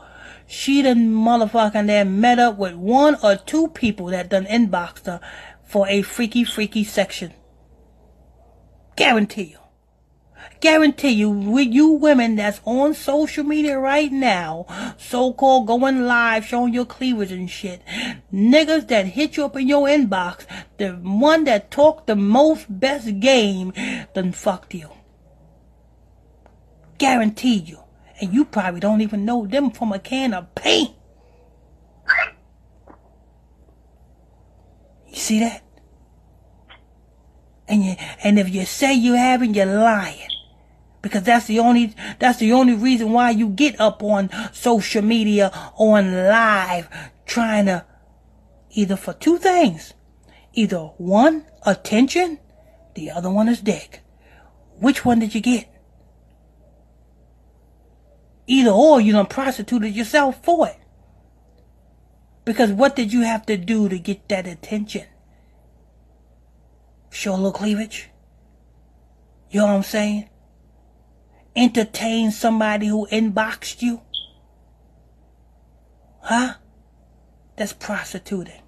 she 0.46 0.82
done 0.82 1.14
motherfucking 1.14 1.88
there 1.88 2.04
met 2.04 2.40
up 2.40 2.58
with 2.58 2.76
one 2.76 3.16
or 3.24 3.38
two 3.38 3.70
people 3.70 4.08
that 4.08 4.28
done 4.28 4.46
inboxed 4.46 5.06
her 5.06 5.22
for 5.64 5.88
a 5.88 6.02
freaky, 6.02 6.44
freaky 6.44 6.84
section. 6.84 7.34
Guarantee 8.98 9.44
you. 9.44 9.61
Guarantee 10.62 11.10
you, 11.10 11.32
with 11.32 11.70
you 11.70 11.90
women 11.90 12.36
that's 12.36 12.62
on 12.66 12.94
social 12.94 13.44
media 13.44 13.80
right 13.80 14.12
now, 14.12 14.68
so-called 14.96 15.66
going 15.66 16.06
live, 16.06 16.46
showing 16.46 16.72
your 16.72 16.86
cleavage 16.86 17.32
and 17.32 17.50
shit, 17.50 17.82
niggas 18.32 18.88
that 18.90 19.08
hit 19.08 19.38
you 19.38 19.46
up 19.46 19.58
in 19.58 19.68
your 19.68 19.88
inbox, 19.88 20.46
the 20.78 20.92
one 20.92 21.46
that 21.46 21.72
talked 21.72 22.06
the 22.06 22.16
most 22.16 22.68
best 22.70 23.20
game, 23.20 23.74
done 24.14 24.32
fucked 24.32 24.76
you. 24.76 24.90
Guarantee 27.00 27.58
you. 27.58 27.80
And 28.20 28.32
you 28.32 28.46
probably 28.46 28.80
don't 28.80 29.02
even 29.02 29.26
know 29.26 29.48
them 29.48 29.72
from 29.72 29.92
a 29.92 29.98
can 29.98 30.32
of 30.32 30.54
paint. 30.54 30.92
You 35.08 35.16
see 35.16 35.40
that? 35.40 35.64
And 37.68 37.84
you, 37.84 37.96
and 38.24 38.38
if 38.38 38.48
you 38.48 38.64
say 38.66 38.94
you 38.94 39.14
haven't, 39.14 39.56
you're 39.56 39.66
lying. 39.66 40.28
Because 41.02 41.24
that's 41.24 41.48
the 41.48 41.60
only, 41.60 41.96
that's 42.20 42.40
the 42.40 42.52
only 42.52 42.76
reason 42.76 43.12
why 43.12 43.32
you 43.32 43.50
get 43.50 43.80
up 43.80 44.04
on 44.04 44.30
social 44.54 45.02
media, 45.02 45.50
on 45.76 46.14
live, 46.28 46.88
trying 47.26 47.66
to, 47.66 47.86
either 48.72 48.96
for 48.96 49.14
two 49.14 49.38
things. 49.38 49.94
Either 50.54 50.78
one, 50.98 51.46
attention, 51.66 52.40
the 52.96 53.10
other 53.10 53.32
one 53.32 53.48
is 53.48 53.62
dick. 53.62 54.02
Which 54.80 55.06
one 55.06 55.20
did 55.20 55.34
you 55.34 55.42
get? 55.42 55.68
Either 58.48 58.72
or, 58.72 59.00
you 59.00 59.14
done 59.14 59.28
prostituted 59.28 59.96
yourself 59.96 60.44
for 60.44 60.68
it. 60.68 60.78
Because 62.44 62.72
what 62.72 62.96
did 62.96 63.14
you 63.14 63.22
have 63.22 63.46
to 63.46 63.56
do 63.56 63.88
to 63.88 63.98
get 63.98 64.28
that 64.30 64.48
attention? 64.48 65.06
Show 67.12 67.34
a 67.34 67.36
little 67.36 67.52
cleavage? 67.52 68.10
You 69.52 69.60
know 69.60 69.68
what 69.68 69.76
I'm 69.76 69.84
saying? 69.84 70.30
Entertain 71.56 72.32
somebody 72.32 72.88
who 72.88 73.08
inboxed 73.08 73.82
you? 73.82 74.02
Huh? 76.22 76.56
That's 77.58 77.74
prostituting. 77.74 78.62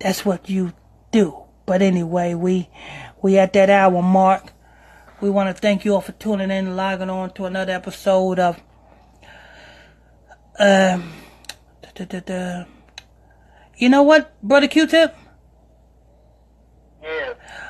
That's 0.00 0.24
what 0.24 0.48
you 0.48 0.72
do. 1.10 1.42
But 1.66 1.82
anyway, 1.82 2.34
we 2.34 2.68
we 3.20 3.38
at 3.38 3.52
that 3.52 3.70
hour 3.70 4.02
mark. 4.02 4.52
We 5.20 5.30
want 5.30 5.54
to 5.54 5.60
thank 5.60 5.84
you 5.84 5.94
all 5.94 6.00
for 6.00 6.12
tuning 6.12 6.50
in 6.50 6.66
and 6.66 6.76
logging 6.76 7.10
on 7.10 7.30
to 7.34 7.44
another 7.44 7.72
episode 7.72 8.40
of 8.40 8.60
um, 10.58 11.12
da, 11.94 12.04
da, 12.04 12.20
da, 12.20 12.64
you 13.76 13.88
know 13.88 14.02
what, 14.02 14.40
brother 14.42 14.68
Q-Tip? 14.68 15.16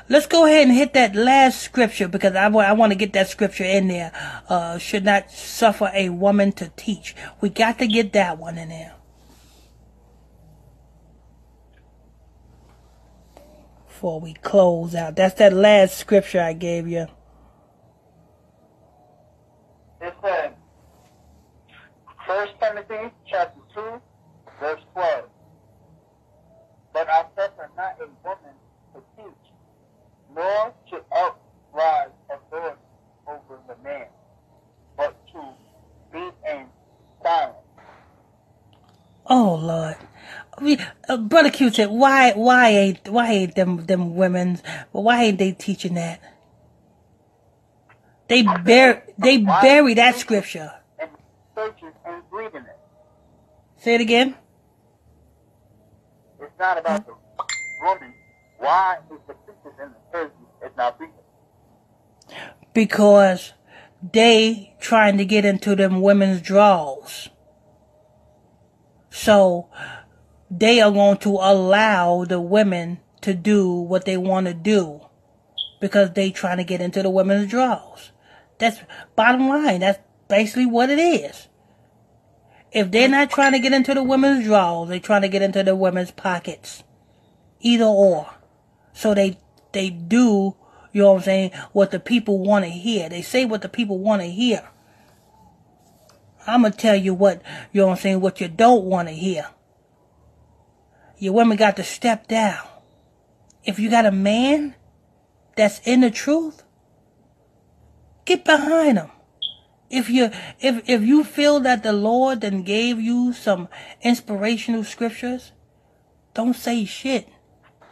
Let's 0.09 0.25
go 0.25 0.45
ahead 0.45 0.67
and 0.67 0.75
hit 0.75 0.93
that 0.93 1.15
last 1.15 1.61
scripture 1.61 2.09
because 2.09 2.35
I, 2.35 2.47
I 2.47 2.73
want 2.73 2.91
to 2.91 2.97
get 2.97 3.13
that 3.13 3.29
scripture 3.29 3.63
in 3.63 3.87
there. 3.87 4.11
Uh, 4.49 4.77
should 4.77 5.05
not 5.05 5.31
suffer 5.31 5.89
a 5.93 6.09
woman 6.09 6.51
to 6.53 6.71
teach. 6.75 7.15
We 7.39 7.49
got 7.49 7.79
to 7.79 7.87
get 7.87 8.11
that 8.13 8.37
one 8.37 8.57
in 8.57 8.69
there. 8.69 8.95
Before 13.87 14.19
we 14.19 14.33
close 14.33 14.93
out. 14.93 15.15
That's 15.15 15.35
that 15.35 15.53
last 15.53 15.97
scripture 15.97 16.41
I 16.41 16.51
gave 16.51 16.87
you. 16.87 17.07
It 20.01 20.13
said, 20.21 20.55
First 22.27 22.51
Timothy 22.61 23.13
chapter 23.25 23.61
2, 23.73 24.01
verse 24.59 24.81
12. 24.93 25.29
But 26.91 27.09
I 27.09 27.23
suffer 27.37 27.69
not 27.77 27.97
a 28.01 28.07
woman 28.27 28.42
nor 30.35 30.73
to 30.89 30.97
uprise 31.11 32.09
authority 32.29 32.77
over 33.27 33.59
the 33.67 33.75
man, 33.83 34.07
but 34.97 35.15
to 35.27 35.41
be 36.11 36.29
in 36.49 36.65
silence. 37.21 37.57
Oh 39.25 39.55
Lord, 39.55 39.95
mean, 40.63 40.85
uh, 41.07 41.17
brother 41.17 41.49
Q-Tip, 41.49 41.89
why 41.89 42.31
why 42.33 42.69
ain't 42.69 43.09
why 43.09 43.31
ain't 43.31 43.55
them 43.55 43.85
them 43.85 44.15
women? 44.15 44.59
Why 44.91 45.23
ain't 45.25 45.37
they 45.37 45.51
teaching 45.51 45.95
that? 45.95 46.19
They 48.27 48.43
bear 48.43 49.03
they 49.17 49.37
bury 49.37 49.93
that 49.95 50.15
scripture. 50.15 50.71
And 50.99 51.09
and 51.57 52.23
it. 52.55 52.63
Say 53.77 53.95
it 53.95 54.01
again. 54.01 54.35
It's 56.39 56.51
not 56.59 56.77
about 56.77 57.05
the 57.05 57.13
woman. 57.81 58.13
Why 58.57 58.97
is 59.11 59.19
the 59.27 59.35
not? 60.77 60.99
Because 62.73 63.53
they 64.11 64.75
trying 64.79 65.17
to 65.17 65.25
get 65.25 65.45
into 65.45 65.75
them 65.75 66.01
women's 66.01 66.41
draws. 66.41 67.29
So 69.09 69.69
they 70.49 70.81
are 70.81 70.91
going 70.91 71.17
to 71.19 71.29
allow 71.29 72.25
the 72.25 72.41
women 72.41 72.99
to 73.21 73.33
do 73.33 73.71
what 73.71 74.05
they 74.05 74.17
want 74.17 74.47
to 74.47 74.53
do 74.53 75.01
because 75.79 76.11
they 76.13 76.31
trying 76.31 76.57
to 76.57 76.63
get 76.63 76.81
into 76.81 77.03
the 77.03 77.09
women's 77.09 77.49
draws. 77.49 78.11
That's 78.57 78.79
bottom 79.15 79.47
line. 79.47 79.81
That's 79.81 79.99
basically 80.27 80.65
what 80.65 80.89
it 80.89 80.99
is. 80.99 81.47
If 82.71 82.89
they're 82.89 83.07
not 83.07 83.29
trying 83.29 83.51
to 83.51 83.59
get 83.59 83.73
into 83.73 83.93
the 83.93 84.01
women's 84.01 84.45
drawers, 84.45 84.89
they're 84.89 84.99
trying 84.99 85.21
to 85.21 85.29
get 85.29 85.41
into 85.41 85.61
the 85.63 85.75
women's 85.75 86.11
pockets. 86.11 86.83
Either 87.61 87.85
or. 87.85 88.33
So 88.93 89.13
they 89.13 89.37
they 89.73 89.89
do, 89.89 90.55
you 90.91 91.01
know 91.01 91.13
what 91.13 91.17
I'm 91.19 91.23
saying, 91.23 91.51
what 91.71 91.91
the 91.91 91.99
people 91.99 92.39
want 92.39 92.65
to 92.65 92.71
hear. 92.71 93.09
They 93.09 93.21
say 93.21 93.45
what 93.45 93.61
the 93.61 93.69
people 93.69 93.99
want 93.99 94.21
to 94.21 94.27
hear. 94.27 94.69
I'm 96.45 96.63
gonna 96.63 96.73
tell 96.73 96.95
you 96.95 97.13
what, 97.13 97.41
you 97.71 97.81
know 97.81 97.87
what 97.87 97.93
I'm 97.93 98.01
saying, 98.01 98.21
what 98.21 98.41
you 98.41 98.47
don't 98.47 98.85
want 98.85 99.07
to 99.07 99.13
hear. 99.13 99.49
Your 101.17 101.33
women 101.33 101.57
got 101.57 101.77
to 101.77 101.83
step 101.83 102.27
down. 102.27 102.67
If 103.63 103.79
you 103.79 103.89
got 103.89 104.05
a 104.05 104.11
man 104.11 104.75
that's 105.55 105.79
in 105.85 106.01
the 106.01 106.11
truth, 106.11 106.63
get 108.25 108.43
behind 108.43 108.97
him. 108.97 109.09
If 109.89 110.09
you 110.09 110.31
if 110.59 110.89
if 110.89 111.01
you 111.03 111.23
feel 111.23 111.59
that 111.61 111.83
the 111.83 111.93
Lord 111.93 112.41
then 112.41 112.63
gave 112.63 112.99
you 112.99 113.31
some 113.31 113.69
inspirational 114.01 114.83
scriptures, 114.83 115.51
don't 116.33 116.55
say 116.55 116.83
shit. 116.83 117.29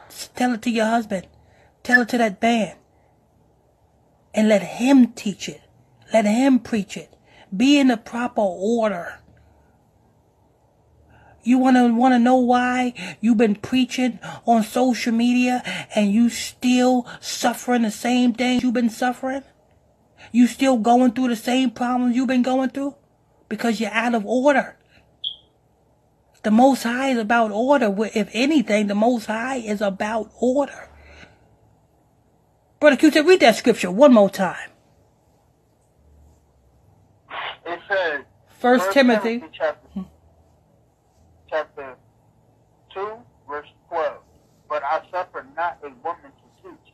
Just 0.09 0.35
tell 0.35 0.53
it 0.53 0.61
to 0.63 0.69
your 0.69 0.87
husband. 0.87 1.27
Tell 1.83 2.01
it 2.01 2.09
to 2.09 2.17
that 2.17 2.39
band. 2.39 2.77
And 4.33 4.47
let 4.47 4.61
him 4.61 5.13
teach 5.13 5.49
it. 5.49 5.61
Let 6.13 6.25
him 6.25 6.59
preach 6.59 6.95
it. 6.95 7.15
Be 7.55 7.79
in 7.79 7.87
the 7.87 7.97
proper 7.97 8.41
order. 8.41 9.19
You 11.43 11.57
wanna 11.57 11.93
wanna 11.93 12.19
know 12.19 12.37
why 12.37 12.93
you've 13.19 13.37
been 13.37 13.55
preaching 13.55 14.19
on 14.45 14.63
social 14.63 15.11
media 15.11 15.63
and 15.95 16.11
you 16.13 16.29
still 16.29 17.07
suffering 17.19 17.81
the 17.81 17.91
same 17.91 18.33
things 18.33 18.61
you've 18.61 18.75
been 18.75 18.89
suffering? 18.89 19.43
You 20.31 20.45
still 20.47 20.77
going 20.77 21.13
through 21.13 21.29
the 21.29 21.35
same 21.35 21.71
problems 21.71 22.15
you've 22.15 22.27
been 22.27 22.43
going 22.43 22.69
through? 22.69 22.95
Because 23.49 23.81
you're 23.81 23.91
out 23.91 24.13
of 24.13 24.25
order. 24.25 24.77
The 26.43 26.51
Most 26.51 26.83
High 26.83 27.09
is 27.09 27.17
about 27.17 27.51
order. 27.51 27.93
If 28.15 28.29
anything, 28.33 28.87
the 28.87 28.95
Most 28.95 29.25
High 29.25 29.57
is 29.57 29.81
about 29.81 30.31
order. 30.39 30.90
Brother 32.81 32.97
Q-Tip, 32.97 33.27
read 33.27 33.41
that 33.41 33.55
scripture 33.55 33.91
one 33.91 34.11
more 34.11 34.27
time. 34.27 34.71
It 37.63 37.79
says, 37.87 38.21
First 38.57 38.91
Timothy. 38.91 39.37
Timothy 39.37 39.55
chapter, 39.55 40.05
chapter 41.47 41.95
2, 42.95 43.17
verse 43.47 43.67
12. 43.87 44.17
But 44.67 44.81
I 44.81 45.03
suffer 45.11 45.45
not 45.55 45.77
a 45.83 45.89
woman 46.03 46.31
to 46.31 46.63
teach, 46.63 46.93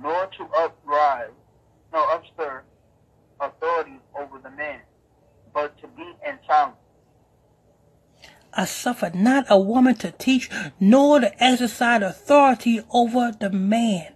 nor 0.00 0.26
to 0.26 0.44
uprise, 0.56 1.32
nor 1.92 2.06
upstir 2.06 2.60
authority 3.40 3.98
over 4.16 4.38
the 4.38 4.50
man, 4.50 4.82
but 5.52 5.76
to 5.80 5.88
be 5.88 6.12
in 6.24 6.38
silence. 6.46 6.76
I 8.54 8.66
suffer 8.66 9.10
not 9.12 9.46
a 9.48 9.58
woman 9.58 9.96
to 9.96 10.12
teach, 10.12 10.48
nor 10.78 11.18
to 11.18 11.42
exercise 11.42 12.02
authority 12.02 12.82
over 12.92 13.32
the 13.32 13.50
man. 13.50 14.14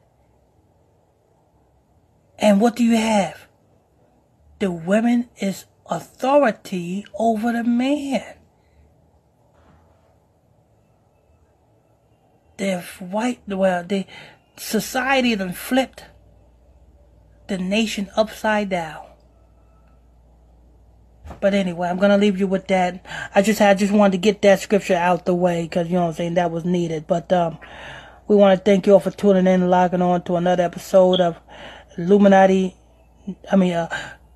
And 2.43 2.61
what 2.61 2.75
do 2.75 2.83
you 2.83 2.97
have? 2.97 3.47
The 4.59 4.73
woman 4.73 5.31
is 5.39 5.65
authority 5.87 7.07
over 7.15 7.53
the 7.53 7.63
man. 7.63 8.35
The 12.57 12.81
white, 12.99 13.41
well, 13.47 13.85
the 13.85 14.07
society 14.57 15.35
done 15.37 15.53
flipped 15.53 16.05
the 17.47 17.59
nation 17.59 18.11
upside 18.17 18.69
down. 18.71 19.07
But 21.41 21.55
anyway, 21.55 21.89
I'm 21.89 21.99
gonna 21.99 22.19
leave 22.19 22.39
you 22.39 22.49
with 22.49 22.67
that. 22.69 23.07
I 23.35 23.43
just 23.43 23.61
I 23.61 23.75
just 23.75 23.93
wanted 23.93 24.13
to 24.13 24.19
get 24.19 24.43
that 24.43 24.61
scripture 24.61 24.95
out 24.95 25.25
the 25.25 25.35
way 25.35 25.63
because 25.63 25.87
you 25.87 25.95
know 25.95 26.03
what 26.03 26.09
I'm 26.09 26.15
saying 26.15 26.35
that 26.35 26.51
was 26.51 26.65
needed. 26.65 27.07
But 27.07 27.33
um, 27.33 27.59
we 28.27 28.37
want 28.37 28.59
to 28.59 28.65
thank 28.65 28.87
you 28.87 28.95
all 28.95 29.01
for 29.01 29.11
tuning 29.13 29.47
in 29.47 29.63
and 29.63 29.71
logging 29.71 30.03
on 30.03 30.23
to 30.25 30.37
another 30.37 30.65
episode 30.65 31.21
of 31.21 31.37
Illuminati. 31.99 32.77
I 33.51 33.57
mean, 33.57 33.73
uh, 33.73 33.89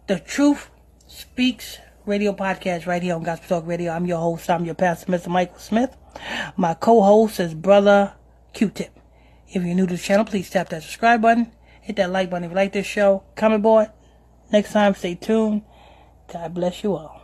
the 0.06 0.20
Truth 0.20 0.70
Speaks 1.06 1.78
Radio 2.04 2.32
Podcast 2.32 2.86
right 2.86 3.02
here 3.02 3.14
on 3.14 3.22
Gospel 3.22 3.60
Talk 3.60 3.68
Radio. 3.68 3.92
I'm 3.92 4.06
your 4.06 4.18
host. 4.18 4.48
I'm 4.50 4.64
your 4.64 4.74
pastor, 4.74 5.10
Mr. 5.10 5.28
Michael 5.28 5.58
Smith. 5.58 5.96
My 6.56 6.74
co-host 6.74 7.40
is 7.40 7.54
Brother 7.54 8.14
Q-Tip. 8.52 8.98
If 9.48 9.64
you're 9.64 9.74
new 9.74 9.86
to 9.86 9.94
the 9.94 9.98
channel, 10.00 10.24
please 10.24 10.50
tap 10.50 10.68
that 10.68 10.82
subscribe 10.82 11.22
button. 11.22 11.52
Hit 11.80 11.96
that 11.96 12.10
like 12.10 12.30
button 12.30 12.44
if 12.44 12.50
you 12.50 12.56
like 12.56 12.72
this 12.72 12.86
show. 12.86 13.22
Comment 13.36 13.62
board. 13.62 13.90
Next 14.52 14.72
time, 14.72 14.94
stay 14.94 15.14
tuned. 15.14 15.62
God 16.32 16.54
bless 16.54 16.82
you 16.82 16.94
all. 16.94 17.15